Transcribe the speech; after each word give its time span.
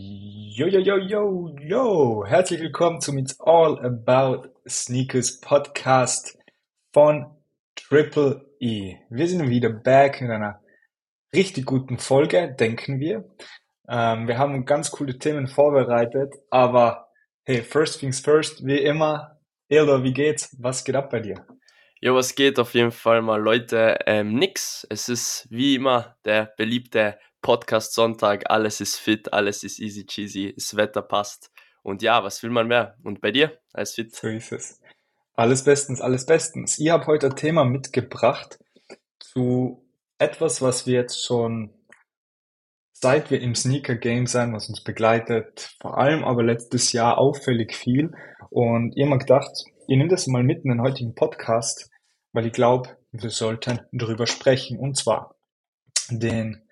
Yo, 0.00 0.68
yo, 0.68 0.78
yo, 0.78 0.96
yo, 0.96 1.56
yo! 1.60 2.24
Herzlich 2.24 2.60
willkommen 2.60 3.00
zum 3.00 3.18
It's 3.18 3.40
All 3.40 3.84
About 3.84 4.48
Sneakers 4.64 5.40
Podcast 5.40 6.38
von 6.92 7.26
Triple 7.74 8.46
E. 8.60 8.94
Wir 9.10 9.26
sind 9.26 9.50
wieder 9.50 9.70
back 9.70 10.20
in 10.20 10.30
einer 10.30 10.60
richtig 11.34 11.66
guten 11.66 11.98
Folge, 11.98 12.54
denken 12.54 13.00
wir. 13.00 13.28
Ähm, 13.88 14.28
wir 14.28 14.38
haben 14.38 14.64
ganz 14.64 14.92
coole 14.92 15.18
Themen 15.18 15.48
vorbereitet, 15.48 16.32
aber 16.48 17.08
hey, 17.42 17.62
first 17.62 17.98
things 17.98 18.20
first, 18.20 18.64
wie 18.64 18.78
immer. 18.78 19.40
Eldo, 19.68 20.04
wie 20.04 20.12
geht's? 20.12 20.56
Was 20.60 20.84
geht 20.84 20.94
ab 20.94 21.10
bei 21.10 21.18
dir? 21.18 21.44
Jo, 22.00 22.14
was 22.14 22.36
geht 22.36 22.60
auf 22.60 22.74
jeden 22.74 22.92
Fall 22.92 23.20
mal, 23.20 23.40
Leute? 23.40 23.98
Ähm, 24.06 24.34
nix. 24.34 24.86
Es 24.88 25.08
ist 25.08 25.48
wie 25.50 25.74
immer 25.74 26.16
der 26.24 26.52
beliebte 26.56 27.18
Podcast 27.40 27.94
Sonntag. 27.94 28.50
Alles 28.50 28.80
ist 28.80 28.96
fit, 28.96 29.32
alles 29.32 29.62
ist 29.62 29.78
easy 29.78 30.06
cheesy, 30.06 30.54
das 30.54 30.76
Wetter 30.76 31.02
passt. 31.02 31.50
Und 31.82 32.02
ja, 32.02 32.22
was 32.24 32.42
will 32.42 32.50
man 32.50 32.68
mehr? 32.68 32.96
Und 33.04 33.20
bei 33.20 33.30
dir? 33.30 33.58
Alles 33.72 33.94
fit? 33.94 34.14
So 34.14 34.28
ist 34.28 34.52
es. 34.52 34.80
Alles 35.34 35.64
bestens, 35.64 36.00
alles 36.00 36.26
bestens. 36.26 36.78
Ich 36.78 36.90
habe 36.90 37.06
heute 37.06 37.28
ein 37.28 37.36
Thema 37.36 37.64
mitgebracht 37.64 38.58
zu 39.20 39.86
etwas, 40.18 40.60
was 40.60 40.86
wir 40.86 40.94
jetzt 40.94 41.24
schon 41.24 41.72
seit 43.00 43.30
wir 43.30 43.40
im 43.40 43.54
Sneaker 43.54 43.94
Game 43.94 44.26
sein, 44.26 44.52
was 44.52 44.68
uns 44.68 44.82
begleitet, 44.82 45.76
vor 45.80 45.98
allem 45.98 46.24
aber 46.24 46.42
letztes 46.42 46.92
Jahr 46.92 47.18
auffällig 47.18 47.74
viel. 47.74 48.10
Und 48.50 48.96
ich 48.96 49.02
habe 49.02 49.14
mir 49.14 49.18
gedacht, 49.18 49.52
ihr 49.86 49.96
nehmt 49.96 50.10
das 50.10 50.26
mal 50.26 50.42
mit 50.42 50.64
in 50.64 50.70
den 50.70 50.82
heutigen 50.82 51.14
Podcast, 51.14 51.90
weil 52.32 52.46
ich 52.46 52.52
glaube, 52.52 52.96
wir 53.12 53.30
sollten 53.30 53.80
drüber 53.92 54.26
sprechen. 54.26 54.78
Und 54.78 54.96
zwar 54.96 55.36
den, 56.10 56.67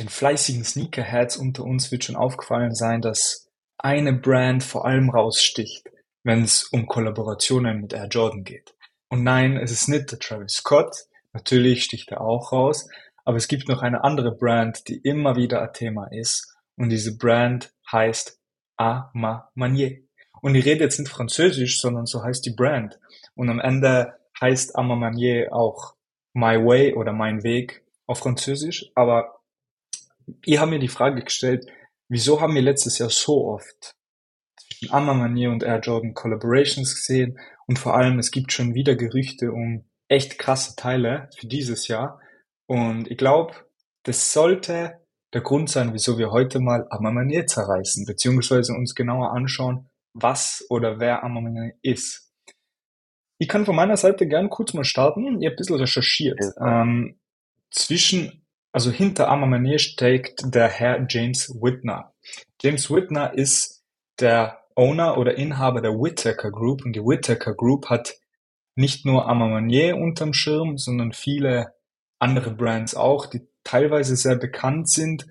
den 0.00 0.08
fleißigen 0.08 0.64
Sneakerheads 0.64 1.36
unter 1.36 1.64
uns 1.64 1.92
wird 1.92 2.04
schon 2.04 2.16
aufgefallen 2.16 2.74
sein, 2.74 3.02
dass 3.02 3.48
eine 3.78 4.12
Brand 4.12 4.62
vor 4.62 4.86
allem 4.86 5.10
raussticht, 5.10 5.88
wenn 6.24 6.42
es 6.42 6.64
um 6.64 6.86
Kollaborationen 6.86 7.82
mit 7.82 7.92
Air 7.92 8.08
Jordan 8.08 8.44
geht. 8.44 8.74
Und 9.08 9.22
nein, 9.22 9.56
es 9.56 9.70
ist 9.70 9.88
nicht 9.88 10.10
der 10.10 10.18
Travis 10.18 10.54
Scott. 10.54 11.06
Natürlich 11.32 11.84
sticht 11.84 12.10
er 12.10 12.20
auch 12.20 12.52
raus. 12.52 12.88
Aber 13.24 13.36
es 13.36 13.48
gibt 13.48 13.68
noch 13.68 13.82
eine 13.82 14.02
andere 14.02 14.32
Brand, 14.32 14.88
die 14.88 14.96
immer 14.96 15.36
wieder 15.36 15.62
ein 15.62 15.72
Thema 15.72 16.06
ist. 16.06 16.56
Und 16.76 16.88
diese 16.90 17.16
Brand 17.16 17.72
heißt 17.90 18.38
A 18.76 19.10
Ma 19.12 19.50
Manier. 19.54 19.98
Und 20.40 20.54
ich 20.54 20.64
rede 20.64 20.84
jetzt 20.84 20.98
nicht 20.98 21.10
Französisch, 21.10 21.80
sondern 21.80 22.06
so 22.06 22.22
heißt 22.22 22.44
die 22.46 22.54
Brand. 22.54 22.98
Und 23.34 23.50
am 23.50 23.60
Ende 23.60 24.14
heißt 24.40 24.76
à 24.76 24.82
ma 24.82 24.94
manière 24.94 25.52
auch 25.52 25.94
My 26.32 26.56
Way 26.64 26.94
oder 26.94 27.12
Mein 27.12 27.42
Weg 27.42 27.84
auf 28.06 28.20
Französisch. 28.20 28.90
Aber 28.94 29.39
ich 30.44 30.58
habe 30.58 30.70
mir 30.70 30.78
die 30.78 30.88
Frage 30.88 31.22
gestellt, 31.22 31.66
wieso 32.08 32.40
haben 32.40 32.54
wir 32.54 32.62
letztes 32.62 32.98
Jahr 32.98 33.10
so 33.10 33.46
oft 33.46 33.94
zwischen 34.56 34.90
à 34.92 35.00
ma 35.00 35.12
manière 35.12 35.50
und 35.50 35.62
Air 35.62 35.80
Jordan 35.80 36.14
Collaborations 36.14 36.94
gesehen? 36.94 37.38
Und 37.66 37.78
vor 37.78 37.94
allem, 37.96 38.18
es 38.18 38.30
gibt 38.30 38.52
schon 38.52 38.74
wieder 38.74 38.96
Gerüchte 38.96 39.52
um 39.52 39.84
echt 40.08 40.38
krasse 40.38 40.74
Teile 40.76 41.30
für 41.36 41.46
dieses 41.46 41.88
Jahr. 41.88 42.20
Und 42.66 43.10
ich 43.10 43.16
glaube, 43.16 43.54
das 44.02 44.32
sollte 44.32 45.00
der 45.32 45.40
Grund 45.42 45.70
sein, 45.70 45.92
wieso 45.92 46.18
wir 46.18 46.30
heute 46.30 46.58
mal 46.58 46.86
à 46.90 47.00
ma 47.00 47.10
manière 47.10 47.46
zerreißen, 47.46 48.04
beziehungsweise 48.06 48.72
uns 48.72 48.94
genauer 48.94 49.32
anschauen, 49.32 49.88
was 50.12 50.64
oder 50.68 50.98
wer 50.98 51.22
Amamene 51.22 51.74
ist. 51.82 52.32
Ich 53.38 53.48
kann 53.48 53.64
von 53.64 53.76
meiner 53.76 53.96
Seite 53.96 54.26
gern 54.26 54.50
kurz 54.50 54.74
mal 54.74 54.84
starten. 54.84 55.40
Ich 55.40 55.46
habe 55.46 55.54
ein 55.54 55.56
bisschen 55.56 55.76
recherchiert. 55.76 56.38
Ja. 56.40 56.82
Ähm, 56.82 57.18
zwischen, 57.70 58.39
also 58.72 58.90
hinter 58.90 59.28
Amamene 59.28 59.78
steckt 59.78 60.54
der 60.54 60.68
Herr 60.68 61.04
James 61.08 61.50
Whitner. 61.60 62.12
James 62.60 62.90
Whitner 62.90 63.34
ist 63.34 63.82
der 64.20 64.64
Owner 64.74 65.18
oder 65.18 65.36
Inhaber 65.36 65.80
der 65.80 65.92
Whittaker 65.92 66.50
Group 66.50 66.84
und 66.84 66.94
die 66.94 67.04
Whittaker 67.04 67.54
Group 67.54 67.86
hat 67.90 68.14
nicht 68.76 69.04
nur 69.04 69.28
Amamanier 69.28 69.96
unterm 69.96 70.32
Schirm, 70.32 70.78
sondern 70.78 71.12
viele 71.12 71.74
andere 72.18 72.50
Brands 72.50 72.94
auch, 72.94 73.26
die 73.26 73.46
teilweise 73.64 74.16
sehr 74.16 74.36
bekannt 74.36 74.88
sind 74.88 75.26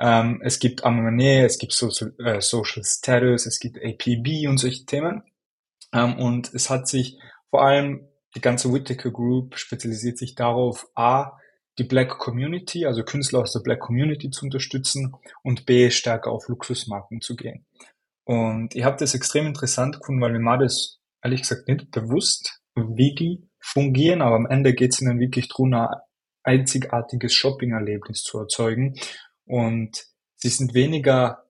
ähm, 0.00 0.40
es 0.42 0.58
gibt 0.58 0.82
Ammonet, 0.84 1.44
es 1.44 1.58
gibt 1.58 1.74
Social, 1.74 2.14
äh, 2.18 2.40
Social 2.40 2.82
Status, 2.82 3.44
es 3.44 3.60
gibt 3.60 3.76
APB 3.76 4.48
und 4.48 4.56
solche 4.56 4.86
Themen. 4.86 5.22
Ähm, 5.92 6.18
und 6.18 6.52
es 6.54 6.70
hat 6.70 6.88
sich 6.88 7.18
vor 7.50 7.62
allem 7.62 8.08
die 8.34 8.40
ganze 8.40 8.72
Whittaker 8.72 9.10
Group 9.10 9.58
spezialisiert 9.58 10.16
sich 10.16 10.34
darauf, 10.34 10.88
A, 10.94 11.38
die 11.80 11.84
Black 11.84 12.18
Community, 12.18 12.84
also 12.84 13.02
Künstler 13.02 13.40
aus 13.40 13.54
der 13.54 13.60
Black 13.60 13.80
Community 13.80 14.30
zu 14.30 14.44
unterstützen 14.44 15.16
und 15.42 15.64
B, 15.64 15.90
stärker 15.90 16.30
auf 16.30 16.46
Luxusmarken 16.46 17.22
zu 17.22 17.36
gehen. 17.36 17.64
Und 18.24 18.76
ich 18.76 18.84
habe 18.84 18.98
das 18.98 19.14
extrem 19.14 19.46
interessant 19.46 19.98
gefunden, 19.98 20.20
weil 20.20 20.32
mir 20.32 20.44
war 20.44 20.58
das 20.58 21.00
ehrlich 21.22 21.40
gesagt 21.40 21.68
nicht 21.68 21.90
bewusst, 21.90 22.60
wie 22.74 23.14
die 23.14 23.48
fungieren, 23.58 24.20
aber 24.20 24.36
am 24.36 24.46
Ende 24.46 24.74
geht 24.74 24.92
es 24.92 25.00
ihnen 25.00 25.18
wirklich 25.18 25.48
darum, 25.48 25.72
ein 25.72 25.88
einzigartiges 26.42 27.32
Shopping-Erlebnis 27.32 28.24
zu 28.24 28.38
erzeugen 28.38 28.96
und 29.46 30.04
sie 30.36 30.48
sind 30.50 30.74
weniger 30.74 31.44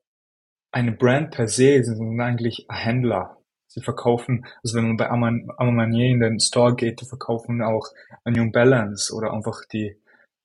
eine 0.70 0.92
Brand 0.92 1.32
per 1.32 1.48
se, 1.48 1.82
sie 1.82 1.96
sind 1.96 2.20
eigentlich 2.20 2.66
Händler. 2.70 3.36
Sie 3.66 3.80
verkaufen, 3.80 4.46
also 4.62 4.78
wenn 4.78 4.88
man 4.88 4.96
bei 4.96 5.08
Amamanier 5.10 6.10
in 6.10 6.20
den 6.20 6.40
Store 6.40 6.74
geht, 6.74 7.00
die 7.00 7.06
verkaufen 7.06 7.62
auch 7.62 7.88
ein 8.24 8.32
New 8.32 8.50
Balance 8.50 9.14
oder 9.14 9.32
einfach 9.32 9.64
die 9.72 9.96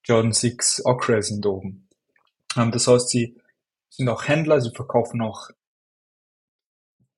Jordan 0.06 0.32
6 0.32 0.86
Ocre 0.86 1.22
sind 1.22 1.46
oben. 1.46 1.90
Das 2.56 2.88
heißt, 2.88 3.10
sie 3.10 3.38
sind 3.90 4.08
auch 4.08 4.28
Händler, 4.28 4.62
sie 4.62 4.72
verkaufen 4.74 5.22
auch 5.22 5.50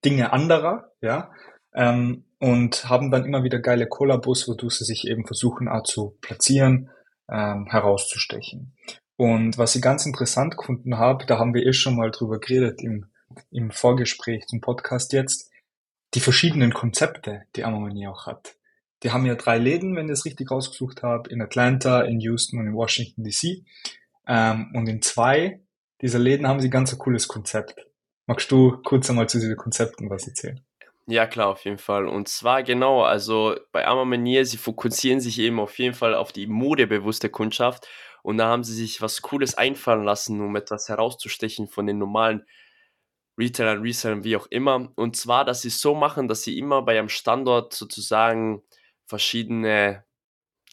Dinge 0.04 0.32
anderer, 0.32 0.92
ja, 1.02 1.32
ähm, 1.74 2.24
und 2.40 2.88
haben 2.88 3.12
dann 3.12 3.26
immer 3.26 3.44
wieder 3.44 3.60
geile 3.60 3.88
Kollabos, 3.88 4.48
wodurch 4.48 4.76
sie 4.76 4.86
sich 4.86 5.08
eben 5.08 5.26
versuchen, 5.26 5.68
auch 5.68 5.84
zu 5.84 6.18
platzieren, 6.22 6.90
ähm, 7.30 7.68
herauszustechen. 7.68 8.76
Und 9.16 9.58
was 9.58 9.76
ich 9.76 9.82
ganz 9.82 10.06
interessant 10.06 10.56
gefunden 10.56 10.98
habe, 10.98 11.26
da 11.26 11.40
haben 11.40 11.54
wir 11.54 11.66
eh 11.66 11.74
schon 11.74 11.96
mal 11.96 12.12
drüber 12.12 12.40
geredet 12.40 12.82
im, 12.82 13.08
im 13.52 13.72
Vorgespräch 13.72 14.46
zum 14.46 14.62
Podcast 14.62 15.14
jetzt, 15.14 15.50
die 16.14 16.20
verschiedenen 16.20 16.74
Konzepte, 16.74 17.44
die 17.56 17.64
Amamani 17.64 18.08
auch 18.08 18.28
hat. 18.28 18.56
Die 19.04 19.12
haben 19.12 19.26
ja 19.26 19.36
drei 19.36 19.58
Läden, 19.58 19.96
wenn 19.96 20.08
ich 20.08 20.14
es 20.14 20.26
richtig 20.26 20.50
rausgesucht 20.50 21.04
habe, 21.04 21.30
in 21.30 21.42
Atlanta, 21.42 22.02
in 22.02 22.20
Houston 22.20 22.60
und 22.60 22.68
in 22.68 22.74
Washington 22.74 23.24
DC. 23.24 23.64
Ähm, 24.28 24.72
und 24.74 24.88
in 24.88 25.02
zwei 25.02 25.62
dieser 26.02 26.20
Läden 26.20 26.48
haben 26.48 26.60
sie 26.60 26.70
ganz 26.70 26.94
ein 26.94 27.00
cooles 27.00 27.28
Konzept. 27.28 27.88
Magst 28.26 28.52
du 28.52 28.78
kurz 28.84 29.10
einmal 29.10 29.30
zu 29.30 29.40
diesen 29.40 29.56
Konzepten 29.56 30.10
was 30.10 30.28
erzählen? 30.28 30.62
Ja, 31.10 31.26
klar, 31.26 31.48
auf 31.48 31.64
jeden 31.64 31.78
Fall. 31.78 32.06
Und 32.08 32.28
zwar 32.28 32.64
genau, 32.64 33.04
also 33.04 33.56
bei 33.72 33.88
Amamanier, 33.88 34.46
sie 34.46 34.58
fokussieren 34.58 35.22
sich 35.22 35.40
eben 35.40 35.60
auf 35.60 35.80
jeden 35.80 35.96
Fall 35.96 36.14
auf 36.14 36.34
die 36.34 36.48
modebewusste 36.48 37.30
Kundschaft 37.30 37.88
und 38.24 38.38
da 38.38 38.48
haben 38.48 38.66
sie 38.66 38.74
sich 38.74 39.02
was 39.02 39.22
Cooles 39.22 39.56
einfallen 39.56 40.04
lassen, 40.04 40.42
um 40.42 40.54
etwas 40.58 40.90
herauszustechen 40.90 41.70
von 41.70 41.88
den 41.88 41.98
normalen 41.98 42.46
Retailern, 43.38 43.82
Resellern, 43.82 44.26
wie 44.26 44.36
auch 44.36 44.48
immer. 44.48 44.92
Und 44.96 45.16
zwar, 45.16 45.46
dass 45.46 45.62
sie 45.62 45.70
es 45.70 45.80
so 45.80 45.96
machen, 45.96 46.28
dass 46.28 46.44
sie 46.44 46.58
immer 46.60 46.82
bei 46.82 47.00
einem 47.00 47.08
Standort 47.08 47.74
sozusagen 47.74 48.64
verschiedene 49.08 50.04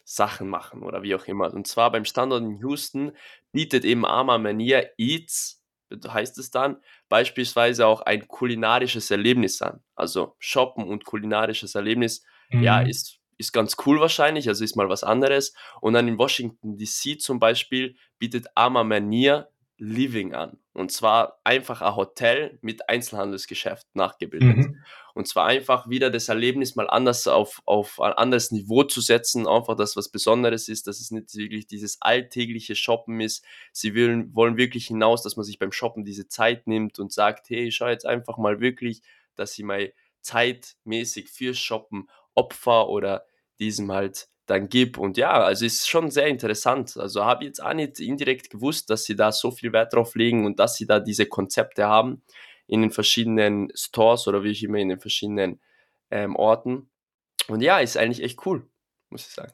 Sachen 0.04 0.48
machen 0.48 0.82
oder 0.82 1.02
wie 1.02 1.14
auch 1.14 1.26
immer. 1.26 1.52
Und 1.52 1.66
zwar 1.66 1.90
beim 1.90 2.04
Standort 2.04 2.42
in 2.42 2.58
Houston 2.58 3.12
bietet 3.52 3.84
eben 3.84 4.04
Arma 4.04 4.38
Manier 4.38 4.90
Eats, 4.98 5.62
heißt 6.06 6.38
es 6.38 6.50
dann, 6.50 6.76
beispielsweise 7.08 7.86
auch 7.86 8.02
ein 8.02 8.28
kulinarisches 8.28 9.10
Erlebnis 9.10 9.62
an. 9.62 9.82
Also 9.94 10.34
Shoppen 10.38 10.84
und 10.84 11.04
kulinarisches 11.04 11.74
Erlebnis, 11.74 12.24
mhm. 12.50 12.62
ja, 12.62 12.80
ist 12.80 13.20
ist 13.36 13.52
ganz 13.52 13.76
cool 13.84 14.00
wahrscheinlich, 14.00 14.48
also 14.48 14.62
ist 14.62 14.76
mal 14.76 14.88
was 14.88 15.04
anderes. 15.04 15.54
Und 15.80 15.94
dann 15.94 16.08
in 16.08 16.18
Washington 16.18 16.76
DC 16.76 17.20
zum 17.20 17.38
Beispiel 17.40 17.96
bietet 18.18 18.46
Ama 18.54 18.84
Manier 18.84 19.48
Living 19.76 20.34
an. 20.34 20.58
Und 20.72 20.92
zwar 20.92 21.40
einfach 21.44 21.82
ein 21.82 21.96
Hotel 21.96 22.58
mit 22.62 22.88
Einzelhandelsgeschäft 22.88 23.86
nachgebildet. 23.94 24.56
Mhm. 24.56 24.84
Und 25.14 25.28
zwar 25.28 25.46
einfach 25.46 25.88
wieder 25.88 26.10
das 26.10 26.28
Erlebnis 26.28 26.76
mal 26.76 26.88
anders 26.88 27.26
auf, 27.26 27.62
auf 27.64 28.00
ein 28.00 28.12
anderes 28.12 28.50
Niveau 28.50 28.84
zu 28.84 29.00
setzen, 29.00 29.46
einfach 29.46 29.76
das 29.76 29.96
was 29.96 30.08
Besonderes 30.08 30.68
ist, 30.68 30.86
dass 30.86 31.00
es 31.00 31.10
nicht 31.10 31.34
wirklich 31.34 31.66
dieses 31.66 32.00
alltägliche 32.00 32.74
Shoppen 32.76 33.20
ist. 33.20 33.44
Sie 33.72 33.94
wollen, 33.94 34.34
wollen 34.34 34.56
wirklich 34.56 34.86
hinaus, 34.86 35.22
dass 35.22 35.36
man 35.36 35.44
sich 35.44 35.58
beim 35.58 35.72
Shoppen 35.72 36.04
diese 36.04 36.28
Zeit 36.28 36.66
nimmt 36.66 36.98
und 36.98 37.12
sagt, 37.12 37.50
hey, 37.50 37.70
schau 37.70 37.88
jetzt 37.88 38.06
einfach 38.06 38.38
mal 38.38 38.60
wirklich, 38.60 39.02
dass 39.34 39.58
ich 39.58 39.64
mal 39.64 39.92
zeitmäßig 40.20 41.28
fürs 41.28 41.58
Shoppen 41.58 42.08
Opfer 42.34 42.88
oder 42.88 43.26
diesem 43.58 43.92
halt 43.92 44.28
dann 44.46 44.68
gib. 44.68 44.98
Und 44.98 45.16
ja, 45.16 45.32
also 45.32 45.64
ist 45.64 45.88
schon 45.88 46.10
sehr 46.10 46.26
interessant. 46.26 46.96
Also 46.96 47.24
habe 47.24 47.44
jetzt 47.44 47.62
auch 47.62 47.74
nicht 47.74 48.00
indirekt 48.00 48.50
gewusst, 48.50 48.90
dass 48.90 49.04
sie 49.04 49.16
da 49.16 49.32
so 49.32 49.50
viel 49.50 49.72
Wert 49.72 49.94
drauf 49.94 50.14
legen 50.14 50.44
und 50.44 50.58
dass 50.58 50.76
sie 50.76 50.86
da 50.86 51.00
diese 51.00 51.26
Konzepte 51.26 51.86
haben 51.86 52.22
in 52.66 52.82
den 52.82 52.90
verschiedenen 52.90 53.70
Stores 53.74 54.26
oder 54.26 54.42
wie 54.42 54.50
ich 54.50 54.62
immer 54.62 54.78
in 54.78 54.88
den 54.88 55.00
verschiedenen 55.00 55.60
ähm, 56.10 56.36
Orten. 56.36 56.90
Und 57.48 57.62
ja, 57.62 57.78
ist 57.78 57.96
eigentlich 57.96 58.22
echt 58.22 58.46
cool, 58.46 58.66
muss 59.10 59.26
ich 59.26 59.32
sagen. 59.32 59.52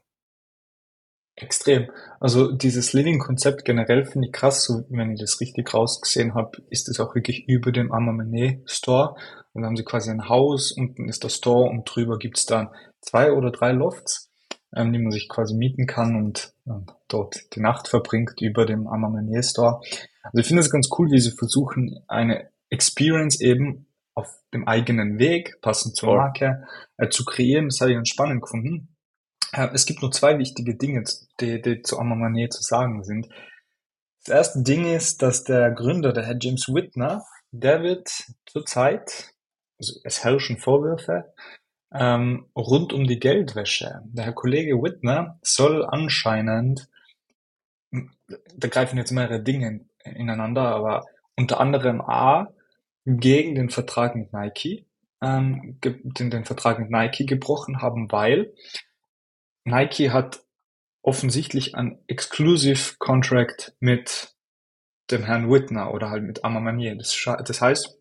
Extrem. 1.36 1.90
Also 2.20 2.52
dieses 2.52 2.92
Living-Konzept 2.92 3.64
generell 3.64 4.04
finde 4.04 4.26
ich 4.26 4.32
krass, 4.32 4.64
so 4.64 4.84
wenn 4.90 5.12
ich 5.12 5.20
das 5.20 5.40
richtig 5.40 5.72
rausgesehen 5.72 6.34
habe, 6.34 6.62
ist 6.68 6.88
es 6.88 7.00
auch 7.00 7.14
wirklich 7.14 7.48
über 7.48 7.72
dem 7.72 7.92
Amamene 7.92 8.62
Store. 8.66 9.14
Und 9.52 9.62
dann 9.62 9.70
haben 9.70 9.76
sie 9.76 9.84
quasi 9.84 10.10
ein 10.10 10.28
Haus, 10.28 10.72
unten 10.72 11.08
ist 11.08 11.24
der 11.24 11.30
Store 11.30 11.68
und 11.70 11.84
drüber 11.84 12.18
gibt's 12.18 12.46
dann 12.46 12.68
zwei 13.00 13.32
oder 13.32 13.50
drei 13.50 13.72
Lofts, 13.72 14.29
ähm, 14.74 14.92
die 14.92 14.98
man 14.98 15.10
sich 15.10 15.28
quasi 15.28 15.54
mieten 15.54 15.86
kann 15.86 16.16
und 16.16 16.54
äh, 16.66 16.92
dort 17.08 17.54
die 17.54 17.60
Nacht 17.60 17.88
verbringt 17.88 18.40
über 18.40 18.66
dem 18.66 18.86
Amamene 18.86 19.42
Store. 19.42 19.80
Also 20.22 20.38
ich 20.38 20.46
finde 20.46 20.62
es 20.62 20.70
ganz 20.70 20.88
cool, 20.98 21.10
wie 21.10 21.20
sie 21.20 21.32
versuchen, 21.32 22.02
eine 22.08 22.50
Experience 22.68 23.40
eben 23.40 23.86
auf 24.14 24.28
dem 24.52 24.66
eigenen 24.68 25.18
Weg, 25.18 25.60
passend 25.60 25.96
zur 25.96 26.16
Marke, 26.16 26.66
äh, 26.96 27.08
zu 27.08 27.24
kreieren. 27.24 27.68
Das 27.68 27.80
habe 27.80 27.90
ich 27.90 27.96
ganz 27.96 28.08
spannend 28.08 28.42
gefunden. 28.42 28.96
Es 29.52 29.84
gibt 29.84 30.00
nur 30.00 30.12
zwei 30.12 30.38
wichtige 30.38 30.76
Dinge, 30.76 31.02
die, 31.40 31.60
die 31.60 31.82
zu 31.82 31.98
Amamane 31.98 32.48
zu 32.50 32.62
sagen 32.62 33.02
sind. 33.02 33.28
Das 34.24 34.34
erste 34.34 34.62
Ding 34.62 34.84
ist, 34.84 35.22
dass 35.22 35.42
der 35.42 35.72
Gründer, 35.72 36.12
der 36.12 36.24
Herr 36.24 36.36
James 36.38 36.68
Whitner, 36.68 37.24
der 37.50 37.82
wird 37.82 38.08
zurzeit, 38.46 39.34
also 39.78 39.98
es 40.04 40.22
herrschen 40.22 40.58
Vorwürfe, 40.58 41.32
ähm, 41.92 42.46
rund 42.56 42.92
um 42.92 43.06
die 43.06 43.18
Geldwäsche. 43.18 44.02
Der 44.04 44.26
Herr 44.26 44.32
Kollege 44.32 44.82
Whitner 44.82 45.38
soll 45.42 45.84
anscheinend, 45.84 46.88
da 47.90 48.68
greifen 48.68 48.96
jetzt 48.96 49.10
mehrere 49.10 49.42
Dinge 49.42 49.86
ineinander, 50.04 50.62
aber 50.62 51.04
unter 51.36 51.60
anderem 51.60 52.00
A, 52.00 52.52
gegen 53.06 53.54
den 53.54 53.70
Vertrag 53.70 54.14
mit 54.14 54.32
Nike, 54.32 54.86
ähm, 55.22 55.78
den, 55.82 56.30
den 56.30 56.44
Vertrag 56.44 56.78
mit 56.78 56.90
Nike 56.90 57.26
gebrochen 57.26 57.82
haben, 57.82 58.10
weil 58.12 58.52
Nike 59.64 60.10
hat 60.10 60.42
offensichtlich 61.02 61.74
ein 61.74 61.98
Exclusive 62.06 62.96
Contract 62.98 63.74
mit 63.80 64.34
dem 65.10 65.24
Herrn 65.24 65.50
Whitner 65.50 65.92
oder 65.92 66.10
halt 66.10 66.22
mit 66.22 66.44
Armand 66.44 66.64
Manier. 66.64 66.94
Das, 66.96 67.16
das 67.44 67.60
heißt, 67.60 67.98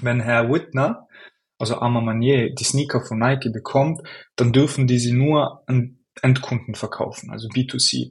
wenn 0.00 0.20
Herr 0.20 0.50
Whitner, 0.50 1.08
also 1.62 1.78
Armand 1.78 2.06
Manier, 2.06 2.52
die 2.52 2.64
Sneaker 2.64 3.00
von 3.02 3.20
Nike 3.20 3.48
bekommt, 3.48 4.02
dann 4.34 4.52
dürfen 4.52 4.88
die 4.88 4.98
sie 4.98 5.12
nur 5.12 5.62
an 5.68 6.00
Endkunden 6.20 6.74
verkaufen, 6.74 7.30
also 7.30 7.46
B2C. 7.46 8.10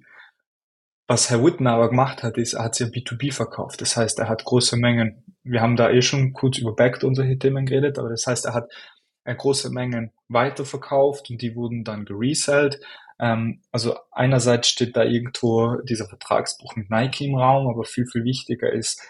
Was 1.06 1.30
Herr 1.30 1.44
Whitner 1.44 1.74
aber 1.74 1.89
gemacht 1.89 2.24
hat, 2.24 2.38
ist, 2.38 2.53
er 2.53 2.63
hat 2.63 2.75
sie 2.75 2.86
B2B 2.86 3.33
verkauft. 3.33 3.81
Das 3.81 3.98
heißt, 3.98 4.19
er 4.19 4.30
hat 4.30 4.45
große 4.45 4.77
Mengen, 4.77 5.25
wir 5.44 5.59
haben 5.59 5.75
da 5.75 5.89
eh 5.89 6.01
schon 6.01 6.31
kurz 6.31 6.59
über 6.59 6.74
Backed 6.74 7.01
solche 7.01 7.38
Themen 7.38 7.65
geredet, 7.65 8.00
aber 8.00 8.07
das 8.07 8.25
heißt, 8.25 8.45
er 8.45 8.53
hat 8.53 8.71
äh, 9.25 9.36
große 9.36 9.69
Mengen 9.69 10.13
weiterverkauft 10.30 11.30
und 11.30 11.42
die 11.42 11.53
wurden 11.53 11.83
dann 11.83 12.06
geresellt. 12.06 12.80
Ähm, 13.19 13.63
also 13.74 13.98
einerseits 14.12 14.69
steht 14.69 14.95
da 14.95 15.03
irgendwo 15.03 15.75
dieser 15.81 16.07
Vertragsbruch 16.07 16.77
mit 16.77 16.89
Nike 16.89 17.25
im 17.25 17.36
Raum, 17.36 17.68
aber 17.68 17.83
viel, 17.83 18.06
viel 18.06 18.24
wichtiger 18.24 18.71
ist 18.71 19.01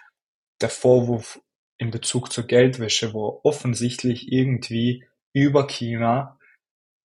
der 0.61 0.69
Vorwurf 0.69 1.39
in 1.81 1.89
Bezug 1.89 2.31
zur 2.31 2.45
Geldwäsche, 2.45 3.11
wo 3.15 3.41
offensichtlich 3.43 4.31
irgendwie 4.31 5.03
über 5.33 5.65
China 5.65 6.37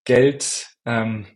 Geld 0.05 0.69
ähm, 0.85 1.27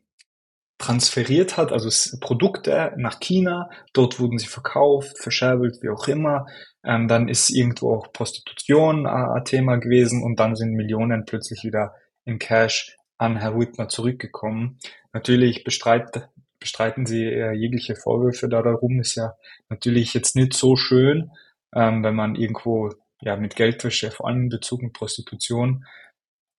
transferiert 0.77 1.57
hat, 1.57 1.73
also 1.73 1.89
Produkte 2.21 2.93
nach 2.99 3.19
China, 3.19 3.71
dort 3.95 4.21
wurden 4.21 4.37
sie 4.37 4.47
verkauft, 4.47 5.19
verscherbelt, 5.19 5.79
wie 5.83 5.89
auch 5.89 6.07
immer. 6.07 6.47
Ähm, 6.85 7.09
dann 7.09 7.29
ist 7.29 7.49
irgendwo 7.49 7.95
auch 7.95 8.13
Prostitution 8.13 9.07
äh, 9.07 9.09
ein 9.09 9.45
Thema 9.47 9.77
gewesen 9.77 10.23
und 10.23 10.39
dann 10.39 10.55
sind 10.55 10.73
Millionen 10.73 11.25
plötzlich 11.25 11.65
wieder 11.65 11.95
in 12.27 12.39
Cash 12.39 12.99
an 13.17 13.39
Herr 13.39 13.59
Whitmer 13.59 13.89
zurückgekommen. 13.89 14.79
Natürlich 15.15 15.65
bestreit, 15.65 16.29
bestreiten 16.59 17.07
sie 17.07 17.25
äh, 17.25 17.53
jegliche 17.53 17.97
Vorwürfe 17.97 18.51
da 18.51 18.61
darum, 18.61 19.01
ist 19.01 19.15
ja 19.15 19.33
natürlich 19.71 20.13
jetzt 20.13 20.37
nicht 20.37 20.53
so 20.53 20.77
schön, 20.77 21.31
ähm, 21.75 22.03
wenn 22.05 22.15
man 22.15 22.35
irgendwo 22.35 22.91
ja 23.21 23.37
mit 23.37 23.57
Geldwäsche, 23.57 24.11
vor 24.11 24.29
allem 24.29 24.45
in 24.45 24.49
Bezug 24.49 24.83
mit 24.83 24.93
Prostitution, 24.93 25.85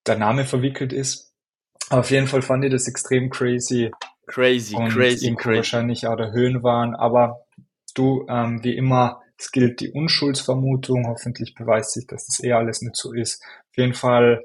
der 0.06 0.16
Name 0.16 0.44
verwickelt 0.44 0.92
ist. 0.92 1.32
Aber 1.90 2.00
auf 2.00 2.10
jeden 2.10 2.26
Fall 2.26 2.42
fand 2.42 2.64
ich 2.64 2.70
das 2.70 2.88
extrem 2.88 3.30
crazy, 3.30 3.90
Crazy, 4.26 4.74
und 4.76 4.90
crazy, 4.90 5.34
crazy. 5.34 5.56
wahrscheinlich 5.56 6.06
auch 6.06 6.16
der 6.16 6.32
Höhen 6.32 6.62
waren. 6.62 6.94
Aber 6.94 7.44
du, 7.94 8.24
ähm, 8.28 8.62
wie 8.62 8.76
immer, 8.76 9.20
es 9.36 9.50
gilt 9.50 9.80
die 9.80 9.90
Unschuldsvermutung. 9.90 11.06
Hoffentlich 11.08 11.54
beweist 11.54 11.92
sich, 11.92 12.06
dass 12.06 12.26
das 12.26 12.42
eh 12.42 12.52
alles 12.52 12.82
nicht 12.82 12.96
so 12.96 13.12
ist. 13.12 13.42
Auf 13.70 13.76
jeden 13.76 13.94
Fall, 13.94 14.44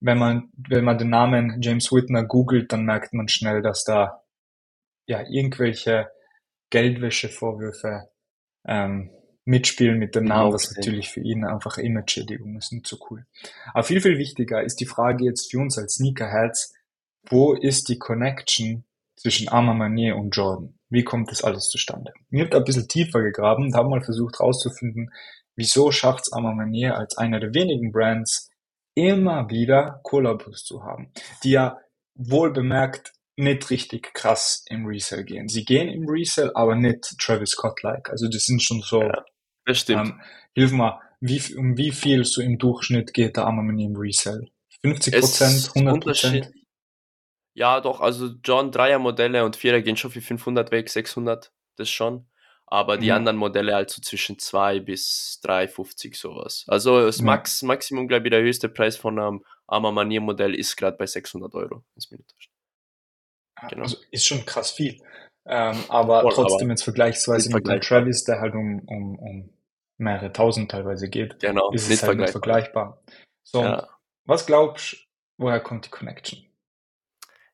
wenn 0.00 0.18
man, 0.18 0.50
wenn 0.56 0.84
man 0.84 0.98
den 0.98 1.10
Namen 1.10 1.62
James 1.62 1.92
Whitner 1.92 2.24
googelt, 2.24 2.72
dann 2.72 2.84
merkt 2.84 3.14
man 3.14 3.28
schnell, 3.28 3.62
dass 3.62 3.84
da 3.84 4.22
ja 5.06 5.22
irgendwelche 5.28 6.10
Geldwäschevorwürfe 6.70 8.08
ähm, 8.66 9.10
mitspielen 9.46 9.98
mit 9.98 10.14
dem 10.14 10.24
Namen, 10.24 10.52
was 10.52 10.74
natürlich 10.74 11.08
für 11.08 11.20
ihn 11.20 11.44
einfach 11.44 11.78
Image-Schädigung 11.78 12.56
ist, 12.56 12.72
nicht 12.72 12.86
so 12.86 12.98
cool. 13.08 13.26
Aber 13.72 13.84
viel, 13.84 14.00
viel 14.00 14.18
wichtiger 14.18 14.62
ist 14.62 14.80
die 14.80 14.86
Frage 14.86 15.24
jetzt 15.24 15.50
für 15.50 15.60
uns 15.60 15.78
als 15.78 15.94
Sneakerheads, 15.94 16.74
wo 17.28 17.54
ist 17.54 17.88
die 17.88 17.98
Connection 17.98 18.84
zwischen 19.16 19.48
Armand 19.48 19.78
Manier 19.78 20.16
und 20.16 20.30
Jordan? 20.36 20.78
Wie 20.90 21.04
kommt 21.04 21.30
das 21.30 21.44
alles 21.44 21.68
zustande? 21.68 22.12
Ich 22.30 22.40
habe 22.40 22.50
da 22.50 22.58
ein 22.58 22.64
bisschen 22.64 22.88
tiefer 22.88 23.22
gegraben 23.22 23.66
und 23.66 23.74
habe 23.74 23.88
mal 23.88 24.02
versucht 24.02 24.40
herauszufinden, 24.40 25.10
wieso 25.54 25.92
schafft 25.92 26.26
es 26.26 26.32
Armand 26.32 26.56
Manier 26.56 26.96
als 26.96 27.16
einer 27.16 27.38
der 27.38 27.54
wenigen 27.54 27.92
Brands 27.92 28.50
immer 28.94 29.48
wieder 29.48 30.00
Kollabos 30.02 30.64
zu 30.64 30.82
haben, 30.82 31.12
die 31.44 31.50
ja 31.50 31.78
wohl 32.14 32.52
bemerkt 32.52 33.12
nicht 33.36 33.70
richtig 33.70 34.12
krass 34.14 34.64
im 34.68 34.86
Resell 34.86 35.22
gehen. 35.24 35.48
Sie 35.48 35.64
gehen 35.64 35.88
im 35.88 36.08
Resell, 36.08 36.50
aber 36.54 36.74
nicht 36.74 37.16
Travis 37.18 37.50
Scott-like. 37.50 38.10
Also 38.10 38.28
das 38.28 38.46
sind 38.46 38.62
schon 38.62 38.80
so, 38.80 39.02
Ja, 39.02 39.24
Das 39.66 39.78
stimmt. 39.80 40.08
ähm, 40.08 40.20
hilf 40.54 40.72
mal, 40.72 41.00
wie, 41.20 41.54
um 41.56 41.76
wie 41.76 41.90
viel 41.92 42.24
so 42.24 42.40
im 42.40 42.58
Durchschnitt 42.58 43.12
geht 43.12 43.36
der 43.36 43.50
Manier 43.50 43.86
im 43.86 43.96
Resell? 43.96 44.48
50 44.82 45.14
Es 45.14 45.20
Prozent, 45.20 45.56
ist 45.56 45.76
100 45.76 46.00
Prozent? 46.00 46.50
Ja, 47.54 47.80
doch, 47.80 48.00
also 48.00 48.28
John 48.44 48.70
Dreier 48.70 48.98
Modelle 48.98 49.44
und 49.44 49.56
Vierer 49.56 49.80
gehen 49.80 49.96
schon 49.96 50.10
für 50.10 50.20
500 50.20 50.70
weg, 50.70 50.88
600, 50.90 51.52
das 51.76 51.88
schon. 51.88 52.26
Aber 52.66 52.98
die 52.98 53.06
Mhm. 53.10 53.16
anderen 53.16 53.36
Modelle 53.38 53.74
halt 53.74 53.90
so 53.90 54.02
zwischen 54.02 54.38
2 54.38 54.80
bis 54.80 55.40
3,50 55.42 56.16
sowas. 56.16 56.64
Also 56.66 57.00
das 57.06 57.18
Ja. 57.18 57.24
Max, 57.24 57.62
Maximum, 57.62 58.08
glaube 58.08 58.26
ich, 58.26 58.30
der 58.30 58.42
höchste 58.42 58.68
Preis 58.68 58.96
von 58.96 59.18
einem 59.18 59.44
Arma 59.66 59.90
Manier 59.92 60.20
Modell 60.20 60.54
ist 60.54 60.76
gerade 60.76 60.96
bei 60.96 61.06
600 61.06 61.54
Euro. 61.54 61.84
täuscht. 62.26 62.50
Genau. 63.70 63.82
Also 63.84 63.96
ist 64.10 64.26
schon 64.26 64.44
krass 64.44 64.70
viel. 64.72 65.00
Ähm, 65.46 65.76
aber 65.88 66.22
Voll, 66.22 66.34
trotzdem 66.34 66.66
aber 66.66 66.70
jetzt 66.72 66.82
vergleichsweise 66.82 67.54
mit 67.54 67.66
dem. 67.66 67.80
Travis, 67.80 68.24
der 68.24 68.40
halt 68.40 68.54
um, 68.54 68.80
um, 68.86 69.18
um 69.18 69.50
mehrere 69.98 70.32
tausend 70.32 70.70
teilweise 70.70 71.08
geht, 71.08 71.40
Genau, 71.40 71.70
ist 71.72 71.84
es 71.84 71.88
nicht 71.90 72.02
halt 72.02 72.18
nicht 72.18 72.30
vergleichbar. 72.30 73.02
So, 73.42 73.62
Ja. 73.62 73.88
was 74.24 74.46
glaubst 74.46 74.92
du, 74.92 74.96
woher 75.38 75.60
kommt 75.60 75.86
die 75.86 75.90
Connection? 75.90 76.42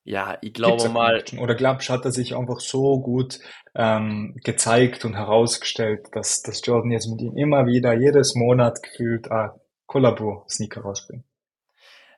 ja, 0.05 0.37
ich 0.40 0.52
glaube 0.52 0.88
mal? 0.88 1.23
Oder 1.38 1.55
glaubst 1.55 1.88
du, 1.88 1.93
hat 1.93 2.05
er 2.05 2.11
sich 2.11 2.35
einfach 2.35 2.59
so 2.59 3.00
gut 3.00 3.38
ähm, 3.76 4.35
gezeigt 4.43 5.05
und 5.05 5.14
herausgestellt, 5.14 6.09
dass, 6.12 6.43
dass 6.43 6.67
Jordan 6.67 6.90
jetzt 6.90 7.09
mit 7.09 7.21
ihm 7.23 7.37
immer 7.37 7.67
wieder 7.67 7.93
jedes 7.93 8.35
Monat 8.35 8.83
gefühlt 8.83 9.31
ein 9.31 9.50
Kollabo-Sneaker 9.87 10.81
rausbringt? 10.81 11.25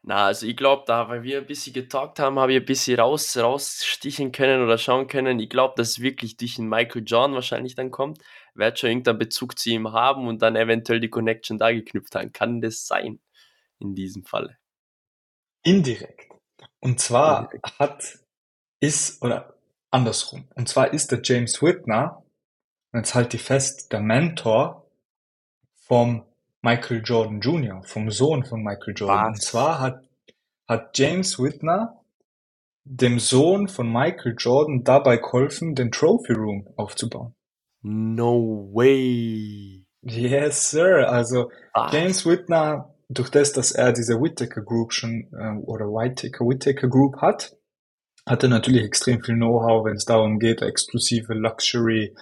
Na, 0.07 0.27
also 0.27 0.47
ich 0.47 0.55
glaube, 0.55 0.85
da, 0.87 1.09
weil 1.09 1.23
wir 1.23 1.39
ein 1.39 1.47
bisschen 1.47 1.73
getalkt 1.73 2.19
haben, 2.19 2.39
habe 2.39 2.53
ich 2.53 2.61
ein 2.61 2.67
bisschen 2.67 3.01
raus, 3.01 3.39
rausstichen 3.39 4.33
können 4.33 4.63
oder 4.63 4.77
schauen 4.77 5.07
können. 5.07 5.41
Ich 5.41 5.49
glaube, 5.49 5.75
dass 5.79 5.99
wirklich 5.99 6.37
durch 6.37 6.57
den 6.57 6.69
Michael 6.69 7.05
John 7.07 7.33
wahrscheinlich 7.33 7.75
dann 7.75 7.91
kommt. 7.91 8.19
Wird 8.55 8.79
schon 8.79 8.91
irgendeinen 8.91 9.19
Bezug 9.19 9.59
zu 9.59 9.71
ihm 9.71 9.93
haben 9.93 10.29
und 10.29 10.43
dann 10.43 10.57
eventuell 10.57 11.01
die 11.01 11.09
Connection 11.09 11.57
da 11.59 11.73
geknüpft 11.73 12.15
haben. 12.15 12.33
Kann 12.35 12.61
das 12.61 12.87
sein? 12.87 13.19
In 13.79 13.95
diesem 13.95 14.25
Falle. 14.25 14.59
Indirekt. 15.63 16.31
Und 16.81 17.01
zwar 17.01 17.45
Indirekt. 17.45 17.79
hat, 17.79 18.19
ist, 18.81 19.23
oder 19.23 19.55
andersrum. 19.91 20.47
Und 20.55 20.69
zwar 20.69 20.93
ist 20.93 21.13
der 21.13 21.23
James 21.25 21.63
Whitner, 21.63 22.23
und 22.93 23.01
jetzt 23.01 23.15
halt 23.15 23.33
die 23.33 23.39
fest, 23.39 23.91
der 23.91 24.01
Mentor 24.01 24.87
vom 25.77 26.27
Michael 26.65 27.03
Jordan 27.05 27.41
Jr., 27.41 27.83
vom 27.85 28.11
Sohn 28.11 28.43
von 28.43 28.63
Michael 28.63 28.95
Jordan. 28.97 29.27
Und 29.27 29.33
Was? 29.35 29.41
zwar 29.41 29.81
hat, 29.81 30.03
hat 30.67 30.99
James 30.99 31.39
Whitner 31.39 32.01
dem 32.85 33.19
Sohn 33.19 33.69
von 33.69 33.93
Michael 33.93 34.35
Jordan 34.39 34.83
dabei 34.83 35.19
geholfen, 35.19 35.75
den 35.75 35.93
Trophy 35.93 36.33
Room 36.33 36.67
aufzubauen. 36.77 37.35
No 37.83 38.71
way. 38.73 39.87
Yes, 40.03 40.71
sir. 40.71 41.09
Also 41.09 41.51
Was? 41.75 41.93
James 41.93 42.27
Whitner, 42.27 42.95
durch 43.11 43.31
das, 43.31 43.53
dass 43.53 43.71
er 43.71 43.93
diese 43.93 44.21
Whittaker 44.21 44.63
Group 44.63 44.95
schon 44.95 45.29
äh, 45.33 45.57
oder 45.67 45.87
Whittaker 45.87 46.47
Whittaker 46.47 46.89
Group 46.89 47.21
hat, 47.21 47.57
hat 48.27 48.43
er 48.43 48.49
natürlich 48.49 48.85
extrem 48.85 49.23
viel 49.23 49.35
Know-how, 49.35 49.85
wenn 49.85 49.97
es 49.97 50.07
darum 50.07 50.39
geht, 50.39 50.63
exklusive 50.63 51.35
Luxury 51.35 52.15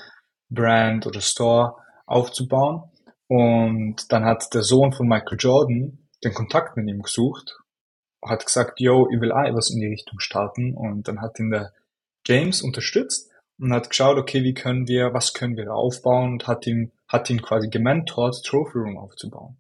Brand 0.49 1.07
oder 1.07 1.21
Store 1.21 1.77
aufzubauen. 2.07 2.92
Und 3.35 4.13
dann 4.13 4.27
hat 4.27 4.53
der 4.53 4.63
Sohn 4.63 4.93
von 4.93 5.09
Michael 5.09 5.39
Jordan 5.41 5.97
den 6.23 6.35
Kontakt 6.35 6.77
mit 6.77 6.87
ihm 6.87 7.01
gesucht, 7.01 7.61
hat 8.23 8.45
gesagt, 8.45 8.79
yo, 8.79 9.09
ich 9.11 9.23
will 9.23 9.33
auch 9.33 9.55
was 9.55 9.71
in 9.71 9.81
die 9.81 9.87
Richtung 9.87 10.21
starten. 10.21 10.75
Und 10.75 11.09
dann 11.09 11.23
hat 11.23 11.41
ihn 11.41 11.49
der 11.49 11.73
James 12.27 12.61
unterstützt 12.61 13.31
und 13.59 13.73
hat 13.73 13.89
geschaut, 13.89 14.19
okay, 14.19 14.43
wie 14.43 14.53
können 14.53 14.87
wir, 14.87 15.15
was 15.15 15.33
können 15.33 15.57
wir 15.57 15.73
aufbauen 15.73 16.33
und 16.33 16.47
hat 16.47 16.67
ihn, 16.67 16.93
hat 17.09 17.31
ihn 17.31 17.41
quasi 17.41 17.71
gementort, 17.71 18.45
Trophy 18.45 18.77
Room 18.81 18.99
aufzubauen. 18.99 19.57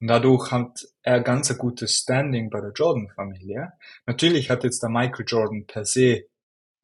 Und 0.00 0.06
dadurch 0.06 0.50
hat 0.50 0.86
er 1.02 1.20
ganz 1.20 1.50
ein 1.50 1.58
gutes 1.58 1.96
Standing 1.96 2.48
bei 2.48 2.62
der 2.62 2.72
Jordan-Familie. 2.72 3.74
Natürlich 4.06 4.48
hat 4.48 4.64
jetzt 4.64 4.82
der 4.82 4.88
Michael 4.88 5.26
Jordan 5.28 5.66
per 5.66 5.84
se 5.84 6.24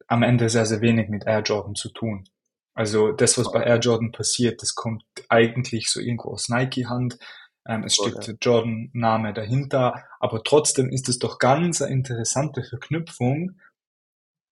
am 0.05 0.21
Ende 0.21 0.49
sehr, 0.49 0.67
sehr 0.67 0.81
wenig 0.81 1.09
mit 1.09 1.25
Air 1.25 1.41
Jordan 1.41 1.73
zu 1.73 1.89
tun. 1.89 2.29
Also 2.77 3.11
das, 3.11 3.39
was 3.39 3.51
bei 3.51 3.63
Air 3.63 3.79
Jordan 3.79 4.11
passiert, 4.11 4.61
das 4.61 4.75
kommt 4.75 5.03
eigentlich 5.29 5.89
so 5.89 5.99
irgendwo 5.99 6.29
aus 6.29 6.47
Nike-Hand. 6.47 7.17
Ähm, 7.65 7.83
es 7.83 7.95
steht 7.95 8.27
der 8.27 8.35
Jordan-Name 8.39 9.33
dahinter, 9.33 10.05
aber 10.19 10.43
trotzdem 10.43 10.89
ist 10.89 11.09
es 11.09 11.17
doch 11.17 11.39
ganz 11.39 11.81
eine 11.81 11.91
interessante 11.91 12.61
Verknüpfung 12.61 13.59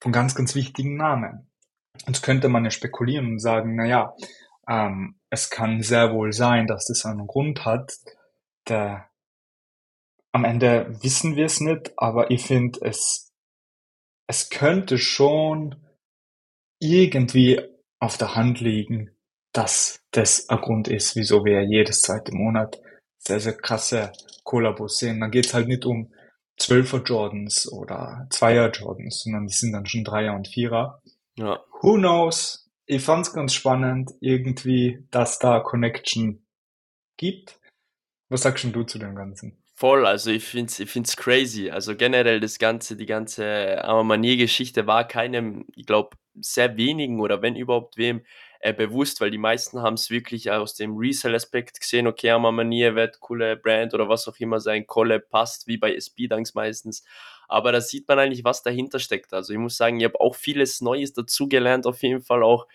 von 0.01 0.11
ganz, 0.11 0.33
ganz 0.33 0.55
wichtigen 0.55 0.97
Namen. 0.97 1.51
Jetzt 2.07 2.23
könnte 2.23 2.49
man 2.49 2.63
ja 2.63 2.71
spekulieren 2.71 3.27
und 3.27 3.39
sagen, 3.39 3.75
na 3.75 3.85
ja, 3.85 4.15
ähm, 4.67 5.19
es 5.29 5.51
kann 5.51 5.83
sehr 5.83 6.11
wohl 6.11 6.33
sein, 6.33 6.65
dass 6.65 6.87
das 6.87 7.05
einen 7.05 7.27
Grund 7.27 7.63
hat, 7.63 7.93
der 8.67 9.07
am 10.31 10.45
Ende 10.45 10.97
wissen 11.03 11.35
wir 11.35 11.45
es 11.45 11.61
nicht, 11.61 11.93
aber 11.97 12.31
ich 12.31 12.43
finde, 12.43 12.79
es, 12.81 13.31
es 14.25 14.49
könnte 14.49 14.97
schon 14.97 15.75
irgendwie 16.79 17.74
auf 17.99 18.17
der 18.17 18.35
Hand 18.35 18.59
liegen, 18.59 19.11
dass 19.53 20.01
das 20.11 20.49
ein 20.49 20.59
Grund 20.59 20.87
ist, 20.87 21.15
wieso 21.15 21.45
wir 21.45 21.63
jedes 21.63 22.01
zweite 22.01 22.33
Monat 22.33 22.79
sehr, 23.17 23.39
sehr 23.39 23.53
krasse 23.53 24.11
Kollabos 24.43 24.97
sehen. 24.99 25.19
Dann 25.19 25.31
geht's 25.31 25.53
halt 25.53 25.67
nicht 25.67 25.85
um 25.85 26.13
Zwölfer 26.57 27.01
Jordans 27.03 27.71
oder 27.71 28.27
Zweier 28.29 28.71
Jordans, 28.71 29.23
sondern 29.23 29.47
die 29.47 29.53
sind 29.53 29.73
dann 29.73 29.85
schon 29.85 30.03
Dreier 30.03 30.35
und 30.35 30.47
Vierer. 30.47 31.01
Ja. 31.37 31.63
Who 31.81 31.95
knows? 31.95 32.69
Ich 32.85 33.03
fand's 33.03 33.33
ganz 33.33 33.53
spannend, 33.53 34.11
irgendwie, 34.21 35.05
dass 35.11 35.39
da 35.39 35.59
Connection 35.59 36.45
gibt. 37.17 37.59
Was 38.29 38.43
sagst 38.43 38.65
du 38.71 38.83
zu 38.83 38.99
dem 38.99 39.15
Ganzen? 39.15 39.61
Voll, 39.75 40.05
also 40.05 40.31
ich 40.31 40.45
finde 40.45 40.71
es 40.71 40.79
ich 40.79 40.89
find's 40.89 41.17
crazy. 41.17 41.69
Also 41.69 41.95
generell 41.95 42.39
das 42.39 42.59
Ganze, 42.59 42.95
die 42.95 43.05
ganze 43.05 43.83
Amamanier-Geschichte 43.83 44.87
war 44.87 45.07
keinem, 45.07 45.65
ich 45.75 45.85
glaube, 45.85 46.15
sehr 46.41 46.77
wenigen 46.77 47.19
oder 47.21 47.41
wenn 47.41 47.55
überhaupt 47.55 47.97
wem 47.97 48.23
äh, 48.59 48.73
bewusst, 48.73 49.21
weil 49.21 49.31
die 49.31 49.37
meisten 49.37 49.81
haben 49.81 49.93
es 49.93 50.09
wirklich 50.09 50.49
aus 50.51 50.75
dem 50.75 50.97
Resell-Aspekt 50.97 51.79
gesehen, 51.79 52.07
okay, 52.07 52.31
Amamanier 52.31 52.95
wird 52.95 53.19
coole 53.19 53.55
Brand 53.57 53.93
oder 53.93 54.09
was 54.09 54.27
auch 54.27 54.37
immer 54.39 54.59
sein, 54.59 54.87
Collab 54.87 55.29
passt, 55.29 55.67
wie 55.67 55.77
bei 55.77 55.93
SB-Dunks 55.95 56.55
meistens. 56.55 57.03
Aber 57.47 57.71
da 57.71 57.79
sieht 57.79 58.07
man 58.07 58.17
eigentlich, 58.19 58.43
was 58.43 58.63
dahinter 58.63 58.99
steckt. 58.99 59.33
Also 59.33 59.53
ich 59.53 59.59
muss 59.59 59.77
sagen, 59.77 59.99
ich 59.99 60.05
habe 60.05 60.19
auch 60.19 60.35
vieles 60.35 60.81
Neues 60.81 61.13
dazugelernt, 61.13 61.85
auf 61.85 62.01
jeden 62.01 62.21
Fall 62.21 62.41
auch 62.41 62.67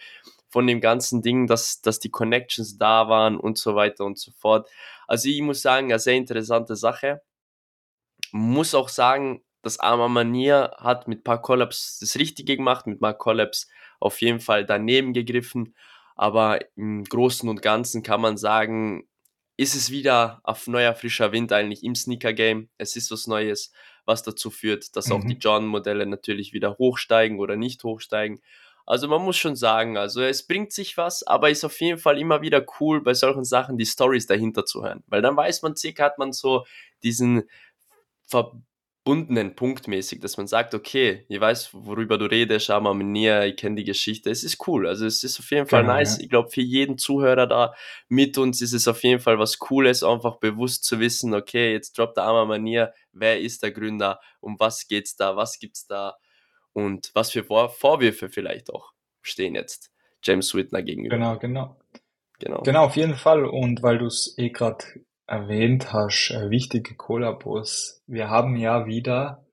von 0.49 0.67
dem 0.67 0.81
ganzen 0.81 1.23
Ding, 1.23 1.47
dass, 1.47 1.81
dass 1.81 1.99
die 1.99 2.11
Connections 2.11 2.79
da 2.79 3.09
waren 3.09 3.37
und 3.37 3.59
so 3.59 3.75
weiter 3.75 4.05
und 4.05 4.19
so 4.19 4.33
fort. 4.33 4.69
Also 5.07 5.29
ich 5.29 5.41
muss 5.41 5.63
sagen, 5.63 5.87
eine 5.87 5.99
sehr 5.99 6.15
interessante 6.15 6.77
Sache. 6.77 7.23
Muss 8.33 8.75
auch 8.75 8.89
sagen, 8.89 9.43
das 9.63 9.79
Arma 9.79 10.09
Manier 10.09 10.75
hat 10.79 11.09
mit 11.09 11.21
ein 11.21 11.25
paar 11.25 11.43
Collabs 11.43 11.99
das 12.01 12.17
Richtige 12.17 12.57
gemacht, 12.57 12.87
mit 12.87 12.97
ein 12.97 13.01
paar 13.01 13.19
Collabs 13.19 13.69
auf 13.99 14.21
jeden 14.21 14.41
Fall 14.41 14.65
daneben 14.65 15.13
gegriffen. 15.13 15.75
Aber 16.17 16.61
im 16.77 17.05
Großen 17.05 17.49
und 17.49 17.63
Ganzen 17.63 18.03
kann 18.03 18.21
man 18.21 18.37
sagen, 18.37 19.09
ist 19.57 19.75
es 19.75 19.91
wieder 19.91 20.41
auf 20.43 20.67
neuer 20.67 20.95
frischer 20.95 21.33
Wind 21.33 21.53
eigentlich 21.53 21.85
im 21.85 21.95
Sneaker-Game. 21.95 22.71
Es 22.79 22.97
ist 22.97 23.11
was 23.11 23.27
Neues, 23.27 23.73
was 24.07 24.23
dazu 24.23 24.51
führt, 24.51 24.97
dass 24.97 25.09
mhm. 25.09 25.13
auch 25.13 25.21
die 25.21 25.35
mhm. 25.35 25.41
Jordan-Modelle 25.41 26.07
natürlich 26.07 26.53
wieder 26.53 26.79
hochsteigen 26.79 27.39
oder 27.39 27.57
nicht 27.57 27.85
hochsteigen. 27.85 28.41
Also 28.87 29.07
man 29.07 29.23
muss 29.23 29.37
schon 29.37 29.57
sagen, 29.57 29.97
also 29.97 30.23
es 30.23 30.47
bringt 30.47 30.73
sich 30.73 30.97
was, 30.97 31.23
aber 31.23 31.51
ist 31.51 31.65
auf 31.65 31.79
jeden 31.81 31.99
Fall 31.99 32.19
immer 32.19 32.43
wieder 32.43 32.65
cool, 32.81 33.03
bei 33.03 33.15
solchen 33.15 33.45
Sachen 33.45 33.77
die 33.77 33.87
Stories 33.87 34.27
dahinter 34.27 34.65
zu 34.65 34.83
hören. 34.83 35.05
Weil 35.07 35.23
dann 35.23 35.37
weiß 35.37 35.63
man, 35.63 35.77
circa 35.77 36.05
hat 36.05 36.19
man 36.19 36.33
so 36.33 36.65
diesen 37.03 37.45
verbundenen 39.11 39.57
punktmäßig, 39.57 40.21
dass 40.21 40.37
man 40.37 40.47
sagt, 40.47 40.73
okay, 40.73 41.25
ich 41.29 41.41
weiß, 41.41 41.71
worüber 41.73 42.17
du 42.17 42.27
redest, 42.27 42.67
schau 42.67 42.81
mal 42.81 42.95
näher, 42.95 43.45
ich 43.45 43.57
kenne 43.57 43.75
die 43.75 43.85
Geschichte. 43.85 44.31
Es 44.31 44.45
ist 44.45 44.67
cool. 44.69 44.87
Also 44.87 45.05
es 45.05 45.25
ist 45.25 45.41
auf 45.41 45.51
jeden 45.51 45.67
Fall 45.67 45.83
genau, 45.83 45.95
nice. 45.95 46.19
Ja. 46.19 46.25
Ich 46.25 46.31
glaube, 46.31 46.51
für 46.51 46.61
jeden 46.61 46.97
Zuhörer 46.97 47.49
da 47.49 47.75
mit 48.09 48.39
uns 48.39 48.63
ist 48.63 48.73
es 48.73 48.87
auf 48.87 49.03
jeden 49.03 49.21
Fall 49.21 49.39
was 49.41 49.59
Cooles, 49.59 50.05
einfach 50.05 50.37
bewusst 50.37 50.85
zu 50.85 51.01
wissen, 51.01 51.35
okay, 51.35 51.73
jetzt 51.73 51.99
droppt 51.99 52.19
der 52.19 52.25
arme 52.25 52.47
Manier, 52.47 52.93
wer 53.13 53.41
ist 53.41 53.65
der 53.65 53.73
Gründer, 53.73 54.21
um 54.39 54.61
was 54.61 54.87
geht's 54.87 55.17
da, 55.17 55.35
was 55.35 55.59
gibt's 55.59 55.89
da 55.89 56.17
und 56.73 57.11
was 57.15 57.33
für 57.33 57.43
Vor 57.43 57.69
Vorwürfe 57.71 58.29
vielleicht 58.29 58.73
auch 58.73 58.93
stehen 59.23 59.57
jetzt 59.57 59.91
James 60.23 60.55
Whitner 60.55 60.83
gegenüber. 60.83 61.17
Genau, 61.17 61.37
genau. 61.37 61.77
Genau. 62.39 62.63
Genau, 62.63 62.85
auf 62.85 62.97
jeden 62.97 63.17
Fall. 63.17 63.45
Und 63.45 63.83
weil 63.83 63.99
du 63.99 64.07
es 64.07 64.35
eh 64.39 64.49
gerade 64.51 64.85
erwähnt 65.31 65.93
hast, 65.93 66.33
äh, 66.33 66.51
wichtige 66.51 66.97
Kollabos, 66.97 68.03
wir 68.07 68.29
haben 68.29 68.57
ja 68.57 68.87
wieder 68.87 69.47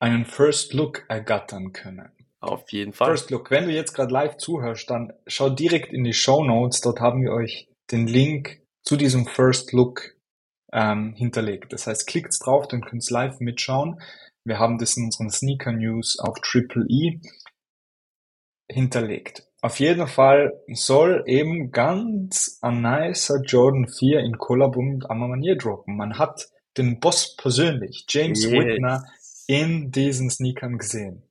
einen 0.00 0.24
First 0.24 0.72
Look 0.72 1.04
ergattern 1.08 1.72
können. 1.72 2.10
Auf 2.40 2.72
jeden 2.72 2.92
Fall. 2.92 3.10
First 3.10 3.30
Look. 3.30 3.50
Wenn 3.50 3.66
du 3.66 3.72
jetzt 3.72 3.92
gerade 3.92 4.12
live 4.12 4.36
zuhörst, 4.36 4.90
dann 4.90 5.12
schau 5.28 5.48
direkt 5.48 5.92
in 5.92 6.02
die 6.02 6.12
Show 6.12 6.42
Notes. 6.42 6.80
Dort 6.80 6.98
haben 6.98 7.22
wir 7.22 7.32
euch 7.32 7.68
den 7.92 8.08
Link 8.08 8.62
zu 8.82 8.96
diesem 8.96 9.26
First 9.26 9.72
Look 9.72 10.16
ähm, 10.72 11.14
hinterlegt. 11.14 11.72
Das 11.72 11.86
heißt, 11.86 12.08
klickt 12.08 12.34
drauf, 12.44 12.66
dann 12.66 12.80
könnt 12.80 13.08
ihr 13.08 13.14
live 13.14 13.38
mitschauen. 13.38 14.00
Wir 14.44 14.58
haben 14.58 14.78
das 14.78 14.96
in 14.96 15.04
unseren 15.04 15.30
Sneaker 15.30 15.72
News 15.72 16.18
auf 16.18 16.40
Triple 16.40 16.84
E 16.88 17.20
hinterlegt. 18.68 19.46
Auf 19.64 19.78
jeden 19.78 20.08
Fall 20.08 20.60
soll 20.72 21.22
eben 21.26 21.70
ganz 21.70 22.58
ein 22.62 22.82
nicer 22.82 23.40
Jordan 23.42 23.86
4 23.86 24.18
in 24.18 24.36
Kollabum 24.36 24.94
mit 24.94 25.08
Amamanier 25.08 25.56
droppen. 25.56 25.96
Man 25.96 26.18
hat 26.18 26.48
den 26.76 26.98
Boss 26.98 27.36
persönlich, 27.36 28.04
James 28.08 28.42
yes. 28.42 28.52
Whitner, 28.52 29.04
in 29.46 29.92
diesen 29.92 30.30
Sneakern 30.30 30.78
gesehen. 30.78 31.22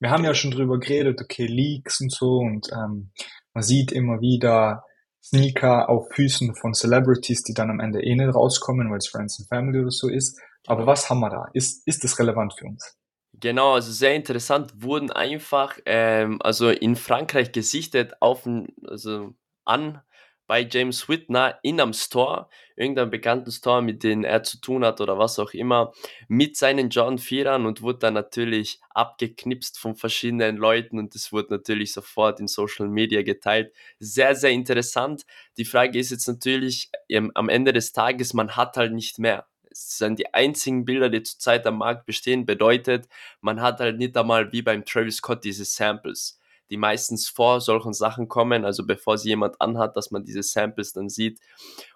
Wir 0.00 0.10
haben 0.10 0.24
ja 0.24 0.34
schon 0.34 0.50
drüber 0.50 0.78
geredet, 0.78 1.20
okay, 1.20 1.46
Leaks 1.46 2.00
und 2.00 2.10
so 2.10 2.38
und 2.38 2.70
ähm, 2.72 3.10
man 3.52 3.62
sieht 3.62 3.92
immer 3.92 4.22
wieder 4.22 4.84
Sneaker 5.22 5.90
auf 5.90 6.08
Füßen 6.12 6.54
von 6.54 6.72
Celebrities, 6.72 7.42
die 7.42 7.52
dann 7.52 7.70
am 7.70 7.80
Ende 7.80 8.02
eh 8.02 8.14
nicht 8.14 8.34
rauskommen, 8.34 8.90
weil 8.90 8.98
es 8.98 9.08
Friends 9.08 9.38
and 9.40 9.48
Family 9.48 9.80
oder 9.80 9.90
so 9.90 10.08
ist. 10.08 10.40
Aber 10.66 10.86
was 10.86 11.10
haben 11.10 11.20
wir 11.20 11.30
da? 11.30 11.48
Ist, 11.52 11.86
ist 11.86 12.02
das 12.02 12.18
relevant 12.18 12.54
für 12.58 12.64
uns? 12.64 12.96
Genau, 13.40 13.72
also 13.74 13.90
sehr 13.90 14.14
interessant, 14.14 14.72
wurden 14.82 15.10
einfach 15.10 15.78
ähm, 15.86 16.40
also 16.42 16.68
in 16.70 16.94
Frankreich 16.94 17.50
gesichtet 17.52 18.12
auf 18.20 18.46
also 18.86 19.34
an 19.64 20.00
bei 20.46 20.60
James 20.70 21.08
Whitner 21.08 21.58
in 21.62 21.80
einem 21.80 21.94
Store, 21.94 22.48
irgendeinem 22.76 23.10
bekannten 23.10 23.50
Store, 23.50 23.80
mit 23.82 24.02
dem 24.04 24.24
er 24.24 24.42
zu 24.42 24.60
tun 24.60 24.84
hat 24.84 25.00
oder 25.00 25.18
was 25.18 25.38
auch 25.38 25.52
immer, 25.54 25.92
mit 26.28 26.56
seinen 26.56 26.90
John 26.90 27.18
Vierern 27.18 27.64
und 27.66 27.80
wurde 27.82 28.00
dann 28.00 28.14
natürlich 28.14 28.78
abgeknipst 28.90 29.78
von 29.78 29.96
verschiedenen 29.96 30.56
Leuten 30.58 30.98
und 30.98 31.14
das 31.14 31.32
wurde 31.32 31.54
natürlich 31.54 31.92
sofort 31.94 32.40
in 32.40 32.46
Social 32.46 32.88
Media 32.88 33.22
geteilt. 33.22 33.72
Sehr, 33.98 34.34
sehr 34.36 34.50
interessant. 34.50 35.24
Die 35.56 35.64
Frage 35.64 35.98
ist 35.98 36.10
jetzt 36.10 36.28
natürlich 36.28 36.90
ähm, 37.08 37.32
am 37.34 37.48
Ende 37.48 37.72
des 37.72 37.92
Tages, 37.92 38.34
man 38.34 38.54
hat 38.54 38.76
halt 38.76 38.92
nicht 38.92 39.18
mehr 39.18 39.46
es 39.46 39.53
sind 39.74 40.18
die 40.18 40.32
einzigen 40.32 40.84
Bilder, 40.84 41.10
die 41.10 41.22
zurzeit 41.22 41.66
am 41.66 41.78
Markt 41.78 42.06
bestehen, 42.06 42.46
bedeutet, 42.46 43.08
man 43.40 43.60
hat 43.60 43.80
halt 43.80 43.98
nicht 43.98 44.16
einmal 44.16 44.52
wie 44.52 44.62
beim 44.62 44.84
Travis 44.84 45.16
Scott 45.16 45.44
diese 45.44 45.64
Samples, 45.64 46.38
die 46.70 46.76
meistens 46.76 47.28
vor 47.28 47.60
solchen 47.60 47.92
Sachen 47.92 48.28
kommen, 48.28 48.64
also 48.64 48.86
bevor 48.86 49.18
sie 49.18 49.30
jemand 49.30 49.60
anhat, 49.60 49.96
dass 49.96 50.10
man 50.10 50.24
diese 50.24 50.42
Samples 50.42 50.92
dann 50.92 51.08
sieht. 51.08 51.40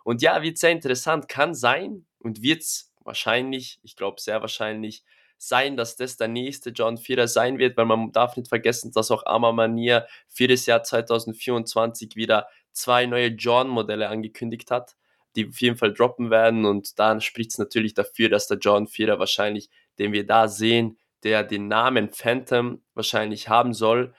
Und 0.05 0.23
ja, 0.23 0.43
wird 0.43 0.59
sehr 0.59 0.73
interessant, 0.73 1.29
kann 1.29 1.55
sein 1.55 2.05
und 2.19 2.43
wird 2.43 2.63
es 2.63 2.93
wahrscheinlich, 3.05 3.79
ich 3.83 3.97
glaube 3.97 4.21
sehr 4.21 4.41
wahrscheinlich, 4.41 5.05
sein, 5.41 5.77
dass 5.77 5.95
das 5.95 6.17
der 6.17 6.27
nächste 6.27 6.71
John 6.71 6.99
Vierer 6.99 7.29
sein 7.29 7.59
wird, 7.59 7.77
weil 7.77 7.85
man 7.85 8.11
darf 8.11 8.37
nicht 8.37 8.49
vergessen, 8.49 8.91
dass 8.91 9.13
auch 9.13 9.25
Arma 9.25 9.53
Manier 9.53 10.07
für 10.27 10.49
das 10.49 10.67
Jahr 10.67 10.83
2024 10.83 12.17
wieder 12.17 12.49
zwei 12.73 13.07
neue 13.07 13.29
John-Modelle 13.29 14.09
angekündigt 14.09 14.73
hat 14.73 14.97
die 15.39 15.49
auf 15.49 15.61
jeden 15.61 15.77
Fall 15.77 15.95
droppen 15.95 16.31
werden. 16.31 16.65
Und 16.65 16.99
dann 16.99 17.21
spricht 17.21 17.53
es 17.53 17.59
natürlich 17.59 17.95
dafür, 17.95 18.29
dass 18.29 18.49
der 18.49 18.59
John 18.59 18.89
Vierer 18.89 19.19
wahrscheinlich, 19.19 19.71
den 19.99 20.13
wir 20.13 20.27
da 20.27 20.49
sehen, 20.49 20.99
der 21.23 21.45
den 21.45 21.69
Namen 21.69 22.11
Phantom 22.11 22.83
wahrscheinlich 22.95 23.49
haben 23.49 23.73
soll, 23.73 24.15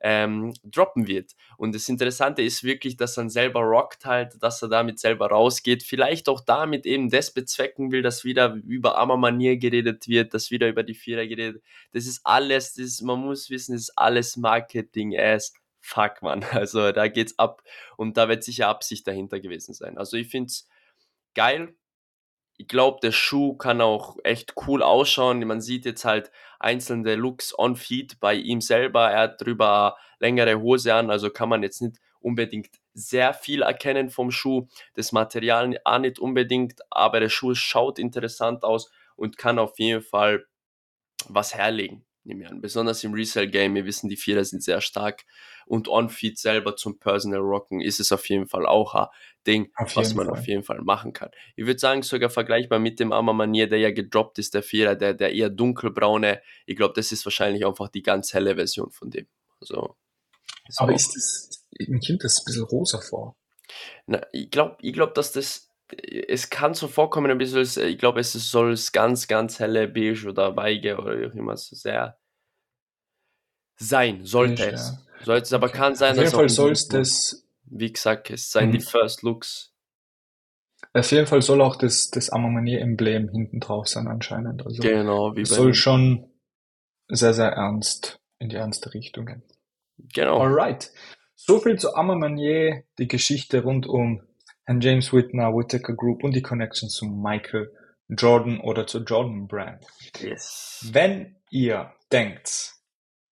ähm, 0.00 0.52
droppen 0.64 1.06
wird. 1.06 1.32
Und 1.56 1.74
das 1.74 1.88
Interessante 1.88 2.42
ist 2.42 2.64
wirklich, 2.64 2.96
dass 2.96 3.16
er 3.16 3.30
selber 3.30 3.60
rockt 3.60 4.04
halt, 4.04 4.42
dass 4.42 4.60
er 4.60 4.68
damit 4.68 4.98
selber 4.98 5.28
rausgeht. 5.28 5.84
Vielleicht 5.84 6.28
auch 6.28 6.40
damit 6.40 6.86
eben 6.86 7.08
das 7.08 7.32
bezwecken 7.32 7.92
will, 7.92 8.02
dass 8.02 8.24
wieder 8.24 8.54
über 8.66 8.98
Ammermanier 8.98 9.58
geredet 9.58 10.08
wird, 10.08 10.34
dass 10.34 10.50
wieder 10.50 10.68
über 10.68 10.82
die 10.82 10.94
Vierer 10.94 11.26
geredet. 11.26 11.62
Das 11.92 12.06
ist 12.06 12.20
alles, 12.24 12.74
das 12.74 12.84
ist, 12.84 13.02
man 13.02 13.20
muss 13.20 13.48
wissen, 13.48 13.74
das 13.74 13.82
ist 13.82 13.92
alles 13.96 14.36
Marketing-Ass 14.36 15.52
fuck, 15.82 16.22
man. 16.22 16.44
Also 16.52 16.92
da 16.92 17.08
geht's 17.08 17.38
ab 17.38 17.62
und 17.96 18.16
da 18.16 18.28
wird 18.28 18.44
sicher 18.44 18.68
Absicht 18.68 19.06
dahinter 19.06 19.40
gewesen 19.40 19.74
sein. 19.74 19.98
Also 19.98 20.16
ich 20.16 20.28
finde 20.28 20.46
es 20.46 20.68
geil. 21.34 21.74
ich 22.58 22.68
glaube, 22.68 23.00
der 23.02 23.12
Schuh 23.12 23.56
kann 23.56 23.80
auch 23.80 24.16
echt 24.24 24.54
cool 24.66 24.82
ausschauen. 24.82 25.44
Man 25.46 25.60
sieht 25.60 25.84
jetzt 25.84 26.04
halt 26.04 26.30
einzelne 26.60 27.16
Looks 27.16 27.58
on 27.58 27.76
Feet 27.76 28.20
bei 28.20 28.34
ihm 28.34 28.60
selber. 28.60 29.10
Er 29.10 29.20
hat 29.22 29.40
drüber 29.42 29.96
längere 30.20 30.60
Hose 30.60 30.94
an, 30.94 31.10
also 31.10 31.30
kann 31.30 31.48
man 31.48 31.62
jetzt 31.62 31.82
nicht 31.82 31.98
unbedingt 32.20 32.70
sehr 32.94 33.34
viel 33.34 33.62
erkennen 33.62 34.10
vom 34.10 34.30
Schuh. 34.30 34.68
Das 34.94 35.12
Material 35.12 35.76
auch 35.84 35.98
nicht 35.98 36.20
unbedingt, 36.20 36.80
aber 36.90 37.20
der 37.20 37.30
Schuh 37.30 37.54
schaut 37.54 37.98
interessant 37.98 38.62
aus 38.64 38.92
und 39.16 39.38
kann 39.38 39.58
auf 39.58 39.78
jeden 39.78 40.02
Fall 40.02 40.46
was 41.28 41.54
herlegen 41.54 42.04
nehme 42.24 42.44
ich 42.44 42.50
an. 42.50 42.60
Besonders 42.60 43.02
im 43.04 43.14
Resale-Game, 43.14 43.74
wir 43.74 43.84
wissen, 43.84 44.08
die 44.08 44.16
Vierer 44.16 44.44
sind 44.44 44.62
sehr 44.62 44.80
stark. 44.80 45.24
Und 45.66 45.88
On-Feed 45.88 46.38
selber 46.38 46.76
zum 46.76 46.98
Personal 46.98 47.40
Rocken 47.40 47.80
ist 47.80 48.00
es 48.00 48.12
auf 48.12 48.28
jeden 48.28 48.46
Fall 48.46 48.66
auch 48.66 48.94
ein 48.94 49.06
Ding, 49.46 49.72
was 49.94 50.14
man 50.14 50.26
Fall. 50.26 50.38
auf 50.38 50.46
jeden 50.46 50.62
Fall 50.62 50.80
machen 50.82 51.12
kann. 51.12 51.30
Ich 51.56 51.66
würde 51.66 51.78
sagen, 51.78 52.02
sogar 52.02 52.30
vergleichbar 52.30 52.78
mit 52.78 53.00
dem 53.00 53.12
Arma 53.12 53.32
Manier, 53.32 53.68
der 53.68 53.78
ja 53.78 53.90
gedroppt 53.90 54.38
ist, 54.38 54.54
der 54.54 54.62
Vierer, 54.62 54.94
der, 54.94 55.14
der 55.14 55.32
eher 55.32 55.50
dunkelbraune. 55.50 56.42
Ich 56.66 56.76
glaube, 56.76 56.94
das 56.94 57.12
ist 57.12 57.24
wahrscheinlich 57.24 57.66
einfach 57.66 57.88
die 57.88 58.02
ganz 58.02 58.34
helle 58.34 58.54
Version 58.54 58.90
von 58.90 59.10
dem. 59.10 59.26
Also, 59.60 59.96
Aber 60.76 60.92
ist 60.92 61.14
das, 61.14 61.66
mir 61.78 62.00
kommt 62.06 62.24
das 62.24 62.40
ein 62.40 62.44
bisschen 62.44 62.64
rosa 62.64 63.00
vor. 63.00 63.36
Na, 64.06 64.20
ich 64.32 64.50
glaube, 64.50 64.76
ich 64.82 64.92
glaub, 64.92 65.14
dass 65.14 65.32
das 65.32 65.72
es 66.28 66.50
kann 66.50 66.74
so 66.74 66.88
vorkommen, 66.88 67.30
ein 67.30 67.38
bisschen, 67.38 67.88
ich 67.88 67.98
glaube, 67.98 68.20
es 68.20 68.32
soll 68.32 68.74
ganz, 68.92 69.28
ganz 69.28 69.58
helle 69.58 69.88
Beige 69.88 70.28
oder 70.28 70.56
Weige 70.56 70.96
oder 70.96 71.18
wie 71.18 71.26
auch 71.26 71.34
immer 71.34 71.56
so 71.56 71.76
sehr 71.76 72.18
sein, 73.76 74.24
sollte 74.24 74.64
Beige, 74.64 74.74
es. 74.74 74.96
Sollte 75.22 75.42
es, 75.42 75.52
aber 75.52 75.68
kann 75.68 75.94
sein, 75.94 76.12
Auf 76.12 76.18
jeden 76.18 76.30
Fall 76.30 76.48
soll 76.48 76.72
es 76.72 76.88
das. 76.88 77.46
Wie 77.64 77.92
gesagt, 77.92 78.30
es 78.30 78.50
seien 78.50 78.68
mhm. 78.68 78.72
die 78.72 78.80
First 78.80 79.22
Looks. 79.22 79.72
Auf 80.94 81.10
jeden 81.10 81.26
Fall 81.26 81.40
soll 81.40 81.62
auch 81.62 81.76
das, 81.76 82.10
das 82.10 82.28
Amamanier-Emblem 82.28 83.30
hinten 83.30 83.60
drauf 83.60 83.88
sein, 83.88 84.08
anscheinend. 84.08 84.66
Also 84.66 84.82
genau, 84.82 85.34
wie 85.36 85.42
es 85.42 85.50
soll 85.50 85.72
schon 85.72 86.30
sehr, 87.08 87.32
sehr 87.32 87.48
ernst 87.48 88.20
in 88.38 88.50
die 88.50 88.56
ernste 88.56 88.92
Richtung 88.92 89.26
gehen. 89.26 89.42
Genau. 90.12 90.40
Alright. 90.40 90.90
So 91.34 91.60
viel 91.60 91.78
zu 91.78 91.94
Amamanier, 91.94 92.84
die 92.98 93.08
Geschichte 93.08 93.62
rund 93.62 93.86
um 93.86 94.22
Herrn 94.64 94.80
James 94.80 95.12
Whitner, 95.12 95.54
Whittaker 95.54 95.94
Group 95.94 96.24
und 96.24 96.34
die 96.34 96.42
Connection 96.42 96.88
zu 96.88 97.06
Michael 97.06 97.72
Jordan 98.08 98.60
oder 98.60 98.86
zur 98.86 99.02
Jordan 99.02 99.46
Brand. 99.48 99.84
Yes. 100.20 100.88
Wenn 100.92 101.36
ihr 101.50 101.92
denkt, 102.10 102.74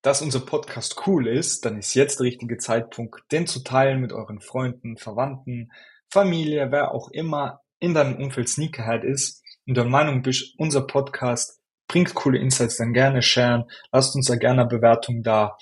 dass 0.02 0.22
unser 0.22 0.40
Podcast 0.40 1.06
cool 1.06 1.26
ist, 1.28 1.64
dann 1.64 1.78
ist 1.78 1.94
jetzt 1.94 2.20
der 2.20 2.26
richtige 2.26 2.58
Zeitpunkt, 2.58 3.20
den 3.32 3.46
zu 3.46 3.62
teilen 3.62 4.00
mit 4.00 4.12
euren 4.12 4.40
Freunden, 4.40 4.96
Verwandten, 4.96 5.70
Familie, 6.08 6.70
wer 6.70 6.92
auch 6.92 7.10
immer 7.10 7.60
in 7.78 7.94
deinem 7.94 8.16
Umfeld 8.16 8.48
Sneakerhead 8.48 9.04
ist 9.04 9.42
und 9.66 9.76
der 9.76 9.84
Meinung 9.84 10.22
bist, 10.22 10.54
unser 10.58 10.86
Podcast 10.86 11.60
bringt 11.88 12.14
coole 12.14 12.38
Insights, 12.38 12.76
dann 12.76 12.92
gerne 12.92 13.22
sharen. 13.22 13.64
Lasst 13.92 14.14
uns 14.14 14.26
da 14.26 14.36
gerne 14.36 14.62
eine 14.62 14.68
Bewertung 14.68 15.22
da 15.22 15.56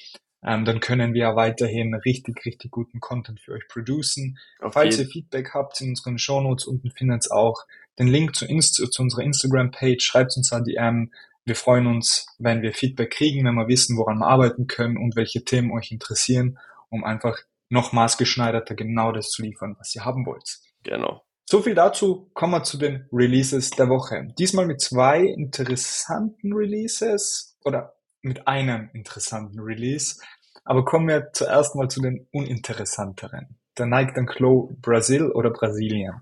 ähm, 0.45 0.64
dann 0.64 0.80
können 0.80 1.14
wir 1.14 1.35
weiterhin 1.35 1.95
richtig, 1.95 2.45
richtig 2.45 2.71
guten 2.71 3.00
Content 3.00 3.40
für 3.40 3.52
euch 3.52 3.66
producen. 3.68 4.38
Auf 4.61 4.75
Falls 4.75 4.99
ihr 4.99 5.07
Feedback 5.07 5.52
habt, 5.52 5.80
in 5.80 5.90
unseren 5.90 6.18
Shownotes 6.18 6.66
unten 6.66 6.90
findet 6.90 7.26
ihr 7.26 7.37
auch 7.37 7.66
den 7.99 8.07
Link 8.07 8.37
zu, 8.37 8.47
Inst 8.47 8.75
zu 8.75 9.02
unserer 9.02 9.23
Instagram-Page. 9.23 10.02
Schreibt 10.02 10.37
uns 10.37 10.52
an 10.52 10.64
DM. 10.64 11.11
Wir 11.49 11.57
freuen 11.57 11.87
uns, 11.87 12.26
wenn 12.38 12.61
wir 12.61 12.75
Feedback 12.75 13.11
kriegen, 13.11 13.47
wenn 13.47 13.55
wir 13.55 13.69
wissen, 13.69 13.97
woran 13.97 14.19
wir 14.19 14.26
arbeiten 14.26 14.67
können 14.67 14.99
und 14.99 15.17
welche 15.17 15.45
Themen 15.45 15.73
euch 15.73 15.90
interessieren, 15.90 16.59
um 16.90 17.05
einfach 17.05 17.38
noch 17.71 17.93
maßgeschneiderter 17.93 18.75
genau 18.75 19.12
das 19.12 19.31
zu 19.31 19.40
liefern, 19.40 19.75
was 19.78 19.95
ihr 19.95 20.05
haben 20.05 20.26
wollt. 20.26 20.59
Genau. 20.83 21.25
So 21.49 21.62
viel 21.62 21.75
dazu. 21.75 22.31
Kommen 22.35 22.52
wir 22.52 22.64
zu 22.64 22.76
den 22.76 23.09
Releases 23.11 23.71
der 23.71 23.88
Woche. 23.88 24.28
Diesmal 24.38 24.67
mit 24.67 24.83
zwei 24.83 25.23
interessanten 25.23 26.52
Releases 26.52 27.57
oder 27.64 27.95
mit 28.21 28.47
einem 28.47 28.90
interessanten 28.93 29.59
Release. 29.59 30.21
Aber 30.64 30.85
kommen 30.85 31.09
wir 31.09 31.31
zuerst 31.33 31.75
mal 31.76 31.88
zu 31.88 32.02
den 32.02 32.28
uninteressanteren. 32.31 33.59
Der 33.78 33.87
Nike 33.87 34.12
Dunk 34.12 34.38
Low 34.38 34.76
Brasil 34.83 35.31
oder 35.31 35.49
Brasilien? 35.49 36.21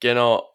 Genau. 0.00 0.50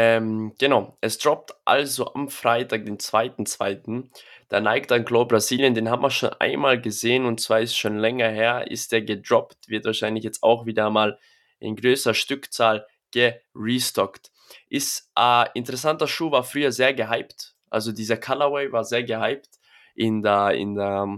Ähm, 0.00 0.54
genau. 0.60 0.96
Es 1.00 1.18
droppt 1.18 1.54
also 1.64 2.14
am 2.14 2.28
Freitag, 2.28 2.84
den 2.84 2.98
2.2. 2.98 4.08
Der 4.48 4.60
Nike 4.60 4.86
Dunk 4.86 5.10
Low 5.10 5.24
Brasilien, 5.24 5.74
den 5.74 5.90
haben 5.90 6.02
wir 6.02 6.10
schon 6.10 6.30
einmal 6.38 6.80
gesehen 6.80 7.24
und 7.24 7.40
zwar 7.40 7.62
ist 7.62 7.76
schon 7.76 7.98
länger 7.98 8.28
her, 8.28 8.70
ist 8.70 8.92
der 8.92 9.02
gedroppt, 9.02 9.68
wird 9.68 9.86
wahrscheinlich 9.86 10.22
jetzt 10.22 10.44
auch 10.44 10.66
wieder 10.66 10.88
mal 10.90 11.18
in 11.58 11.74
größer 11.74 12.14
Stückzahl 12.14 12.86
gerestockt. 13.10 14.30
Ist 14.68 15.10
ein 15.16 15.48
interessanter 15.54 16.06
Schuh, 16.06 16.30
war 16.30 16.44
früher 16.44 16.70
sehr 16.70 16.94
gehypt. 16.94 17.56
Also 17.68 17.90
dieser 17.90 18.18
Colorway 18.18 18.70
war 18.70 18.84
sehr 18.84 19.02
gehypt 19.02 19.58
in 19.96 20.22
der, 20.22 20.52
in 20.52 20.76
der, 20.76 21.08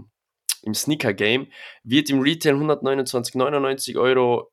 im 0.63 0.73
Sneaker-Game, 0.73 1.51
wird 1.83 2.09
im 2.09 2.21
Retail 2.21 2.55
129,99 2.55 3.99
Euro 3.99 4.51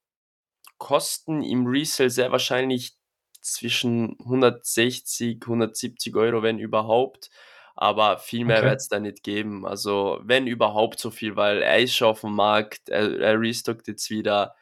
kosten, 0.76 1.42
im 1.42 1.66
Resale 1.66 2.10
sehr 2.10 2.30
wahrscheinlich 2.30 2.97
zwischen 3.40 4.16
160, 4.20 5.38
170 5.42 6.16
Euro, 6.16 6.42
wenn 6.42 6.58
überhaupt. 6.58 7.30
Aber 7.74 8.18
viel 8.18 8.44
mehr 8.44 8.58
okay. 8.58 8.70
wird 8.70 8.80
es 8.80 8.88
da 8.88 8.98
nicht 8.98 9.22
geben. 9.22 9.64
Also, 9.64 10.18
wenn 10.22 10.48
überhaupt 10.48 10.98
so 10.98 11.10
viel, 11.10 11.36
weil 11.36 11.62
er 11.62 11.78
ist 11.78 11.94
schon 11.94 12.08
auf 12.08 12.22
dem 12.22 12.34
Markt, 12.34 12.88
er, 12.88 13.20
er 13.20 13.40
restockt 13.40 13.86
jetzt 13.86 14.10
wieder. 14.10 14.56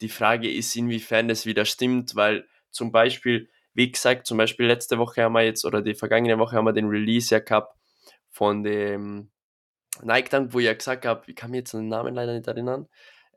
Die 0.00 0.08
Frage 0.08 0.50
ist, 0.50 0.74
inwiefern 0.74 1.28
das 1.28 1.44
wieder 1.44 1.64
stimmt, 1.66 2.16
weil 2.16 2.46
zum 2.70 2.90
Beispiel, 2.90 3.50
wie 3.74 3.92
gesagt, 3.92 4.26
zum 4.26 4.38
Beispiel 4.38 4.66
letzte 4.66 4.98
Woche 4.98 5.24
haben 5.24 5.34
wir 5.34 5.42
jetzt, 5.42 5.64
oder 5.64 5.82
die 5.82 5.94
vergangene 5.94 6.38
Woche 6.38 6.56
haben 6.56 6.64
wir 6.64 6.72
den 6.72 6.88
Release 6.88 7.34
ja 7.34 7.40
gehabt 7.40 7.74
von 8.30 8.62
dem 8.62 9.30
Nike 10.02 10.30
Dunk, 10.30 10.54
wo 10.54 10.60
ich 10.60 10.66
ja 10.66 10.74
gesagt 10.74 11.04
habe, 11.04 11.24
ich 11.26 11.36
kann 11.36 11.50
mir 11.50 11.58
jetzt 11.58 11.74
den 11.74 11.88
Namen 11.88 12.14
leider 12.14 12.34
nicht 12.34 12.46
erinnern, 12.46 12.88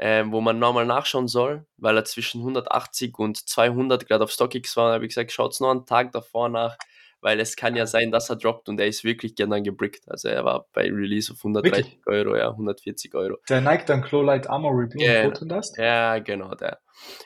ähm, 0.04 0.32
wo 0.32 0.42
man 0.42 0.58
nochmal 0.58 0.88
nachschauen 0.88 1.28
soll, 1.28 1.68
weil 1.78 1.96
er 1.96 2.04
zwischen 2.06 2.42
180 2.42 3.20
und 3.20 3.38
200 3.38 4.08
gerade 4.08 4.24
auf 4.24 4.32
StockX 4.32 4.76
war. 4.76 4.88
Da 4.88 4.94
habe 4.96 5.06
ich 5.06 5.10
gesagt, 5.10 5.32
schaut 5.32 5.52
es 5.52 5.60
noch 5.60 5.70
einen 5.70 5.86
Tag 5.86 6.12
davor 6.12 6.50
nach, 6.50 6.76
weil 7.22 7.40
es 7.40 7.56
kann 7.56 7.76
ja 7.76 7.86
sein, 7.86 8.10
dass 8.10 8.28
er 8.32 8.38
droppt 8.38 8.68
und 8.68 8.80
er 8.80 8.88
ist 8.88 9.04
wirklich 9.04 9.36
gerne 9.36 9.62
gebrickt. 9.62 10.06
Also 10.08 10.28
er 10.28 10.44
war 10.44 10.66
bei 10.74 10.86
Release 10.86 11.32
auf 11.32 11.38
130 11.38 11.86
wirklich? 11.86 12.08
Euro, 12.08 12.36
ja, 12.36 12.50
140 12.50 13.14
Euro. 13.14 13.38
Der 13.48 13.62
Nike 13.62 13.86
Dunk 13.86 14.12
Low 14.12 14.24
Light 14.24 14.50
Armor 14.50 14.72
Review 14.72 15.02
yeah. 15.02 15.30
das? 15.30 15.78
Ja, 15.78 16.18
genau, 16.18 16.56
der. 16.56 16.80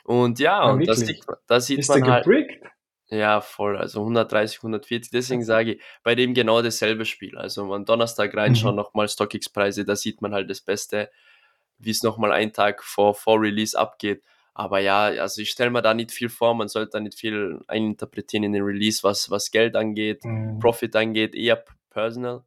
Und 0.04 0.40
ja, 0.40 0.66
ja 0.66 0.74
und 0.74 0.86
das 0.86 1.00
sieht, 1.00 1.24
das 1.48 1.68
sieht 1.68 1.80
ist 1.80 1.88
man 1.88 2.04
der 2.04 2.12
halt. 2.12 2.26
Gebrickt? 2.26 2.62
Ja, 3.08 3.40
voll. 3.40 3.78
Also 3.78 4.02
130, 4.02 4.58
140. 4.58 5.12
Deswegen 5.12 5.46
sage 5.46 5.76
ich, 5.76 5.82
bei 6.04 6.16
dem 6.16 6.34
genau 6.34 6.62
dasselbe 6.62 7.06
Spiel. 7.06 7.38
Also 7.38 7.72
am 7.74 7.86
Donnerstag 7.86 8.36
reinschauen, 8.36 8.74
mhm. 8.76 8.82
nochmal 8.82 9.08
StockX-Preise, 9.08 9.86
da 9.86 9.96
sieht 9.96 10.22
man 10.22 10.34
halt 10.34 10.50
das 10.50 10.60
Beste, 10.60 11.10
wie 11.86 11.92
es 11.92 12.04
nochmal 12.04 12.32
einen 12.32 12.54
Tag 12.54 12.84
vor, 12.84 13.14
vor 13.16 13.40
Release 13.40 13.78
abgeht. 13.78 14.24
Aber 14.54 14.80
ja, 14.80 15.06
also 15.06 15.42
ich 15.42 15.50
stelle 15.50 15.70
mir 15.70 15.82
da 15.82 15.94
nicht 15.94 16.12
viel 16.12 16.30
vor, 16.30 16.56
man 16.56 16.70
sollte 16.70 16.92
da 16.94 17.00
nicht 17.02 17.20
viel 17.20 17.60
eininterpretieren 17.68 18.46
in 18.46 18.54
den 18.54 18.64
Release, 18.64 19.04
was, 19.04 19.30
was 19.30 19.52
Geld 19.52 19.76
angeht, 19.76 20.24
mhm. 20.24 20.60
Profit 20.60 20.96
angeht, 20.96 21.36
eher 21.36 21.64
personal. 21.90 22.44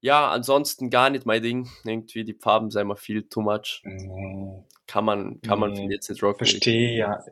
Ja, 0.00 0.30
ansonsten 0.30 0.88
gar 0.88 1.10
nicht 1.10 1.26
mein 1.26 1.42
Ding. 1.42 1.68
Irgendwie 1.84 2.24
die 2.24 2.34
Farben 2.34 2.70
sind 2.70 2.82
immer 2.82 2.96
viel 2.96 3.24
too 3.28 3.42
much. 3.42 3.82
Mhm. 3.84 4.64
Kann 4.86 5.04
man, 5.04 5.40
kann 5.40 5.58
man 5.58 5.72
mhm. 5.72 5.90
jetzt 5.90 6.08
nicht 6.08 6.22
rocken. 6.22 6.46
Verstehe, 6.46 6.96
ja. 6.96 7.22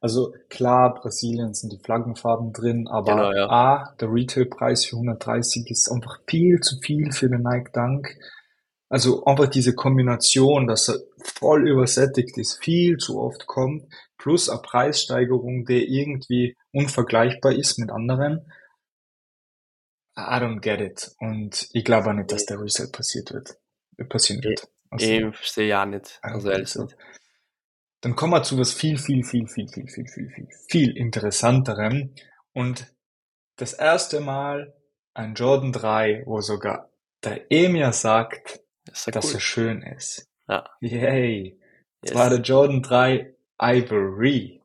Also 0.00 0.32
klar, 0.48 0.94
Brasilien 0.94 1.52
sind 1.52 1.72
die 1.72 1.78
Flaggenfarben 1.78 2.52
drin, 2.52 2.86
aber 2.88 3.16
genau, 3.16 3.32
ja. 3.32 3.50
A, 3.50 3.94
der 4.00 4.12
Retailpreis 4.12 4.86
für 4.86 4.96
130 4.96 5.68
ist 5.68 5.90
einfach 5.90 6.20
viel 6.26 6.60
zu 6.60 6.78
viel 6.80 7.12
für 7.12 7.28
den 7.28 7.42
Nike 7.42 7.72
Dunk. 7.72 8.16
Also 8.90 9.24
einfach 9.24 9.46
diese 9.46 9.74
Kombination, 9.74 10.66
dass 10.66 10.88
er 10.88 10.98
voll 11.22 11.68
übersättigt 11.68 12.36
ist, 12.36 12.62
viel 12.62 12.96
zu 12.96 13.20
oft 13.20 13.46
kommt, 13.46 13.84
plus 14.18 14.50
eine 14.50 14.60
Preissteigerung, 14.60 15.64
die 15.64 15.84
irgendwie 15.84 16.56
unvergleichbar 16.72 17.52
ist 17.52 17.78
mit 17.78 17.90
anderen. 17.90 18.52
I 20.18 20.40
don't 20.40 20.60
get 20.60 20.80
it. 20.80 21.14
Und 21.20 21.68
ich 21.72 21.84
glaube 21.84 22.10
auch 22.10 22.14
nicht, 22.14 22.32
dass 22.32 22.46
der 22.46 22.60
Resale 22.60 22.90
passiert 22.90 23.32
wird. 23.32 23.56
Passieren 24.08 24.42
wird. 24.42 24.66
Also, 24.90 25.06
ich 25.06 25.36
verstehe 25.36 25.68
ja 25.68 25.86
nicht. 25.86 26.18
Also 26.20 26.50
ehrlich 26.50 26.74
nicht. 26.74 26.96
Dann 28.00 28.16
kommen 28.16 28.32
wir 28.32 28.42
zu 28.42 28.58
was 28.58 28.72
viel, 28.72 28.98
viel, 28.98 29.22
viel, 29.22 29.46
viel, 29.46 29.68
viel, 29.68 29.86
viel, 29.88 30.08
viel, 30.08 30.30
viel, 30.30 30.48
viel 30.68 30.96
interessanterem. 30.96 32.12
Und 32.52 32.92
das 33.56 33.72
erste 33.72 34.20
Mal 34.20 34.74
ein 35.14 35.34
Jordan 35.34 35.70
3, 35.70 36.24
wo 36.26 36.40
sogar 36.40 36.90
der 37.22 37.52
Emir 37.52 37.92
sagt, 37.92 38.60
das 38.90 39.04
dass 39.06 39.26
cool. 39.26 39.34
er 39.34 39.40
schön 39.40 39.82
ist. 39.82 40.28
Ja. 40.48 40.68
Yay. 40.80 41.58
Das 42.02 42.10
yes. 42.10 42.18
war 42.18 42.30
der 42.30 42.40
Jordan 42.40 42.82
3 42.82 43.34
Ivory. 43.62 44.60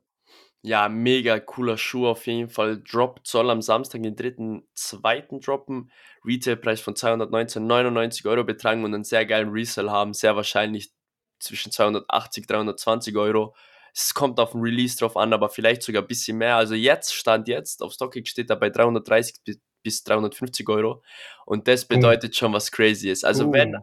Ja, 0.62 0.90
mega 0.90 1.40
cooler 1.40 1.78
Schuh 1.78 2.08
auf 2.08 2.26
jeden 2.26 2.50
Fall. 2.50 2.82
Droppt 2.82 3.28
soll 3.28 3.52
am 3.52 3.62
Samstag 3.62 4.02
den 4.02 4.16
dritten, 4.16 4.68
zweiten 4.74 5.40
droppen. 5.40 5.92
Retailpreis 6.26 6.82
von 6.82 6.96
219,99 6.96 8.28
Euro 8.28 8.44
betragen 8.44 8.84
und 8.84 8.96
einen 8.96 9.04
sehr 9.04 9.28
geilen 9.28 9.50
Resell 9.50 9.92
haben. 9.92 10.16
Sehr 10.16 10.36
wahrscheinlich 10.36 10.92
zwischen 11.40 11.72
280, 11.72 12.48
320 12.48 13.16
Euro. 13.16 13.56
Es 13.94 14.16
kommt 14.16 14.40
auf 14.40 14.54
den 14.54 14.62
Release 14.62 14.98
drauf 14.98 15.16
an, 15.18 15.34
aber 15.34 15.50
vielleicht 15.50 15.84
sogar 15.84 16.02
ein 16.02 16.08
bisschen 16.08 16.40
mehr. 16.40 16.56
Also 16.56 16.74
jetzt, 16.74 17.14
Stand 17.14 17.48
jetzt, 17.48 17.84
auf 17.84 17.94
StockX 17.94 18.28
steht 18.28 18.50
er 18.50 18.56
bei 18.56 18.72
330 18.72 19.60
bis 19.84 20.04
350 20.04 20.68
Euro. 20.68 21.04
Und 21.46 21.68
das 21.68 21.86
bedeutet 21.86 22.32
uh. 22.32 22.38
schon 22.38 22.54
was 22.54 22.72
crazy 22.72 23.10
ist. 23.10 23.24
Also 23.24 23.50
uh. 23.50 23.54
wenn, 23.54 23.78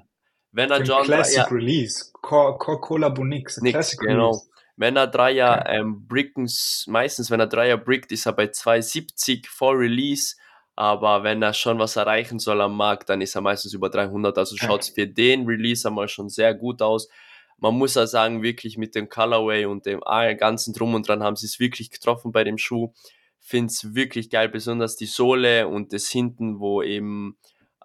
wenn 0.53 0.71
er 0.71 0.83
John 0.83 1.05
Classic 1.05 1.43
Dreier, 1.43 1.51
Release, 1.51 2.13
Coca-Cola 2.13 3.09
Bonix, 3.09 3.59
Classic 3.61 3.99
genau. 3.99 4.29
Release. 4.29 4.49
Wenn 4.77 4.97
er 4.97 5.07
Dreier 5.07 5.61
okay. 5.61 5.81
ähm, 5.81 6.07
brickens, 6.07 6.87
meistens 6.89 7.31
wenn 7.31 7.41
er 7.41 7.47
Dreier 7.47 7.77
brickt, 7.77 8.13
ist 8.13 8.27
er 8.27 8.33
bei 8.33 8.49
270 8.49 9.49
vor 9.49 9.79
Release. 9.79 10.37
Aber 10.75 11.23
wenn 11.23 11.43
er 11.43 11.53
schon 11.53 11.79
was 11.79 11.97
erreichen 11.97 12.39
soll 12.39 12.61
am 12.63 12.77
Markt, 12.77 13.11
dann 13.11 13.21
ist 13.21 13.35
er 13.35 13.43
meistens 13.43 13.75
über 13.75 13.91
300. 13.91 14.37
Also 14.39 14.57
schaut 14.57 14.83
es 14.83 14.89
für 14.89 15.07
den 15.07 15.47
Release 15.47 15.87
einmal 15.87 16.09
schon 16.09 16.31
sehr 16.31 16.55
gut 16.55 16.81
aus. 16.81 17.09
Man 17.59 17.75
muss 17.75 17.95
ja 17.95 18.07
sagen, 18.07 18.43
wirklich 18.43 18.79
mit 18.79 18.95
dem 18.95 19.09
Colorway 19.09 19.67
und 19.67 19.87
dem 19.87 20.01
ganzen 20.01 20.73
Drum 20.73 20.95
und 20.95 21.07
Dran 21.07 21.23
haben 21.23 21.37
sie 21.37 21.47
es 21.47 21.61
wirklich 21.61 21.91
getroffen 21.91 22.33
bei 22.33 22.43
dem 22.43 22.59
Schuh. 22.59 22.93
Finde 23.39 23.71
es 23.71 23.95
wirklich 23.95 24.31
geil, 24.31 24.49
besonders 24.49 24.97
die 24.97 25.07
Sohle 25.07 25.69
und 25.69 25.93
das 25.93 26.09
hinten, 26.09 26.59
wo 26.59 26.83
eben 26.83 27.37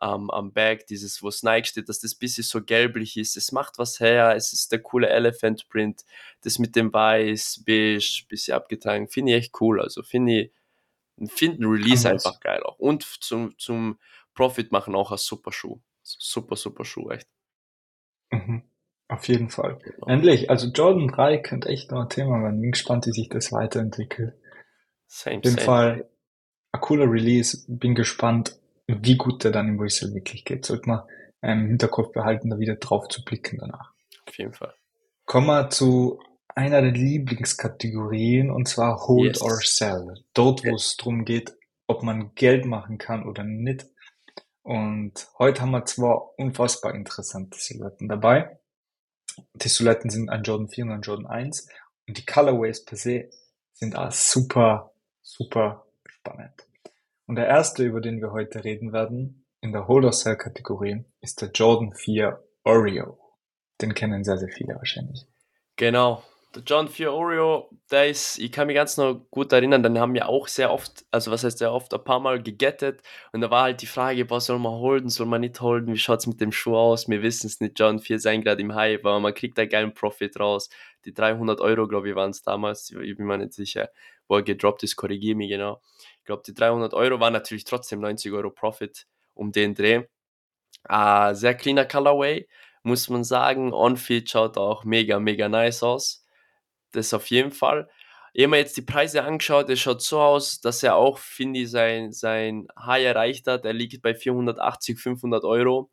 ähm, 0.01 0.29
am 0.29 0.51
Bag, 0.53 0.85
dieses, 0.87 1.21
wo 1.23 1.29
Nike 1.41 1.67
steht, 1.67 1.89
dass 1.89 1.99
das 1.99 2.15
bisschen 2.15 2.43
so 2.43 2.63
gelblich 2.63 3.17
ist. 3.17 3.37
Es 3.37 3.51
macht 3.51 3.77
was 3.77 3.99
her, 3.99 4.35
es 4.35 4.53
ist 4.53 4.71
der 4.71 4.79
coole 4.79 5.09
Elephant 5.09 5.67
Print. 5.69 6.03
Das 6.41 6.59
mit 6.59 6.75
dem 6.75 6.93
Weiß, 6.93 7.63
Beige, 7.65 8.25
bisschen 8.29 8.55
abgetragen, 8.55 9.07
finde 9.07 9.31
ich 9.33 9.37
echt 9.37 9.61
cool. 9.61 9.81
Also 9.81 10.03
finde 10.03 10.41
ich, 10.41 11.31
finde 11.31 11.63
ein 11.63 11.69
Release 11.69 12.07
Anders. 12.07 12.25
einfach 12.25 12.39
geil 12.39 12.61
auch. 12.63 12.79
Und 12.79 13.03
zum, 13.03 13.57
zum 13.57 13.99
Profit 14.33 14.71
machen 14.71 14.95
auch 14.95 15.11
als 15.11 15.25
super 15.25 15.51
Schuh. 15.51 15.79
Super, 16.03 16.55
super 16.55 16.85
Schuh, 16.85 17.09
echt. 17.09 17.27
Mhm. 18.31 18.63
Auf 19.09 19.27
jeden 19.27 19.49
Fall. 19.49 19.79
Genau. 19.83 20.07
Endlich, 20.07 20.49
also 20.49 20.67
Jordan 20.67 21.07
3 21.07 21.37
könnte 21.37 21.69
echt 21.69 21.91
noch 21.91 22.01
ein 22.01 22.09
Thema 22.09 22.43
werden. 22.43 22.59
Bin 22.59 22.71
gespannt, 22.71 23.05
wie 23.07 23.11
sich 23.11 23.29
das 23.29 23.51
weiterentwickelt. 23.51 24.33
Same, 25.07 25.37
Auf 25.37 25.45
jeden 25.45 25.55
same. 25.55 25.65
Fall 25.65 26.09
ein 26.73 26.81
cooler 26.81 27.09
Release. 27.09 27.65
Bin 27.67 27.95
gespannt, 27.95 28.59
wie 28.87 29.17
gut 29.17 29.43
der 29.43 29.51
dann 29.51 29.67
im 29.67 29.79
Resale 29.79 30.13
wirklich 30.13 30.45
geht. 30.45 30.65
Sollte 30.65 30.89
man 30.89 31.03
ähm, 31.41 31.61
im 31.61 31.67
Hinterkopf 31.67 32.11
behalten, 32.13 32.49
da 32.49 32.59
wieder 32.59 32.75
drauf 32.75 33.07
zu 33.09 33.23
blicken 33.23 33.57
danach. 33.59 33.93
Auf 34.25 34.37
jeden 34.37 34.53
Fall. 34.53 34.73
Kommen 35.25 35.47
wir 35.47 35.69
zu 35.69 36.19
einer 36.55 36.81
der 36.81 36.91
Lieblingskategorien 36.91 38.49
und 38.49 38.67
zwar 38.67 39.07
Hold 39.07 39.35
yes. 39.35 39.41
or 39.41 39.59
Sell. 39.61 40.23
Dort, 40.33 40.65
wo 40.65 40.75
es 40.75 40.97
darum 40.97 41.25
geht, 41.25 41.55
ob 41.85 42.01
man 42.01 42.33
Geld 42.33 42.65
machen 42.65 42.97
kann 42.97 43.25
oder 43.27 43.43
nicht. 43.43 43.85
Und 44.63 45.29
heute 45.37 45.61
haben 45.61 45.71
wir 45.71 45.85
zwar 45.85 46.37
unfassbar 46.37 46.93
interessante 46.93 47.57
Silhouetten 47.57 48.09
dabei. 48.09 48.59
Die 49.53 49.69
Silhouetten 49.69 50.09
sind 50.09 50.29
ein 50.29 50.43
Jordan 50.43 50.67
4 50.67 50.85
und 50.85 50.91
ein 50.91 51.01
Jordan 51.01 51.27
1 51.27 51.69
und 52.07 52.17
die 52.17 52.25
Colorways 52.25 52.83
per 52.83 52.97
se 52.97 53.29
sind 53.73 53.95
auch 53.95 54.11
super, 54.11 54.91
super 55.21 55.85
spannend. 56.05 56.66
Und 57.27 57.35
der 57.35 57.47
erste, 57.47 57.83
über 57.83 57.99
den 57.99 58.21
wir 58.21 58.31
heute 58.31 58.63
reden 58.63 58.93
werden, 58.93 59.45
in 59.59 59.73
der 59.73 59.87
Hold 59.87 60.05
or 60.05 60.13
Sell 60.13 60.37
Kategorie, 60.37 61.03
ist 61.19 61.41
der 61.41 61.51
Jordan 61.51 61.93
4 61.93 62.41
Oreo. 62.63 63.19
Den 63.81 63.93
kennen 63.93 64.23
sehr, 64.23 64.37
sehr 64.37 64.47
viele 64.47 64.75
wahrscheinlich. 64.75 65.25
Genau. 65.75 66.23
Der 66.55 66.63
John 66.63 66.87
4 66.87 67.11
Oreo, 67.11 67.69
der 67.91 68.07
ist, 68.07 68.39
ich 68.39 68.53
kann 68.53 68.67
mich 68.67 68.75
ganz 68.75 68.95
noch 68.95 69.25
gut 69.29 69.51
erinnern, 69.51 69.83
den 69.83 69.99
haben 69.99 70.13
wir 70.13 70.29
auch 70.29 70.47
sehr 70.47 70.71
oft, 70.71 71.05
also 71.11 71.29
was 71.29 71.43
heißt 71.43 71.57
sehr 71.57 71.73
oft, 71.73 71.93
ein 71.93 72.03
paar 72.03 72.21
Mal 72.21 72.41
gegettet. 72.41 73.01
Und 73.33 73.41
da 73.41 73.51
war 73.51 73.63
halt 73.63 73.81
die 73.81 73.87
Frage, 73.87 74.29
was 74.29 74.45
soll 74.45 74.57
man 74.57 74.79
holden, 74.79 75.09
soll 75.09 75.27
man 75.27 75.41
nicht 75.41 75.59
holden, 75.59 75.93
wie 75.93 75.97
schaut 75.97 76.19
es 76.19 76.27
mit 76.27 76.39
dem 76.39 76.53
Schuh 76.53 76.77
aus, 76.77 77.09
wir 77.09 77.21
wissen 77.21 77.47
es 77.47 77.59
nicht, 77.59 77.77
John 77.77 77.99
4 77.99 78.19
sein 78.21 78.41
gerade 78.41 78.61
im 78.61 78.73
Hype, 78.73 79.05
aber 79.05 79.19
man 79.19 79.33
kriegt 79.33 79.57
da 79.57 79.65
geilen 79.65 79.93
Profit 79.93 80.39
raus, 80.39 80.69
die 81.03 81.13
300 81.13 81.59
Euro, 81.59 81.87
glaube 81.87 82.09
ich, 82.09 82.15
waren 82.15 82.31
es 82.31 82.41
damals, 82.41 82.89
ich 82.89 83.17
bin 83.17 83.25
mir 83.25 83.37
nicht 83.37 83.53
sicher, 83.53 83.89
wo 84.29 84.37
er 84.37 84.43
gedroppt 84.43 84.83
ist, 84.83 84.95
korrigiere 84.95 85.35
mich 85.35 85.49
genau, 85.49 85.81
glaube, 86.27 86.43
die 86.45 86.53
300 86.53 86.93
Euro 86.93 87.19
waren 87.19 87.33
natürlich 87.33 87.63
trotzdem 87.63 88.01
90 88.01 88.31
Euro 88.33 88.51
Profit 88.51 89.07
um 89.33 89.51
den 89.51 89.73
Dreh, 89.73 90.03
uh, 90.91 91.33
sehr 91.33 91.55
cleaner 91.55 91.85
Colorway, 91.85 92.47
muss 92.83 93.09
man 93.09 93.23
sagen, 93.23 93.73
On-Feed 93.73 94.29
schaut 94.29 94.57
auch 94.57 94.83
mega, 94.83 95.19
mega 95.19 95.49
nice 95.49 95.81
aus, 95.83 96.25
das 96.91 97.13
auf 97.13 97.27
jeden 97.27 97.51
Fall. 97.51 97.89
Habe 98.37 98.49
mir 98.49 98.57
jetzt 98.57 98.77
die 98.77 98.83
Preise 98.83 99.23
angeschaut, 99.23 99.69
es 99.69 99.79
schaut 99.79 100.01
so 100.03 100.19
aus, 100.19 100.61
dass 100.61 100.83
er 100.83 100.95
auch, 100.95 101.17
finde 101.17 101.61
ich, 101.61 101.71
sein, 101.71 102.11
sein 102.11 102.67
High 102.79 103.03
erreicht 103.03 103.47
hat. 103.47 103.65
Er 103.65 103.73
liegt 103.73 104.03
bei 104.03 104.13
480, 104.13 104.99
500 104.99 105.43
Euro. 105.43 105.89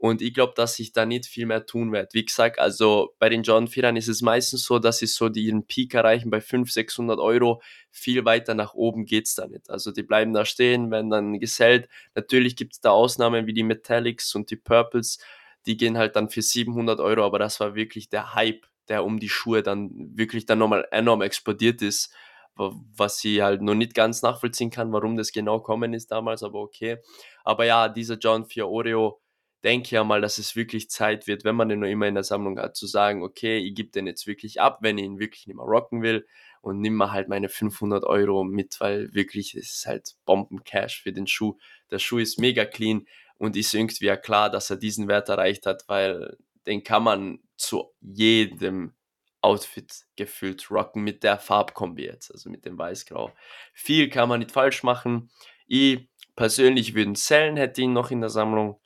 Und 0.00 0.22
ich 0.22 0.32
glaube, 0.32 0.54
dass 0.56 0.78
ich 0.78 0.94
da 0.94 1.04
nicht 1.04 1.26
viel 1.26 1.44
mehr 1.44 1.66
tun 1.66 1.92
werde. 1.92 2.08
Wie 2.14 2.24
gesagt, 2.24 2.58
also 2.58 3.14
bei 3.18 3.28
den 3.28 3.42
John 3.42 3.68
Vierern 3.68 3.96
ist 3.96 4.08
es 4.08 4.22
meistens 4.22 4.64
so, 4.64 4.78
dass 4.78 4.96
sie 4.96 5.06
so 5.06 5.28
ihren 5.28 5.66
Peak 5.66 5.92
erreichen 5.92 6.30
bei 6.30 6.40
500, 6.40 6.72
600 6.72 7.18
Euro. 7.20 7.60
Viel 7.90 8.24
weiter 8.24 8.54
nach 8.54 8.72
oben 8.72 9.04
geht 9.04 9.26
es 9.26 9.34
da 9.34 9.46
nicht. 9.46 9.68
Also 9.68 9.92
die 9.92 10.02
bleiben 10.02 10.32
da 10.32 10.46
stehen, 10.46 10.90
werden 10.90 11.10
dann 11.10 11.38
gesellt. 11.38 11.86
Natürlich 12.14 12.56
gibt 12.56 12.72
es 12.72 12.80
da 12.80 12.92
Ausnahmen 12.92 13.46
wie 13.46 13.52
die 13.52 13.62
Metallics 13.62 14.34
und 14.34 14.50
die 14.50 14.56
Purples. 14.56 15.18
Die 15.66 15.76
gehen 15.76 15.98
halt 15.98 16.16
dann 16.16 16.30
für 16.30 16.40
700 16.40 16.98
Euro, 16.98 17.22
aber 17.22 17.38
das 17.38 17.60
war 17.60 17.74
wirklich 17.74 18.08
der 18.08 18.34
Hype 18.34 18.66
der 18.88 19.04
um 19.04 19.20
die 19.20 19.28
Schuhe 19.28 19.62
dann 19.62 19.90
wirklich 20.16 20.46
dann 20.46 20.58
nochmal 20.58 20.88
enorm 20.90 21.22
explodiert 21.22 21.80
ist, 21.80 22.12
was 22.56 23.18
sie 23.18 23.42
halt 23.42 23.62
noch 23.62 23.74
nicht 23.74 23.94
ganz 23.94 24.22
nachvollziehen 24.22 24.70
kann, 24.70 24.92
warum 24.92 25.16
das 25.16 25.30
genau 25.30 25.60
kommen 25.60 25.94
ist 25.94 26.10
damals, 26.10 26.42
aber 26.42 26.60
okay. 26.60 26.98
Aber 27.44 27.64
ja, 27.64 27.88
dieser 27.88 28.16
John 28.16 28.46
4 28.46 28.66
Oreo, 28.66 29.20
denke 29.62 29.94
ja 29.94 30.04
mal, 30.04 30.20
dass 30.20 30.38
es 30.38 30.56
wirklich 30.56 30.90
Zeit 30.90 31.26
wird, 31.26 31.44
wenn 31.44 31.56
man 31.56 31.68
den 31.68 31.80
noch 31.80 31.88
immer 31.88 32.06
in 32.06 32.14
der 32.14 32.24
Sammlung 32.24 32.58
hat, 32.58 32.76
zu 32.76 32.86
sagen, 32.86 33.22
okay, 33.22 33.58
ich 33.58 33.74
gebe 33.74 33.90
den 33.90 34.06
jetzt 34.06 34.26
wirklich 34.26 34.60
ab, 34.60 34.78
wenn 34.80 34.98
ich 34.98 35.04
ihn 35.04 35.18
wirklich 35.18 35.46
nicht 35.46 35.56
mehr 35.56 35.64
rocken 35.64 36.02
will 36.02 36.26
und 36.60 36.80
nimm 36.80 36.94
mal 36.94 37.12
halt 37.12 37.28
meine 37.28 37.48
500 37.48 38.04
Euro 38.04 38.44
mit, 38.44 38.80
weil 38.80 39.12
wirklich, 39.14 39.54
es 39.54 39.76
ist 39.76 39.86
halt 39.86 40.14
Bomben-Cash 40.26 41.02
für 41.02 41.12
den 41.12 41.26
Schuh. 41.26 41.56
Der 41.90 41.98
Schuh 41.98 42.18
ist 42.18 42.38
mega 42.38 42.64
clean 42.64 43.06
und 43.38 43.56
ist 43.56 43.74
irgendwie 43.74 44.06
ja 44.06 44.16
klar, 44.16 44.50
dass 44.50 44.70
er 44.70 44.76
diesen 44.76 45.08
Wert 45.08 45.28
erreicht 45.28 45.66
hat, 45.66 45.84
weil 45.88 46.36
den 46.66 46.82
kann 46.82 47.02
man 47.02 47.38
zu 47.56 47.92
jedem 48.00 48.94
Outfit 49.42 50.04
gefühlt 50.16 50.70
rocken 50.70 51.02
mit 51.02 51.22
der 51.22 51.38
Farbkombi 51.38 52.04
jetzt, 52.04 52.30
also 52.30 52.50
mit 52.50 52.64
dem 52.64 52.76
Weiß-Grau. 52.78 53.32
Viel 53.72 54.10
kann 54.10 54.28
man 54.28 54.40
nicht 54.40 54.52
falsch 54.52 54.82
machen. 54.82 55.30
Ich 55.66 56.08
persönlich 56.36 56.94
würde 56.94 57.10
ihn 57.10 57.14
sellen, 57.14 57.56
hätte 57.56 57.82
ihn 57.82 57.92
noch 57.92 58.10
in 58.10 58.20
der 58.20 58.30
Sammlung. 58.30 58.79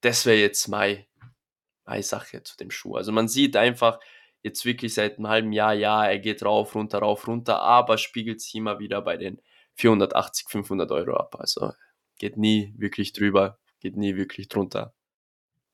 Das 0.00 0.26
wäre 0.26 0.38
jetzt 0.38 0.68
meine, 0.68 1.06
meine 1.84 2.02
Sache 2.02 2.42
zu 2.42 2.56
dem 2.56 2.70
Schuh. 2.70 2.96
Also 2.96 3.12
man 3.12 3.28
sieht 3.28 3.56
einfach 3.56 3.98
jetzt 4.42 4.64
wirklich 4.64 4.94
seit 4.94 5.18
einem 5.18 5.28
halben 5.28 5.52
Jahr, 5.52 5.74
ja, 5.74 6.06
er 6.06 6.18
geht 6.18 6.44
rauf, 6.44 6.74
runter, 6.74 6.98
rauf, 6.98 7.26
runter, 7.26 7.60
aber 7.60 7.98
spiegelt 7.98 8.40
sich 8.40 8.54
immer 8.54 8.78
wieder 8.78 9.02
bei 9.02 9.16
den 9.16 9.40
480, 9.74 10.48
500 10.48 10.90
Euro 10.92 11.16
ab. 11.16 11.36
Also 11.38 11.72
geht 12.18 12.36
nie 12.36 12.74
wirklich 12.76 13.12
drüber, 13.12 13.58
geht 13.80 13.96
nie 13.96 14.16
wirklich 14.16 14.48
drunter 14.48 14.94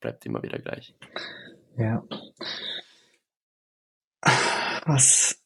bleibt 0.05 0.25
immer 0.27 0.43
wieder 0.43 0.59
gleich. 0.59 0.93
Ja. 1.77 2.07
Was 4.85 5.43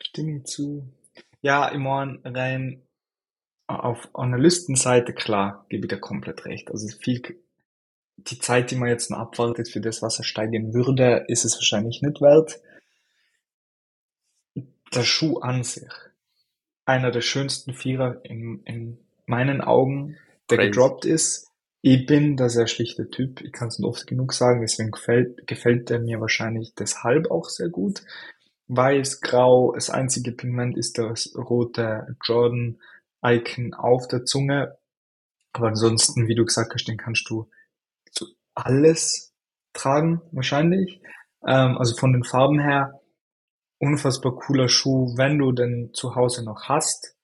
stimme 0.00 0.38
ich 0.38 0.44
zu? 0.46 0.92
Ja, 1.42 1.72
ich 1.72 1.78
rein 2.24 2.82
auf 3.68 4.08
Analystenseite, 4.14 5.14
klar, 5.14 5.64
gebe 5.68 5.86
ich 5.86 5.90
da 5.90 5.96
komplett 5.96 6.44
recht. 6.44 6.72
Also 6.72 6.88
viel, 6.98 7.40
die 8.16 8.38
Zeit, 8.38 8.70
die 8.70 8.76
man 8.76 8.88
jetzt 8.88 9.10
noch 9.10 9.18
abwartet 9.18 9.68
für 9.68 9.80
das, 9.80 10.02
was 10.02 10.18
er 10.18 10.24
steigen 10.24 10.72
würde, 10.72 11.24
ist 11.28 11.44
es 11.44 11.56
wahrscheinlich 11.56 12.02
nicht 12.02 12.20
wert. 12.20 12.60
Der 14.94 15.02
Schuh 15.02 15.38
an 15.38 15.64
sich, 15.64 15.90
einer 16.84 17.10
der 17.10 17.20
schönsten 17.20 17.74
Vierer 17.74 18.24
in, 18.24 18.62
in 18.64 18.98
meinen 19.26 19.60
Augen, 19.60 20.16
der 20.50 20.58
Crazy. 20.58 20.70
gedroppt 20.70 21.04
ist. 21.04 21.50
Ich 21.80 22.06
bin 22.06 22.36
da 22.36 22.48
sehr 22.48 22.66
schlichter 22.66 23.10
Typ, 23.10 23.42
ich 23.42 23.52
kann 23.52 23.68
es 23.68 23.78
nicht 23.78 23.86
oft 23.86 24.06
genug 24.06 24.32
sagen, 24.32 24.62
deswegen 24.62 24.90
gefällt, 24.90 25.46
gefällt 25.46 25.90
er 25.90 25.98
mir 25.98 26.20
wahrscheinlich 26.20 26.74
deshalb 26.74 27.30
auch 27.30 27.48
sehr 27.50 27.68
gut. 27.68 28.02
Weiß, 28.68 29.20
grau, 29.20 29.72
das 29.72 29.90
einzige 29.90 30.32
Pigment 30.32 30.78
ist 30.78 30.96
das 30.96 31.34
rote 31.36 32.16
Jordan-Icon 32.24 33.74
auf 33.74 34.08
der 34.08 34.24
Zunge. 34.24 34.78
Aber 35.52 35.68
ansonsten, 35.68 36.26
wie 36.26 36.34
du 36.34 36.46
gesagt 36.46 36.72
hast, 36.72 36.88
den 36.88 36.96
kannst 36.96 37.28
du 37.28 37.50
alles 38.54 39.34
tragen, 39.72 40.22
wahrscheinlich. 40.32 41.00
Ähm, 41.46 41.76
also 41.78 41.96
von 41.96 42.12
den 42.12 42.24
Farben 42.24 42.60
her, 42.60 43.00
unfassbar 43.78 44.36
cooler 44.36 44.68
Schuh, 44.68 45.16
wenn 45.16 45.38
du 45.38 45.52
den 45.52 45.92
zu 45.92 46.14
Hause 46.14 46.44
noch 46.44 46.68
hast 46.68 47.14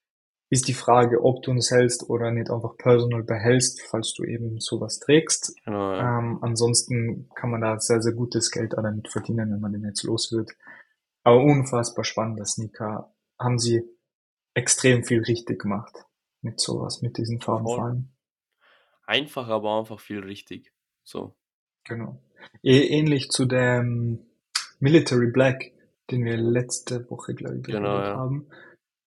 ist 0.51 0.67
die 0.67 0.75
Frage, 0.75 1.23
ob 1.23 1.43
du 1.43 1.53
uns 1.53 1.71
hältst 1.71 2.11
oder 2.11 2.33
nicht 2.33 2.51
einfach 2.51 2.77
personal 2.77 3.23
behältst, 3.23 3.83
falls 3.83 4.13
du 4.15 4.25
eben 4.25 4.59
sowas 4.59 4.99
trägst. 4.99 5.55
Genau, 5.65 5.93
ja. 5.93 6.19
ähm, 6.19 6.39
ansonsten 6.43 7.31
kann 7.37 7.51
man 7.51 7.61
da 7.61 7.79
sehr, 7.79 8.03
sehr 8.03 8.13
gutes 8.13 8.51
Geld 8.51 8.73
damit 8.73 9.09
verdienen, 9.09 9.53
wenn 9.53 9.61
man 9.61 9.73
den 9.73 9.85
jetzt 9.85 10.03
los 10.03 10.33
wird. 10.33 10.51
Aber 11.23 11.41
unfassbar 11.41 12.05
spannender 12.05 12.45
Sneaker. 12.45 13.15
Haben 13.39 13.59
sie 13.59 13.83
extrem 14.55 15.05
viel 15.05 15.23
richtig 15.23 15.63
gemacht 15.63 16.05
mit 16.43 16.61
sowas, 16.61 17.01
mit 17.01 17.17
diesen 17.17 17.41
Farbenfallen. 17.41 18.13
Einfach, 19.07 19.49
aber 19.49 19.79
einfach 19.79 20.01
viel 20.01 20.19
richtig. 20.19 20.73
So. 21.11 21.35
Genau. 21.85 22.23
Ähnlich 22.63 23.31
zu 23.31 23.45
dem 23.45 24.21
Military 24.79 25.27
Black, 25.27 25.73
den 26.11 26.25
wir 26.25 26.37
letzte 26.37 27.11
Woche, 27.11 27.35
glaube 27.35 27.57
ich, 27.57 27.63
Genau, 27.65 27.99
ja. 27.99 28.17
haben, 28.17 28.47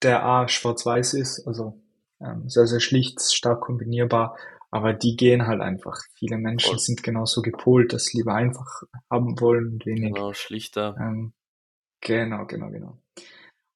der 0.02 0.24
A 0.24 0.46
schwarz-weiß 0.46 1.14
ist, 1.14 1.46
also 1.46 1.80
ähm, 2.20 2.48
sehr, 2.48 2.66
sehr 2.66 2.80
schlicht, 2.80 3.22
stark 3.22 3.62
kombinierbar, 3.62 4.36
aber 4.70 4.92
die 4.92 5.16
gehen 5.16 5.46
halt 5.46 5.62
einfach. 5.62 5.96
Viele 6.14 6.36
Menschen 6.36 6.72
Voll. 6.72 6.78
sind 6.78 7.02
genauso 7.02 7.40
gepolt, 7.40 7.92
dass 7.94 8.04
sie 8.04 8.18
lieber 8.18 8.34
einfach 8.34 8.82
haben 9.10 9.40
wollen 9.40 9.72
und 9.72 9.86
wenig. 9.86 10.12
Genau, 10.12 10.34
schlichter. 10.34 10.94
Ähm, 11.00 11.32
genau, 12.00 12.44
genau, 12.44 12.68
genau. 12.68 12.98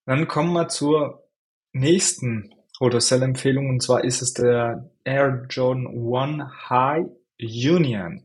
Dann 0.05 0.29
kommen 0.29 0.53
wir 0.53 0.69
zur 0.69 1.25
nächsten 1.73 2.55
oder 2.79 3.01
Sell-Empfehlung 3.01 3.71
und 3.71 3.83
zwar 3.83 4.05
ist 4.05 4.21
es 4.21 4.35
der 4.35 4.91
Air 5.05 5.47
Jordan 5.49 5.87
One 5.87 6.69
High 6.69 7.07
Union. 7.41 8.25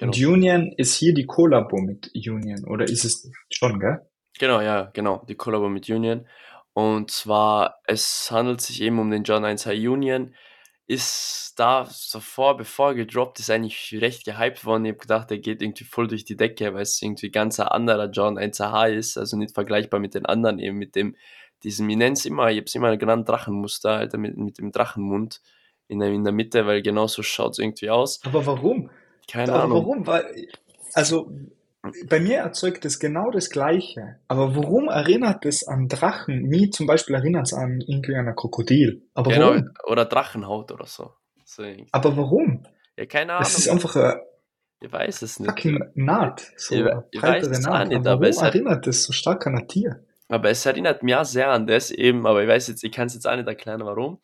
Und 0.00 0.14
Genau. 0.14 0.32
Union 0.32 0.72
ist 0.76 0.96
hier 0.96 1.14
die 1.14 1.26
Kollabo 1.26 1.78
mit 1.78 2.10
Union, 2.14 2.64
oder 2.66 2.84
ist 2.84 3.04
es 3.04 3.30
schon, 3.50 3.78
gell? 3.78 4.00
Genau, 4.38 4.60
ja, 4.60 4.90
genau. 4.92 5.24
Die 5.28 5.36
Kollabo 5.36 5.68
mit 5.68 5.88
Union. 5.88 6.26
Und 6.72 7.10
zwar, 7.10 7.80
es 7.86 8.30
handelt 8.32 8.60
sich 8.60 8.80
eben 8.80 8.98
um 8.98 9.10
den 9.10 9.22
John 9.22 9.44
1 9.44 9.66
High 9.66 9.88
Union. 9.88 10.34
Ist 10.86 11.54
da 11.56 11.86
sofort, 11.88 12.58
bevor 12.58 12.88
er 12.88 12.94
gedroppt 12.96 13.38
ist, 13.38 13.48
eigentlich 13.48 13.94
recht 14.00 14.24
gehypt 14.24 14.64
worden. 14.64 14.84
Ich 14.84 14.90
habe 14.90 14.98
gedacht, 14.98 15.30
der 15.30 15.38
geht 15.38 15.62
irgendwie 15.62 15.84
voll 15.84 16.08
durch 16.08 16.24
die 16.24 16.36
Decke, 16.36 16.74
weil 16.74 16.82
es 16.82 17.00
irgendwie 17.00 17.30
ganz 17.30 17.60
ein 17.60 17.68
anderer 17.68 18.10
John 18.10 18.36
1 18.36 18.58
H 18.58 18.86
ist. 18.88 19.16
Also 19.16 19.36
nicht 19.36 19.54
vergleichbar 19.54 20.00
mit 20.00 20.14
den 20.14 20.26
anderen, 20.26 20.58
eben 20.58 20.76
mit 20.76 20.96
dem, 20.96 21.16
diesem, 21.62 21.88
ich 21.88 21.96
nenne 21.96 22.14
es 22.14 22.26
immer, 22.26 22.50
ich 22.50 22.56
habe 22.56 22.66
es 22.66 22.74
immer 22.74 22.96
genannt, 22.96 23.28
Drachenmuster, 23.28 23.90
Alter, 23.90 24.18
mit, 24.18 24.36
mit 24.36 24.58
dem 24.58 24.72
Drachenmund 24.72 25.40
in 25.88 25.98
der, 26.00 26.08
in 26.10 26.24
der 26.24 26.32
Mitte, 26.32 26.66
weil 26.66 26.82
genau 26.82 27.06
so 27.06 27.22
schaut 27.22 27.52
es 27.52 27.58
irgendwie 27.58 27.90
aus. 27.90 28.20
Aber 28.24 28.44
warum? 28.46 28.90
Keine 29.30 29.52
Aber 29.52 29.64
Ahnung. 29.64 29.78
warum? 29.78 30.06
Weil, 30.06 30.48
also, 30.94 31.30
bei 32.08 32.18
mir 32.20 32.38
erzeugt 32.38 32.84
es 32.86 32.98
genau 32.98 33.30
das 33.30 33.50
Gleiche. 33.50 34.18
Aber 34.28 34.56
warum 34.56 34.88
erinnert 34.88 35.44
es 35.44 35.66
an 35.68 35.88
Drachen? 35.88 36.42
Mir 36.44 36.70
zum 36.70 36.86
Beispiel 36.86 37.14
erinnert 37.14 37.46
es 37.46 37.52
an 37.52 37.80
irgendwie 37.86 38.14
an 38.16 38.26
ein 38.28 38.34
Krokodil. 38.34 39.02
Aber 39.14 39.30
Genau, 39.30 39.48
warum? 39.50 39.70
oder 39.86 40.04
Drachenhaut 40.06 40.72
oder 40.72 40.86
so. 40.86 41.12
so. 41.44 41.62
Aber 41.92 42.16
warum? 42.16 42.64
ja, 42.96 43.04
keine 43.06 43.38
Es 43.40 43.58
ist 43.58 43.68
Ahnung. 43.68 43.78
einfach 43.84 43.96
eine 43.96 44.20
Ich 44.80 44.90
weiß 44.92 45.22
es 45.22 45.40
nicht. 45.40 45.50
fucking 45.50 45.78
Naht. 45.94 46.52
So 46.56 46.74
Ich, 46.74 46.84
ich 47.10 47.22
weiß 47.22 47.46
es 47.48 47.60
Naht. 47.60 47.88
nicht, 47.88 47.98
Aber 47.98 48.10
aber 48.12 48.20
warum 48.22 48.30
es, 48.30 48.40
erinnert 48.42 48.86
es 48.86 49.02
so 49.04 49.12
stark 49.12 49.46
an 49.46 49.58
ein 49.58 49.68
Tier? 49.68 50.04
aber 50.28 50.48
es 50.48 50.64
erinnert 50.64 51.02
mich 51.02 51.14
auch 51.14 51.24
sehr 51.26 51.50
an 51.50 51.66
das 51.66 51.90
eben, 51.90 52.26
aber 52.26 52.42
ich 52.42 52.48
weiß 52.48 52.68
jetzt, 52.68 52.82
ich 52.82 52.92
kann 52.92 53.08
es 53.08 53.14
jetzt 53.14 53.26
auch 53.28 53.36
nicht 53.36 53.46
erklären, 53.46 53.82
warum. 53.84 54.20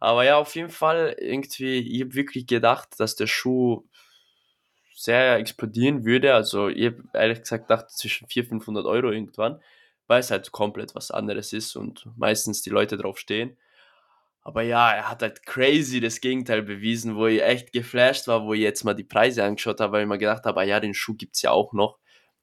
Aber 0.00 0.24
ja, 0.24 0.38
auf 0.38 0.54
jeden 0.54 0.70
Fall 0.70 1.16
irgendwie, 1.18 1.78
ich 1.78 2.02
habe 2.02 2.14
wirklich 2.14 2.46
gedacht, 2.46 2.88
dass 2.98 3.16
der 3.16 3.26
Schuh 3.26 3.84
sehr 4.94 5.36
explodieren 5.36 6.04
würde. 6.04 6.34
Also 6.34 6.68
ich 6.68 6.86
habe 6.86 7.04
ehrlich 7.14 7.40
gesagt 7.40 7.68
gedacht, 7.68 7.90
zwischen 7.90 8.26
400, 8.28 8.64
500 8.64 8.86
Euro 8.86 9.10
irgendwann, 9.10 9.60
weil 10.06 10.20
es 10.20 10.30
halt 10.30 10.50
komplett 10.52 10.94
was 10.94 11.10
anderes 11.10 11.52
ist 11.52 11.76
und 11.76 12.06
meistens 12.16 12.62
die 12.62 12.70
Leute 12.70 12.96
drauf 12.96 13.18
stehen. 13.18 13.56
Aber 14.42 14.62
ja, 14.62 14.90
er 14.92 15.10
hat 15.10 15.22
halt 15.22 15.44
crazy 15.44 16.00
das 16.00 16.20
Gegenteil 16.20 16.62
bewiesen, 16.62 17.16
wo 17.16 17.26
ich 17.26 17.42
echt 17.42 17.72
geflasht 17.72 18.28
war, 18.28 18.44
wo 18.44 18.54
ich 18.54 18.60
jetzt 18.60 18.84
mal 18.84 18.94
die 18.94 19.04
Preise 19.04 19.44
angeschaut 19.44 19.80
habe, 19.80 19.92
weil 19.92 20.02
ich 20.02 20.08
mir 20.08 20.18
gedacht 20.18 20.44
habe, 20.46 20.60
ah 20.60 20.64
ja, 20.64 20.80
den 20.80 20.94
Schuh 20.94 21.14
gibt's 21.14 21.42
ja 21.42 21.50
auch 21.50 21.72
noch. 21.72 21.98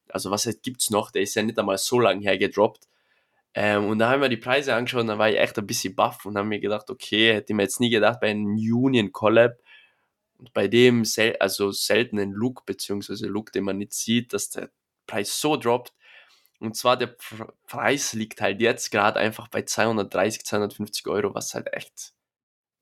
Also 0.08 0.30
was 0.30 0.46
heißt, 0.46 0.62
gibt's 0.62 0.90
noch? 0.90 1.10
Der 1.10 1.22
ist 1.22 1.34
ja 1.34 1.42
nicht 1.42 1.58
einmal 1.58 1.78
so 1.78 1.98
lang 1.98 2.20
her 2.20 2.38
gedroppt. 2.38 2.86
Ähm, 3.58 3.86
und 3.86 3.98
da 3.98 4.10
haben 4.10 4.20
wir 4.20 4.28
die 4.28 4.36
Preise 4.36 4.74
angeschaut 4.74 5.00
und 5.00 5.06
dann 5.06 5.18
war 5.18 5.30
ich 5.30 5.38
echt 5.38 5.58
ein 5.58 5.66
bisschen 5.66 5.94
baff 5.96 6.26
und 6.26 6.36
habe 6.36 6.46
mir 6.46 6.60
gedacht, 6.60 6.90
okay, 6.90 7.32
hätte 7.32 7.52
ich 7.52 7.56
mir 7.56 7.62
jetzt 7.62 7.80
nie 7.80 7.88
gedacht, 7.88 8.20
bei 8.20 8.28
einem 8.28 8.54
Union 8.54 9.12
Collab 9.12 9.56
und 10.38 10.52
bei 10.52 10.68
dem 10.68 11.06
sel 11.06 11.36
also 11.40 11.72
seltenen 11.72 12.32
Look, 12.32 12.66
beziehungsweise 12.66 13.26
Look, 13.28 13.52
den 13.52 13.64
man 13.64 13.78
nicht 13.78 13.94
sieht, 13.94 14.34
dass 14.34 14.50
der 14.50 14.70
Preis 15.06 15.40
so 15.40 15.56
droppt. 15.56 15.94
Und 16.60 16.76
zwar 16.76 16.98
der 16.98 17.08
Pr 17.08 17.54
Preis 17.66 18.12
liegt 18.12 18.42
halt 18.42 18.60
jetzt 18.60 18.90
gerade 18.90 19.18
einfach 19.20 19.48
bei 19.48 19.62
230, 19.62 20.44
250 20.44 21.06
Euro, 21.06 21.34
was 21.34 21.54
halt 21.54 21.72
echt, 21.72 22.12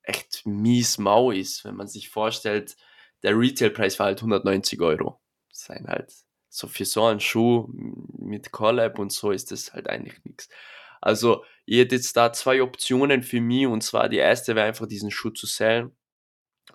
echt 0.02 0.44
mies 0.44 0.98
mau 0.98 1.30
ist, 1.30 1.64
wenn 1.64 1.76
man 1.76 1.86
sich 1.88 2.10
vorstellt, 2.10 2.76
der 3.22 3.38
Retailpreis 3.38 3.98
war 4.00 4.06
halt 4.06 4.18
190 4.18 4.80
Euro. 4.80 5.20
Das 5.50 5.60
ist 5.60 5.68
halt 5.68 6.12
so 6.54 6.68
für 6.68 6.84
so 6.84 7.04
einen 7.04 7.20
Schuh 7.20 7.68
mit 8.16 8.52
Collab 8.52 8.98
und 9.00 9.10
so 9.10 9.32
ist 9.32 9.50
das 9.50 9.72
halt 9.72 9.90
eigentlich 9.90 10.24
nichts. 10.24 10.48
Also, 11.00 11.44
ich 11.66 11.78
hätte 11.78 11.96
jetzt 11.96 12.16
da 12.16 12.32
zwei 12.32 12.62
Optionen 12.62 13.22
für 13.22 13.40
mich 13.40 13.66
und 13.66 13.82
zwar 13.82 14.08
die 14.08 14.18
erste 14.18 14.54
wäre 14.54 14.66
einfach 14.66 14.86
diesen 14.86 15.10
Schuh 15.10 15.30
zu 15.30 15.46
sellen, 15.46 15.96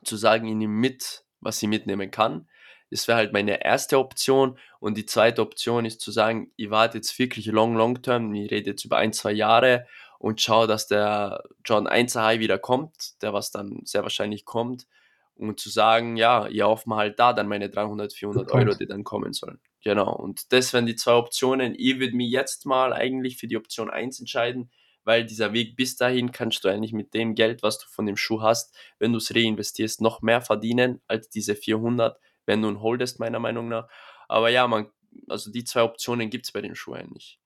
zu 0.03 0.17
sagen, 0.17 0.47
ich 0.47 0.55
nehme 0.55 0.73
mit, 0.73 1.23
was 1.39 1.63
ich 1.63 1.69
mitnehmen 1.69 2.11
kann. 2.11 2.49
Das 2.91 3.07
wäre 3.07 3.17
halt 3.19 3.33
meine 3.33 3.63
erste 3.63 3.99
Option. 3.99 4.57
Und 4.79 4.97
die 4.97 5.05
zweite 5.05 5.41
Option 5.41 5.85
ist 5.85 6.01
zu 6.01 6.11
sagen, 6.11 6.51
ich 6.57 6.69
warte 6.71 6.97
jetzt 6.97 7.17
wirklich 7.17 7.45
long, 7.45 7.75
long 7.75 8.01
term, 8.01 8.33
ich 8.33 8.51
rede 8.51 8.71
jetzt 8.71 8.83
über 8.83 8.97
ein, 8.97 9.13
zwei 9.13 9.31
Jahre 9.31 9.87
und 10.17 10.41
schaue, 10.41 10.67
dass 10.67 10.87
der 10.87 11.43
John 11.63 11.87
1 11.87 12.15
High 12.15 12.39
wieder 12.39 12.57
kommt, 12.57 13.21
der 13.21 13.31
was 13.33 13.51
dann 13.51 13.81
sehr 13.85 14.03
wahrscheinlich 14.03 14.43
kommt. 14.43 14.87
Und 15.35 15.59
zu 15.59 15.69
sagen, 15.69 16.17
ja, 16.17 16.47
ich 16.47 16.61
hoffe 16.61 16.89
mal 16.89 16.97
halt 16.97 17.19
da 17.19 17.31
dann 17.31 17.47
meine 17.47 17.69
300, 17.69 18.11
400 18.11 18.43
Good 18.43 18.51
point. 18.51 18.67
Euro, 18.67 18.77
die 18.77 18.87
dann 18.87 19.05
kommen 19.05 19.31
sollen. 19.31 19.61
Genau. 19.83 20.13
Und 20.13 20.51
das 20.51 20.73
wären 20.73 20.85
die 20.85 20.95
zwei 20.95 21.13
Optionen. 21.13 21.73
Ich 21.77 21.99
würde 21.99 22.15
mich 22.15 22.31
jetzt 22.31 22.65
mal 22.65 22.93
eigentlich 22.93 23.37
für 23.37 23.47
die 23.47 23.57
Option 23.57 23.89
1 23.89 24.19
entscheiden, 24.19 24.71
weil 25.03 25.25
dieser 25.25 25.53
Weg 25.53 25.75
bis 25.75 25.95
dahin 25.95 26.31
kannst 26.31 26.63
du 26.63 26.69
eigentlich 26.69 26.93
mit 26.93 27.13
dem 27.13 27.33
Geld, 27.33 27.63
was 27.63 27.79
du 27.79 27.87
von 27.87 28.05
dem 28.05 28.17
Schuh 28.17 28.41
hast, 28.41 28.75
wenn 28.99 29.11
du 29.13 29.17
es 29.17 29.33
reinvestierst, 29.33 30.01
noch 30.01 30.21
mehr 30.21 30.41
verdienen 30.41 31.01
als 31.07 31.29
diese 31.29 31.55
400, 31.55 32.19
wenn 32.45 32.61
du 32.61 32.69
ihn 32.69 32.81
holdest, 32.81 33.19
meiner 33.19 33.39
Meinung 33.39 33.69
nach. 33.69 33.87
Aber 34.27 34.49
ja, 34.49 34.67
man, 34.67 34.89
also 35.27 35.51
die 35.51 35.63
zwei 35.63 35.83
Optionen 35.83 36.29
gibt 36.29 36.45
es 36.45 36.51
bei 36.51 36.61
den 36.61 36.75
Schuhen 36.75 36.97
eigentlich. 36.97 37.39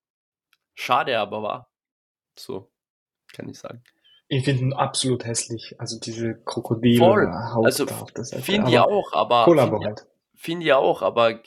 Schade 0.76 1.20
aber 1.20 1.44
war. 1.44 1.72
So, 2.38 2.72
kann 3.32 3.48
ich 3.48 3.60
sagen. 3.60 3.84
Ich 4.28 4.46
finde 4.46 4.64
ihn 4.64 4.74
absolut 4.74 5.26
hässlich. 5.26 5.76
Also 5.80 6.00
diese 6.00 6.34
Voll. 6.34 6.44
Krokodil-Haut 6.46 7.66
Also 7.66 7.86
finde 8.42 8.72
ich 8.72 8.80
auch, 8.80 9.14
aber 9.14 9.46
finde 10.36 10.66
ich, 10.66 10.72
halt. 10.72 10.80
auch, 10.80 11.02
aber 11.04 11.40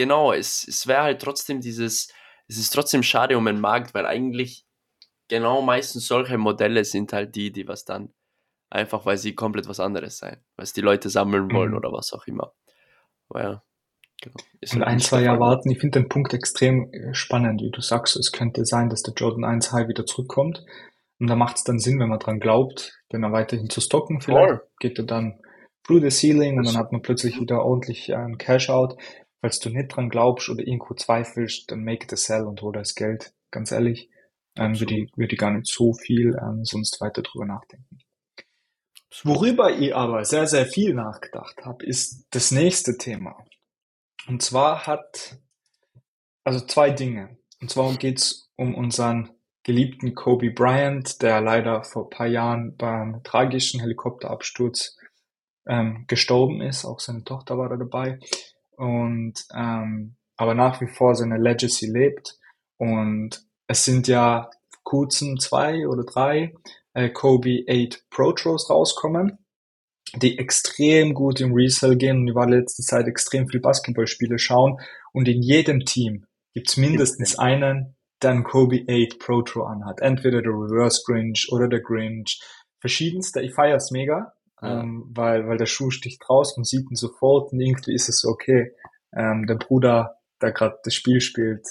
genau, 0.00 0.32
es, 0.32 0.66
es 0.66 0.86
wäre 0.86 1.02
halt 1.02 1.20
trotzdem 1.20 1.60
dieses, 1.60 2.08
es 2.48 2.56
ist 2.56 2.70
trotzdem 2.70 3.02
schade 3.02 3.36
um 3.36 3.44
den 3.44 3.60
Markt, 3.60 3.92
weil 3.92 4.06
eigentlich 4.06 4.64
genau 5.28 5.60
meistens 5.60 6.06
solche 6.06 6.38
Modelle 6.38 6.84
sind 6.86 7.12
halt 7.12 7.34
die, 7.36 7.52
die 7.52 7.68
was 7.68 7.84
dann 7.84 8.14
einfach, 8.70 9.04
weil 9.04 9.18
sie 9.18 9.34
komplett 9.34 9.68
was 9.68 9.78
anderes 9.78 10.16
sein, 10.16 10.38
weil 10.56 10.64
es 10.64 10.72
die 10.72 10.80
Leute 10.80 11.10
sammeln 11.10 11.52
wollen 11.52 11.72
Mhm. 11.72 11.76
oder 11.76 11.92
was 11.92 12.14
auch 12.14 12.26
immer. 12.26 12.54
Aber 13.28 13.42
ja, 13.42 13.62
genau. 14.22 14.36
Ist 14.62 14.72
Und 14.74 14.80
halt 14.80 14.88
ein, 14.90 15.00
zwei 15.00 15.22
Jahre 15.22 15.40
warten. 15.40 15.70
Ich 15.70 15.80
finde 15.80 16.00
den 16.00 16.08
Punkt 16.08 16.32
extrem 16.32 16.90
äh, 16.94 17.12
spannend, 17.12 17.60
wie 17.60 17.70
du 17.70 17.82
sagst. 17.82 18.16
Es 18.16 18.32
könnte 18.32 18.64
sein, 18.64 18.88
dass 18.88 19.02
der 19.02 19.12
Jordan 19.14 19.44
1 19.44 19.70
High 19.72 19.88
wieder 19.88 20.06
zurückkommt. 20.06 20.64
Und 21.18 21.26
da 21.26 21.36
macht 21.36 21.56
es 21.58 21.64
dann 21.64 21.78
Sinn, 21.78 22.00
wenn 22.00 22.08
man 22.08 22.18
dran 22.18 22.40
glaubt, 22.40 22.98
den 23.12 23.22
er 23.22 23.32
weiterhin 23.32 23.68
zu 23.68 23.82
stocken. 23.82 24.22
Vielleicht 24.22 24.48
Voll. 24.48 24.68
geht 24.80 24.98
er 24.98 25.04
dann 25.04 25.38
through 25.84 26.00
the 26.00 26.10
ceiling 26.10 26.56
und 26.58 26.66
dann 26.66 26.76
hat 26.78 26.92
man 26.92 27.02
plötzlich 27.02 27.38
wieder 27.40 27.62
ordentlich 27.62 28.08
ähm, 28.08 28.38
Cash 28.38 28.70
out. 28.70 28.96
Falls 29.40 29.58
du 29.58 29.70
nicht 29.70 29.88
dran 29.88 30.10
glaubst 30.10 30.48
oder 30.50 30.66
irgendwo 30.66 30.94
zweifelst, 30.94 31.70
dann 31.70 31.82
make 31.82 32.06
the 32.10 32.16
sell 32.16 32.44
und 32.44 32.60
hol 32.62 32.72
das 32.72 32.94
Geld. 32.94 33.32
Ganz 33.50 33.72
ehrlich, 33.72 34.10
ähm, 34.56 34.78
würde 34.78 34.94
ich, 34.94 35.16
würde 35.16 35.32
ich 35.32 35.38
gar 35.38 35.50
nicht 35.50 35.66
so 35.66 35.94
viel 35.94 36.36
ähm, 36.40 36.64
sonst 36.64 37.00
weiter 37.00 37.22
drüber 37.22 37.46
nachdenken. 37.46 37.98
Worüber 39.24 39.76
ich 39.76 39.94
aber 39.94 40.24
sehr, 40.24 40.46
sehr 40.46 40.66
viel 40.66 40.94
nachgedacht 40.94 41.64
habe, 41.64 41.84
ist 41.84 42.26
das 42.30 42.52
nächste 42.52 42.96
Thema. 42.96 43.44
Und 44.28 44.42
zwar 44.42 44.86
hat, 44.86 45.38
also 46.44 46.64
zwei 46.64 46.90
Dinge. 46.90 47.38
Und 47.60 47.70
zwar 47.70 47.92
geht's 47.96 48.50
um 48.56 48.74
unseren 48.74 49.30
geliebten 49.62 50.14
Kobe 50.14 50.50
Bryant, 50.50 51.22
der 51.22 51.40
leider 51.40 51.82
vor 51.82 52.04
ein 52.04 52.10
paar 52.10 52.26
Jahren 52.26 52.76
beim 52.76 53.22
tragischen 53.24 53.80
Helikopterabsturz 53.80 54.96
ähm, 55.66 56.04
gestorben 56.06 56.60
ist. 56.60 56.84
Auch 56.84 57.00
seine 57.00 57.24
Tochter 57.24 57.58
war 57.58 57.68
da 57.68 57.76
dabei. 57.76 58.18
Und 58.80 59.44
ähm, 59.54 60.16
aber 60.38 60.54
nach 60.54 60.80
wie 60.80 60.86
vor 60.86 61.14
seine 61.14 61.36
Legacy 61.36 61.86
lebt. 61.86 62.38
Und 62.78 63.44
es 63.66 63.84
sind 63.84 64.08
ja 64.08 64.48
kurzem 64.84 65.38
zwei 65.38 65.86
oder 65.86 66.02
drei 66.02 66.54
äh, 66.94 67.10
Kobe 67.10 67.66
8 67.68 68.08
Pro 68.08 68.32
Tros 68.32 68.70
rauskommen, 68.70 69.38
die 70.16 70.38
extrem 70.38 71.12
gut 71.12 71.42
im 71.42 71.52
Resell 71.52 71.96
gehen. 71.96 72.20
Und 72.20 72.28
ich 72.28 72.34
war 72.34 72.48
letzte 72.48 72.82
Zeit 72.82 73.06
extrem 73.06 73.48
viel 73.48 73.60
Basketballspiele 73.60 74.38
schauen. 74.38 74.80
Und 75.12 75.28
in 75.28 75.42
jedem 75.42 75.80
Team 75.80 76.24
gibt's 76.54 76.78
mindestens 76.78 77.38
einen, 77.38 77.96
der 78.22 78.30
einen 78.30 78.44
Kobe 78.44 78.86
8 78.88 79.18
Pro 79.18 79.42
Tro 79.42 79.64
anhat. 79.64 80.00
Entweder 80.00 80.40
der 80.40 80.52
Reverse 80.52 81.02
Grinch 81.04 81.48
oder 81.52 81.68
der 81.68 81.80
Grinch. 81.80 82.40
Verschiedenste. 82.80 83.42
Ich 83.42 83.52
feier's 83.52 83.90
mega, 83.90 84.32
Ja. 84.62 84.80
ähm, 84.80 85.10
weil, 85.14 85.46
weil 85.48 85.58
der 85.58 85.66
Schuh 85.66 85.90
sticht 85.90 86.28
raus, 86.28 86.56
man 86.56 86.64
sieht 86.64 86.90
ihn 86.90 86.96
sofort 86.96 87.52
und 87.52 87.60
irgendwie 87.60 87.94
ist 87.94 88.08
es 88.08 88.20
so, 88.20 88.28
okay, 88.28 88.72
ähm, 89.14 89.46
der 89.46 89.56
Bruder, 89.56 90.16
der 90.42 90.52
gerade 90.52 90.78
das 90.84 90.94
Spiel 90.94 91.20
spielt, 91.20 91.66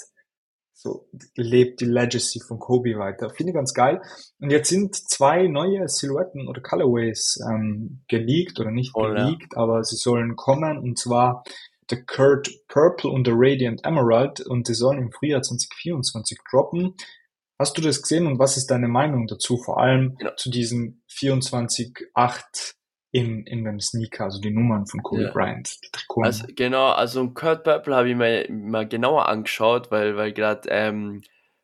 so 0.72 1.06
lebt 1.36 1.80
die 1.82 1.84
Legacy 1.86 2.40
von 2.40 2.58
Kobe 2.58 2.96
weiter. 2.98 3.28
Finde 3.28 3.50
ich 3.50 3.54
ganz 3.54 3.74
geil. 3.74 4.00
Und 4.40 4.50
jetzt 4.50 4.70
sind 4.70 4.94
zwei 4.96 5.46
neue 5.46 5.86
Silhouetten 5.88 6.48
oder 6.48 6.62
Colorways 6.62 7.38
ähm, 7.50 8.02
geleakt 8.08 8.58
oder 8.60 8.70
nicht 8.70 8.92
Voll, 8.92 9.14
ja. 9.16 9.24
geleakt, 9.26 9.56
aber 9.58 9.84
sie 9.84 9.96
sollen 9.96 10.36
kommen 10.36 10.78
und 10.78 10.98
zwar 10.98 11.44
The 11.90 12.02
Kurt 12.04 12.48
Purple 12.68 13.10
und 13.10 13.26
The 13.26 13.32
Radiant 13.34 13.84
Emerald 13.84 14.40
und 14.40 14.68
die 14.68 14.74
sollen 14.74 14.98
im 14.98 15.12
Frühjahr 15.12 15.42
2024 15.42 16.38
droppen. 16.50 16.94
Hast 17.58 17.76
du 17.76 17.82
das 17.82 18.00
gesehen 18.00 18.26
und 18.26 18.38
was 18.38 18.56
ist 18.56 18.70
deine 18.70 18.88
Meinung 18.88 19.26
dazu? 19.26 19.58
Vor 19.58 19.78
allem 19.80 20.14
Genau. 20.16 20.30
zu 20.36 20.50
diesem 20.50 21.02
24.8 21.10 22.74
in, 23.12 23.44
in 23.44 23.64
dem 23.64 23.80
Sneaker, 23.80 24.24
also 24.24 24.40
die 24.40 24.50
Nummern 24.50 24.86
von 24.86 25.02
Kobe 25.02 25.24
Ja. 25.24 25.30
Bryant, 25.32 25.82
die 25.82 25.90
Trikotnummer. 25.90 26.26
Also 26.26 26.44
genau, 26.54 26.90
also 26.90 27.28
Kurt 27.30 27.64
Purple 27.64 27.94
habe 27.94 28.10
ich 28.10 28.16
mir 28.16 28.46
mal 28.50 28.86
genauer 28.86 29.28
angeschaut, 29.28 29.90
weil, 29.90 30.16
weil 30.16 30.32
gerade 30.32 30.68
ähm, 30.70 31.22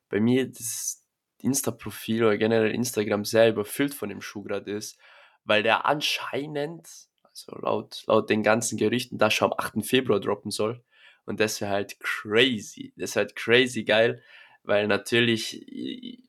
bei 0.08 0.20
mir 0.20 0.48
das 0.48 1.04
Insta-Profil 1.42 2.24
oder 2.24 2.38
generell 2.38 2.72
Instagram 2.72 3.24
sehr 3.24 3.50
überfüllt 3.50 3.94
von 3.94 4.08
dem 4.08 4.20
Schuh 4.20 4.42
gerade 4.42 4.70
ist, 4.72 4.98
weil 5.44 5.62
der 5.62 5.86
anscheinend, 5.86 6.88
also 7.22 7.56
laut, 7.60 8.02
laut 8.06 8.28
den 8.28 8.42
ganzen 8.42 8.76
Gerüchten, 8.76 9.18
da 9.18 9.30
schon 9.30 9.52
am 9.52 9.58
8. 9.58 9.86
Februar 9.86 10.18
droppen 10.18 10.50
soll. 10.50 10.82
Und 11.26 11.38
das 11.40 11.60
wäre 11.60 11.72
halt 11.72 11.98
crazy. 12.00 12.92
Das 12.96 13.14
wäre 13.14 13.26
halt 13.26 13.36
crazy 13.36 13.84
geil, 13.84 14.22
weil 14.64 14.88
natürlich 14.88 15.68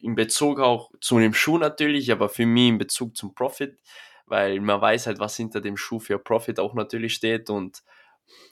in 0.03 0.15
Bezug 0.15 0.59
auch 0.59 0.91
zu 1.01 1.17
dem 1.19 1.33
Schuh 1.33 1.57
natürlich, 1.57 2.11
aber 2.11 2.29
für 2.29 2.45
mich 2.45 2.69
in 2.69 2.77
Bezug 2.77 3.15
zum 3.15 3.33
Profit, 3.33 3.79
weil 4.27 4.59
man 4.59 4.81
weiß 4.81 5.07
halt, 5.07 5.19
was 5.19 5.35
hinter 5.35 5.61
dem 5.61 5.77
Schuh 5.77 5.99
für 5.99 6.19
Profit 6.19 6.59
auch 6.59 6.73
natürlich 6.73 7.13
steht 7.13 7.49
und 7.49 7.83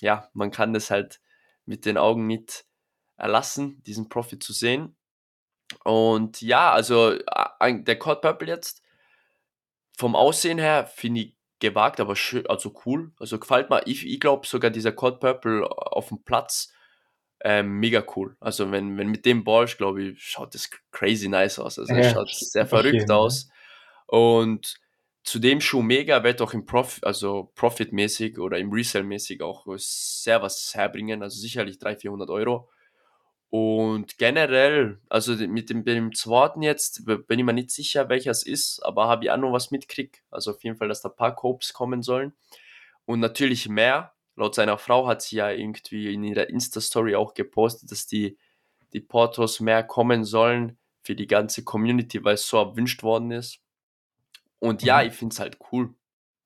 ja, 0.01 0.29
man 0.33 0.51
kann 0.51 0.73
das 0.73 0.89
halt 0.89 1.21
mit 1.65 1.85
den 1.85 1.97
Augen 1.97 2.27
nicht 2.27 2.65
erlassen, 3.17 3.81
diesen 3.85 4.09
Profit 4.09 4.41
zu 4.41 4.53
sehen. 4.53 4.95
Und 5.83 6.41
ja, 6.41 6.71
also 6.71 7.17
der 7.61 7.99
Code 7.99 8.21
Purple 8.21 8.47
jetzt 8.47 8.83
vom 9.97 10.15
Aussehen 10.15 10.59
her 10.59 10.85
finde 10.85 11.21
ich 11.21 11.35
gewagt, 11.59 11.99
aber 11.99 12.15
schön, 12.15 12.45
also 12.47 12.73
cool. 12.85 13.11
Also 13.19 13.39
gefällt 13.39 13.69
mir. 13.69 13.81
Ich, 13.85 14.05
ich 14.05 14.19
glaube 14.19 14.45
sogar 14.45 14.71
dieser 14.71 14.91
Code 14.91 15.17
Purple 15.17 15.65
auf 15.67 16.09
dem 16.09 16.23
Platz 16.23 16.73
ähm, 17.41 17.79
mega 17.79 18.03
cool. 18.15 18.35
Also 18.39 18.71
wenn, 18.71 18.97
wenn 18.97 19.09
mit 19.09 19.25
dem 19.25 19.43
Ball, 19.43 19.65
glaube 19.65 20.03
ich, 20.03 20.23
schaut 20.23 20.53
das 20.53 20.69
crazy 20.91 21.29
nice 21.29 21.59
aus. 21.59 21.79
Also 21.79 21.93
es 21.93 22.05
Ja, 22.07 22.13
schaut 22.13 22.33
sehr 22.33 22.65
verrückt 22.65 23.09
aus. 23.11 23.49
Und 24.07 24.75
zu 25.25 25.39
dem 25.39 25.59
Schuh 25.59 25.81
mega 25.81 26.23
wird 26.23 26.41
auch 26.41 26.53
im 26.53 26.65
Prof 26.65 26.99
also 27.01 27.51
Profit-mäßig 27.55 28.37
oder 28.39 28.59
im 28.59 28.71
Resell-mäßig 28.71 29.41
auch 29.41 29.65
sehr 29.77 30.41
was 30.43 30.73
herbringen. 30.75 31.23
Also 31.23 31.39
sicherlich 31.39 31.79
300, 31.79 32.01
400 32.01 32.29
Euro. 32.29 32.69
Und 33.49 34.17
generell, 34.17 34.99
also 35.09 35.33
mit 35.33 35.69
dem, 35.69 35.79
mit 35.79 35.87
dem 35.87 36.13
zweiten 36.13 36.61
jetzt, 36.61 37.05
bin 37.05 37.39
ich 37.39 37.45
mir 37.45 37.53
nicht 37.53 37.71
sicher, 37.71 38.09
welcher 38.09 38.31
es 38.31 38.43
ist, 38.43 38.81
aber 38.83 39.07
habe 39.07 39.25
ich 39.25 39.31
auch 39.31 39.37
noch 39.37 39.51
was 39.51 39.71
mitgekriegt. 39.71 40.21
Also 40.29 40.51
auf 40.51 40.63
jeden 40.63 40.77
Fall, 40.77 40.89
dass 40.89 41.01
da 41.01 41.09
ein 41.09 41.15
paar 41.15 41.35
Copes 41.35 41.73
kommen 41.73 42.03
sollen. 42.03 42.33
Und 43.05 43.19
natürlich 43.19 43.67
mehr. 43.67 44.13
Laut 44.35 44.53
seiner 44.53 44.77
Frau 44.77 45.07
hat 45.07 45.21
sie 45.21 45.37
ja 45.37 45.49
irgendwie 45.49 46.13
in 46.13 46.23
ihrer 46.23 46.49
Insta-Story 46.49 47.15
auch 47.15 47.33
gepostet, 47.33 47.91
dass 47.91 48.05
die, 48.05 48.37
die 48.93 48.99
Portos 48.99 49.59
mehr 49.59 49.81
kommen 49.83 50.25
sollen 50.25 50.77
für 51.01 51.15
die 51.15 51.27
ganze 51.27 51.63
Community, 51.63 52.23
weil 52.23 52.33
es 52.33 52.47
so 52.47 52.57
erwünscht 52.57 53.01
worden 53.01 53.31
ist. 53.31 53.64
Und 54.59 54.83
ja, 54.83 55.01
Mhm. 55.01 55.07
ich 55.07 55.13
finde 55.13 55.33
es 55.33 55.39
halt 55.39 55.57
cool. 55.71 55.93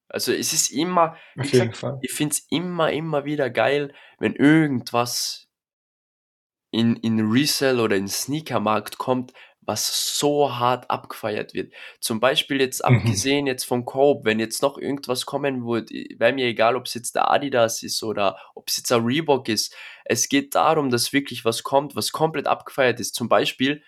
Also 0.10 0.34
es 0.34 0.54
ist 0.54 0.72
immer, 0.72 1.17
Auf 1.38 1.52
jeden 1.54 1.74
Fall. 1.74 2.00
ich 2.02 2.12
finde 2.13 2.34
es 2.34 2.48
immer, 2.50 2.91
immer 2.91 3.26
wieder 3.26 3.50
geil, 3.50 3.93
wenn 4.19 4.36
irgendwas 4.36 5.48
in, 6.72 6.95
in 6.98 7.19
Resell 7.32 7.80
oder 7.80 7.95
in 7.95 8.08
Sneakermarkt 8.08 8.98
kommt, 8.98 9.34
was 9.62 10.17
so 10.17 10.56
hart 10.56 10.89
abgefeiert 10.89 11.54
wird. 11.54 11.74
Zum 12.00 12.19
Beispiel 12.19 12.60
jetzt 12.60 12.84
Mhm. 12.88 12.95
abgesehen 13.06 13.45
jetzt 13.45 13.65
von 13.65 13.86
Cope, 13.86 14.26
wenn 14.26 14.39
jetzt 14.39 14.62
noch 14.63 14.78
irgendwas 14.80 15.26
kommen 15.26 15.65
würde, 15.65 15.93
wäre 16.17 16.34
mir 16.34 16.48
egal, 16.48 16.76
ob 16.76 16.86
es 16.86 16.93
jetzt 16.95 17.15
der 17.15 17.30
Adidas 17.30 17.84
ist 17.84 18.02
oder 18.04 18.38
ob 18.56 18.67
es 18.67 18.78
jetzt 18.78 18.91
ein 18.91 19.04
Reebok 19.04 19.48
ist. 19.48 19.76
Es 20.06 20.28
geht 20.28 20.56
darum, 20.56 20.89
dass 20.89 21.13
wirklich 21.13 21.45
was 21.45 21.62
kommt, 21.63 21.95
was 21.95 22.12
komplett 22.12 22.48
abgefeiert 22.48 23.00
ist. 23.00 23.13
Zum 23.15 23.30
Beispiel, 23.30 23.84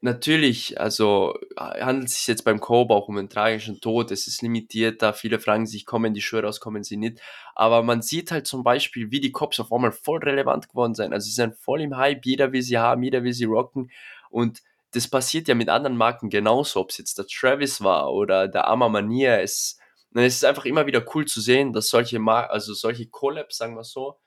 natürlich, 0.00 0.80
also 0.80 1.34
äh, 1.56 1.82
handelt 1.82 2.08
es 2.08 2.16
sich 2.16 2.26
jetzt 2.26 2.44
beim 2.44 2.60
Cope 2.60 2.94
auch 2.94 3.08
um 3.08 3.16
einen 3.16 3.28
tragischen 3.28 3.80
Tod, 3.80 4.10
es 4.10 4.26
ist 4.26 4.42
limitierter, 4.42 5.12
viele 5.12 5.40
fragen 5.40 5.66
sich, 5.66 5.86
kommen 5.86 6.14
die 6.14 6.20
Schuhe 6.20 6.42
raus, 6.42 6.60
kommen 6.60 6.84
sie 6.84 6.96
nicht. 6.96 7.20
Aber 7.54 7.82
man 7.82 8.02
sieht 8.02 8.30
halt 8.30 8.46
zum 8.46 8.62
Beispiel, 8.62 9.10
wie 9.10 9.20
die 9.20 9.32
Cops 9.32 9.60
auf 9.60 9.72
einmal 9.72 9.92
voll 9.92 10.20
relevant 10.20 10.68
geworden 10.68 10.94
sind. 10.94 11.12
Also 11.12 11.26
sie 11.26 11.32
sind 11.32 11.56
voll 11.56 11.80
im 11.82 11.96
Hype, 11.96 12.24
jeder 12.24 12.52
will 12.52 12.62
sie 12.62 12.78
haben, 12.78 13.02
jeder 13.02 13.24
will 13.24 13.32
sie 13.32 13.44
rocken. 13.44 13.90
Und 14.30 14.62
das 14.92 15.08
passiert 15.08 15.48
ja 15.48 15.54
mit 15.54 15.68
anderen 15.68 15.96
Marken 15.96 16.30
genauso, 16.30 16.80
ob 16.80 16.90
es 16.90 16.98
jetzt 16.98 17.18
der 17.18 17.26
Travis 17.26 17.82
war 17.82 18.12
oder 18.12 18.48
der 18.48 18.66
Arma 18.66 18.88
Manier. 18.88 19.40
Es, 19.40 19.78
es 20.14 20.36
ist 20.36 20.44
einfach 20.44 20.64
immer 20.64 20.86
wieder 20.86 21.04
cool 21.14 21.26
zu 21.26 21.40
sehen, 21.40 21.72
dass 21.72 21.88
solche 21.88 22.18
Mar 22.18 22.50
also 22.50 22.72
solche 22.72 23.06
Collabs, 23.06 23.58
sagen 23.58 23.74
wir 23.74 23.84
so, 23.84 24.18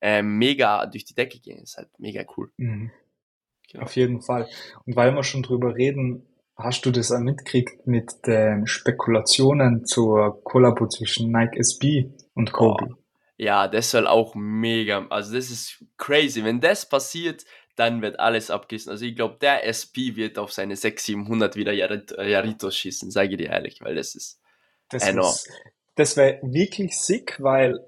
ähm, 0.00 0.38
mega 0.38 0.84
durch 0.86 1.04
die 1.04 1.14
Decke 1.14 1.38
gehen. 1.38 1.62
ist 1.62 1.76
halt 1.76 1.88
mega 1.98 2.24
cool. 2.36 2.50
Mhm. 2.56 2.90
Auf 3.78 3.96
jeden 3.96 4.22
Fall. 4.22 4.48
Und 4.86 4.96
weil 4.96 5.14
wir 5.14 5.22
schon 5.24 5.42
drüber 5.42 5.74
reden, 5.74 6.26
hast 6.56 6.84
du 6.86 6.90
das 6.90 7.10
auch 7.10 7.18
mitgekriegt 7.20 7.86
mit 7.86 8.26
den 8.26 8.66
Spekulationen 8.66 9.84
zur 9.84 10.42
Kollabo 10.44 10.86
zwischen 10.88 11.32
Nike 11.32 11.58
SB 11.58 12.10
und 12.34 12.52
Kobe? 12.52 12.96
Ja, 13.38 13.66
das 13.66 13.90
soll 13.90 14.06
auch 14.06 14.34
mega, 14.34 15.06
also 15.08 15.34
das 15.34 15.50
ist 15.50 15.84
crazy. 15.96 16.44
Wenn 16.44 16.60
das 16.60 16.88
passiert, 16.88 17.44
dann 17.74 18.02
wird 18.02 18.20
alles 18.20 18.50
abgerissen. 18.50 18.90
Also 18.90 19.04
ich 19.06 19.16
glaube, 19.16 19.38
der 19.40 19.66
SP 19.66 20.14
wird 20.14 20.38
auf 20.38 20.52
seine 20.52 20.76
600, 20.76 21.00
700 21.24 21.56
wieder 21.56 21.72
Yaritos 21.72 22.76
schießen, 22.76 23.10
sage 23.10 23.30
ich 23.30 23.38
dir 23.38 23.48
ehrlich, 23.48 23.80
weil 23.80 23.94
das 23.94 24.14
ist 24.14 24.40
Das 24.90 25.08
enorm. 25.08 25.30
ist, 25.32 25.50
das 25.96 26.16
wäre 26.16 26.38
wirklich 26.42 26.96
sick, 26.98 27.36
weil 27.40 27.80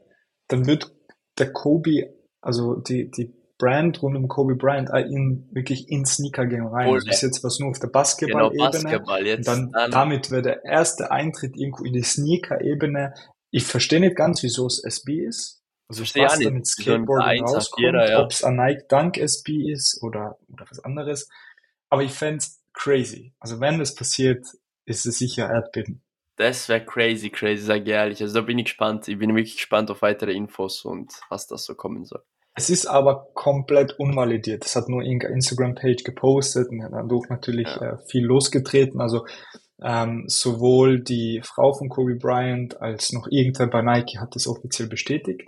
dann 0.49 0.67
wird 0.67 0.91
der 1.39 1.53
Kobe, 1.53 2.15
also 2.41 2.77
die, 2.77 3.11
die 3.11 3.33
Brand 3.65 4.03
rund 4.03 4.17
um 4.17 4.29
Kobe 4.29 4.57
Bryant 4.57 4.91
in, 4.91 5.49
wirklich 5.53 5.89
in 5.89 6.05
Sneaker 6.05 6.47
Game 6.47 6.67
rein. 6.67 6.87
Voll, 6.87 6.97
Also 6.97 7.07
bis 7.07 7.23
jetzt 7.23 7.43
was 7.43 7.59
nur 7.59 7.71
auf 7.71 7.79
der 7.79 7.87
Genau, 7.89 7.99
Basketball-Ebene. 8.51 8.71
Basketball 8.71 9.21
Und 9.21 9.27
jetzt. 9.27 9.49
dann, 9.49 9.73
Dann, 9.73 9.91
damit 9.91 10.31
wäre 10.31 10.43
der 10.43 10.65
erste 10.65 11.11
Eintritt 11.11 11.57
irgendwo 11.57 11.85
in 11.85 11.95
die 11.95 12.03
Sneaker-Ebene. 12.03 13.15
Ich 13.51 13.65
verstehe 13.65 14.01
nicht 14.01 14.17
ganz, 14.17 14.43
wieso 14.43 14.67
es 14.67 14.85
SB 14.85 15.25
ist. 15.25 15.63
Also 15.89 16.01
Verstehe 16.01 16.27
auch 16.27 16.33
was 16.33 16.39
da 16.39 16.45
nicht, 16.45 16.53
mit 16.53 16.67
Skateboarding 16.67 17.43
Einser, 17.43 17.55
rauskommt, 17.57 17.95
ja. 17.95 18.23
ob 18.23 18.31
es 18.31 18.45
ein 18.45 18.57
Nike 18.57 18.85
Dunk 18.89 19.17
SB 19.19 19.73
ist 19.73 20.03
oder, 20.03 20.37
oder 20.53 20.67
was 20.69 20.81
anderes. 20.81 21.29
Aber 21.89 22.03
ich 22.03 22.13
fände 22.13 22.45
crazy. 22.75 23.33
Also 23.39 23.61
wenn 23.61 23.79
das 23.79 23.95
passiert, 23.95 24.45
ist 24.85 25.07
es 25.07 25.19
sicher 25.19 25.49
Erdbeben. 25.51 26.03
das 26.37 26.69
wäre 26.69 26.85
crazy, 26.85 27.31
crazy, 27.31 27.63
sage 27.63 27.83
ich 27.85 27.89
ehrlich. 27.89 28.21
Also 28.21 28.35
da 28.35 28.41
bin 28.43 28.59
ich 28.59 28.65
gespannt. 28.67 29.09
Ich 29.09 29.19
bin 29.19 29.31
wirklich 29.35 29.57
gespannt 29.57 29.91
auf 29.91 30.03
weitere 30.03 30.33
Infos 30.33 30.85
und 30.85 31.13
was 31.31 31.47
das 31.47 31.65
so 31.65 31.75
kommen 31.75 32.05
soll. 32.05 32.23
Es 32.57 32.71
ist 32.71 32.87
aber 32.87 33.29
komplett 33.35 33.99
unvalidiert. 33.99 34.65
Das 34.65 34.77
hat 34.77 34.89
nur 34.89 35.03
irgendeine 35.03 35.35
Instagram-Page 35.35 36.05
gepostet 36.05 36.69
und 36.71 36.83
hat 36.85 36.93
dadurch 36.93 37.29
natürlich 37.29 37.67
Ja. 37.67 37.95
äh, 37.95 37.99
viel 38.07 38.25
losgetreten. 38.25 39.01
Also 39.01 39.27
ähm, 39.83 40.25
sowohl 40.29 41.03
die 41.03 41.41
Frau 41.45 41.73
von 41.75 41.89
Kobe 41.89 42.15
Bryant 42.15 42.81
als 42.81 43.13
noch 43.13 43.27
irgendwer 43.29 43.67
bei 43.67 43.83
Nike 43.83 44.19
hat 44.19 44.37
das 44.37 44.47
offiziell 44.47 44.89
bestätigt. 44.89 45.43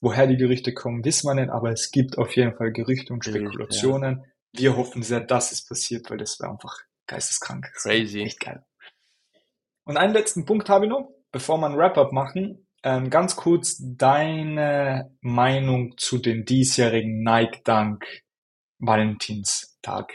Woher 0.00 0.26
die 0.26 0.36
Gerüchte 0.36 0.72
kommen, 0.74 1.04
wissen 1.04 1.26
wir 1.28 1.34
nicht, 1.34 1.50
aber 1.50 1.70
es 1.72 1.90
gibt 1.90 2.18
auf 2.18 2.36
jeden 2.36 2.54
Fall 2.56 2.72
Gerüchte 2.72 3.12
und 3.12 3.24
Gerüchte, 3.24 3.42
ja. 3.44 3.48
Spekulationen. 3.48 4.24
Wir 4.52 4.76
hoffen 4.76 5.02
sehr, 5.02 5.20
dass 5.20 5.50
es 5.50 5.66
passiert, 5.66 6.08
weil 6.10 6.18
das 6.18 6.38
wäre 6.38 6.52
einfach 6.52 6.76
geisteskrank. 7.08 7.72
Crazy. 7.74 8.20
Echt 8.20 8.38
geil. 8.38 8.64
Und 9.84 9.96
einen 9.96 10.12
letzten 10.14 10.44
Punkt 10.44 10.68
habe 10.68 10.84
ich 10.86 10.90
noch, 10.90 11.10
bevor 11.32 11.58
wir 11.58 11.66
ein 11.66 11.76
Wrap-up 11.76 12.12
machen. 12.12 12.66
Ähm, 12.84 13.08
ganz 13.08 13.34
kurz 13.34 13.78
deine 13.80 15.10
Meinung 15.22 15.96
zu 15.96 16.18
den 16.18 16.44
diesjährigen 16.44 17.22
Nike 17.22 17.62
Dunk 17.64 18.04
Valentinstag 18.78 20.12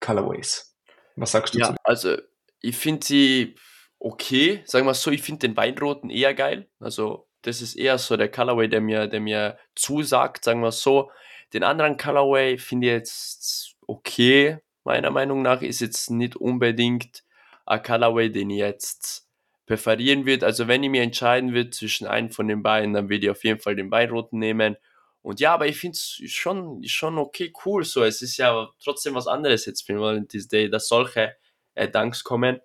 Colorways. 0.00 0.76
Was 1.14 1.30
sagst 1.30 1.54
du 1.54 1.60
zu 1.60 1.64
Ja, 1.64 1.76
also 1.84 2.16
ich 2.60 2.76
finde 2.76 3.06
sie 3.06 3.54
okay, 4.00 4.62
sagen 4.66 4.84
wir 4.84 4.94
so, 4.94 5.12
ich 5.12 5.22
finde 5.22 5.46
den 5.46 5.56
Weinroten 5.56 6.10
eher 6.10 6.34
geil. 6.34 6.68
Also 6.80 7.28
das 7.42 7.62
ist 7.62 7.76
eher 7.76 7.98
so 7.98 8.16
der 8.16 8.30
Colorway, 8.30 8.68
der 8.68 8.80
mir, 8.80 9.06
der 9.06 9.20
mir 9.20 9.56
zusagt, 9.76 10.44
sagen 10.44 10.60
wir 10.60 10.72
so. 10.72 11.10
Den 11.52 11.62
anderen 11.62 11.96
Colorway 11.96 12.58
finde 12.58 12.88
ich 12.88 12.92
jetzt 12.92 13.76
okay, 13.86 14.58
meiner 14.82 15.12
Meinung 15.12 15.42
nach, 15.42 15.62
ist 15.62 15.80
jetzt 15.80 16.10
nicht 16.10 16.34
unbedingt 16.34 17.22
ein 17.64 17.82
Colorway, 17.82 18.30
den 18.30 18.50
ich 18.50 18.58
jetzt 18.58 19.25
präferieren 19.66 20.26
würde. 20.26 20.46
Also 20.46 20.68
wenn 20.68 20.82
ich 20.82 20.90
mir 20.90 21.02
entscheiden 21.02 21.52
würde 21.52 21.70
zwischen 21.70 22.06
einem 22.06 22.30
von 22.30 22.48
den 22.48 22.62
beiden, 22.62 22.92
dann 22.94 23.08
würde 23.08 23.26
ich 23.26 23.30
auf 23.30 23.44
jeden 23.44 23.60
Fall 23.60 23.76
den 23.76 23.90
Weinroten 23.90 24.38
nehmen. 24.38 24.76
Und 25.22 25.40
ja, 25.40 25.52
aber 25.54 25.66
ich 25.66 25.76
finde 25.76 25.96
es 25.96 26.20
schon, 26.30 26.82
schon 26.84 27.18
okay, 27.18 27.52
cool 27.64 27.84
so. 27.84 28.04
Es 28.04 28.22
ist 28.22 28.36
ja 28.36 28.68
trotzdem 28.82 29.14
was 29.14 29.26
anderes 29.26 29.66
jetzt 29.66 29.82
für 29.84 29.98
Valentine's 30.00 30.46
Day, 30.48 30.70
dass 30.70 30.86
solche 30.88 31.34
äh, 31.74 31.88
Danks 31.88 32.22
kommen. 32.22 32.60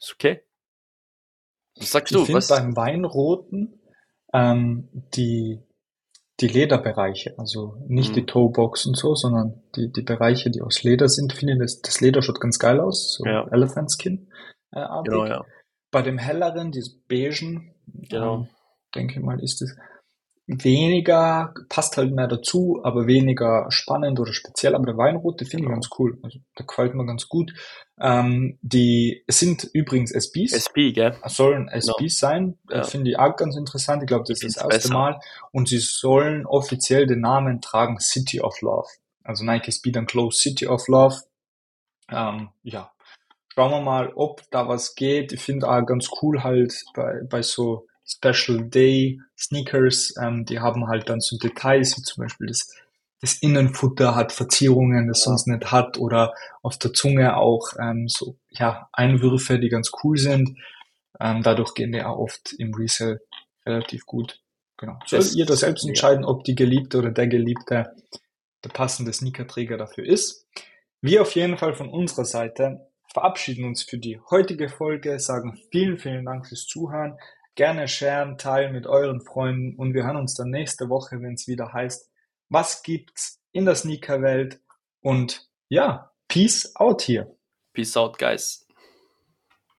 Ist 0.00 0.14
okay. 0.14 0.42
Was 1.76 1.90
sagst 1.90 2.14
Ich 2.14 2.26
du? 2.26 2.32
Was? 2.32 2.46
beim 2.48 2.76
Weinroten 2.76 3.80
ähm, 4.32 4.88
die, 5.16 5.60
die 6.40 6.46
Lederbereiche, 6.48 7.34
also 7.36 7.76
nicht 7.88 8.10
Mhm. 8.10 8.14
die 8.14 8.26
Toebox 8.26 8.86
und 8.86 8.96
so, 8.96 9.14
sondern 9.16 9.62
die, 9.74 9.90
die 9.90 10.02
Bereiche, 10.02 10.50
die 10.50 10.62
aus 10.62 10.84
Leder 10.84 11.08
sind, 11.08 11.32
finde 11.32 11.54
ich, 11.54 11.58
das, 11.58 11.82
das 11.82 12.00
Leder 12.00 12.22
schaut 12.22 12.40
ganz 12.40 12.60
geil 12.60 12.78
aus, 12.80 13.14
so 13.14 13.24
Ja. 13.24 13.48
Elephant 13.50 13.90
Skin 13.90 14.30
äh. 14.70 14.86
Genau, 15.04 15.26
ja. 15.26 15.44
Bei 15.94 16.02
dem 16.02 16.18
helleren, 16.18 16.72
dieses 16.72 16.98
beigen, 17.08 17.72
Genau. 17.86 18.34
ähm, 18.34 18.48
denke 18.94 19.14
ich 19.18 19.24
mal, 19.24 19.38
ist 19.40 19.62
es, 19.62 19.76
weniger, 20.46 21.54
passt 21.68 21.96
halt 21.96 22.12
mehr 22.12 22.26
dazu, 22.28 22.80
aber 22.84 23.06
weniger 23.06 23.66
spannend 23.70 24.20
oder 24.20 24.32
speziell. 24.32 24.74
Aber 24.74 24.84
der 24.86 24.96
Weinrote 24.96 25.44
finde 25.44 25.66
Genau. 25.66 25.70
ich 25.70 25.74
ganz 25.76 25.98
cool. 25.98 26.18
Also, 26.22 26.38
der 26.58 26.66
gefällt 26.66 26.94
mir 26.94 27.06
ganz 27.06 27.28
gut. 27.28 27.52
Ähm, 27.98 28.58
die 28.60 29.22
es 29.26 29.38
sind 29.38 29.70
übrigens 29.72 30.10
SBs. 30.10 30.52
SB, 30.52 30.92
gell? 30.92 31.16
sollen 31.26 31.68
SBs 31.68 32.18
sein. 32.18 32.58
Ja. 32.68 32.80
Äh, 32.80 32.84
Finde 32.84 33.10
ich 33.12 33.18
auch 33.18 33.36
ganz 33.36 33.56
interessant. 33.56 34.02
Ich 34.02 34.08
glaube, 34.08 34.24
das 34.24 34.30
ist 34.38 34.40
find's 34.40 34.54
das 34.56 34.64
erste 34.64 34.88
besser. 34.88 34.94
Mal. 34.94 35.20
Und 35.52 35.68
sie 35.68 35.78
sollen 35.78 36.44
offiziell 36.44 37.06
den 37.06 37.20
Namen 37.20 37.60
tragen 37.60 37.98
City 38.00 38.40
of 38.40 38.60
Love. 38.60 38.88
Also 39.22 39.44
Nike 39.44 39.72
Speed 39.72 39.96
and 39.96 40.08
Close 40.10 40.42
City 40.42 40.66
of 40.66 40.88
Love. 40.88 41.22
Ähm, 42.10 42.50
ja, 42.62 42.90
schauen 43.54 43.70
wir 43.70 43.80
mal, 43.80 44.12
ob 44.14 44.42
da 44.50 44.68
was 44.68 44.94
geht. 44.94 45.32
Ich 45.32 45.40
finde 45.40 45.68
auch 45.68 45.84
ganz 45.86 46.08
cool 46.22 46.42
halt 46.42 46.74
bei, 46.94 47.20
bei 47.28 47.42
so 47.42 47.86
Special 48.06 48.68
Day 48.68 49.20
Sneakers, 49.38 50.14
ähm, 50.22 50.44
die 50.44 50.60
haben 50.60 50.88
halt 50.88 51.08
dann 51.08 51.20
so 51.20 51.38
Details, 51.38 51.96
wie 51.96 52.02
zum 52.02 52.22
Beispiel 52.24 52.48
das, 52.48 52.74
das 53.20 53.34
Innenfutter 53.38 54.14
hat 54.14 54.32
Verzierungen, 54.32 55.08
das 55.08 55.22
sonst 55.22 55.46
nicht 55.46 55.72
hat, 55.72 55.96
oder 55.98 56.34
auf 56.62 56.76
der 56.78 56.92
Zunge 56.92 57.36
auch 57.36 57.68
ähm, 57.80 58.06
so 58.08 58.36
ja, 58.50 58.88
Einwürfe, 58.92 59.58
die 59.58 59.68
ganz 59.70 59.90
cool 60.02 60.18
sind. 60.18 60.58
Ähm, 61.20 61.42
dadurch 61.42 61.74
gehen 61.74 61.92
die 61.92 62.02
auch 62.02 62.18
oft 62.18 62.52
im 62.58 62.74
Resale 62.74 63.20
relativ 63.64 64.04
gut. 64.04 64.40
Genau. 64.76 64.98
Soll 65.06 65.20
Das- 65.20 65.34
ihr 65.34 65.46
da 65.46 65.56
selbst 65.56 65.86
entscheiden, 65.86 66.24
ob 66.24 66.44
die 66.44 66.56
Geliebte 66.56 66.98
oder 66.98 67.10
der 67.12 67.28
Geliebte 67.28 67.94
der 68.64 68.70
passende 68.70 69.12
Sneakerträger 69.12 69.76
dafür 69.78 70.04
ist. 70.04 70.46
Wir 71.00 71.22
auf 71.22 71.34
jeden 71.34 71.56
Fall 71.56 71.74
von 71.74 71.88
unserer 71.88 72.24
Seite 72.24 72.88
verabschieden 73.14 73.64
uns 73.64 73.82
für 73.82 73.96
die 73.96 74.20
heutige 74.30 74.68
Folge, 74.68 75.18
sagen 75.20 75.58
vielen, 75.70 75.98
vielen 75.98 76.26
Dank 76.26 76.46
fürs 76.46 76.66
Zuhören. 76.66 77.16
Gerne 77.54 77.86
sharen, 77.86 78.36
teilen 78.36 78.72
mit 78.72 78.86
euren 78.86 79.20
Freunden 79.20 79.76
und 79.76 79.94
wir 79.94 80.04
hören 80.04 80.16
uns 80.16 80.34
dann 80.34 80.50
nächste 80.50 80.88
Woche, 80.88 81.22
wenn 81.22 81.34
es 81.34 81.46
wieder 81.46 81.72
heißt, 81.72 82.10
was 82.48 82.82
gibt's 82.82 83.40
in 83.52 83.64
der 83.64 83.76
Sneakerwelt 83.76 84.60
und 85.00 85.48
ja, 85.68 86.10
Peace 86.26 86.74
out 86.74 87.02
hier. 87.02 87.36
Peace 87.72 87.96
out, 87.96 88.18
guys. 88.18 88.63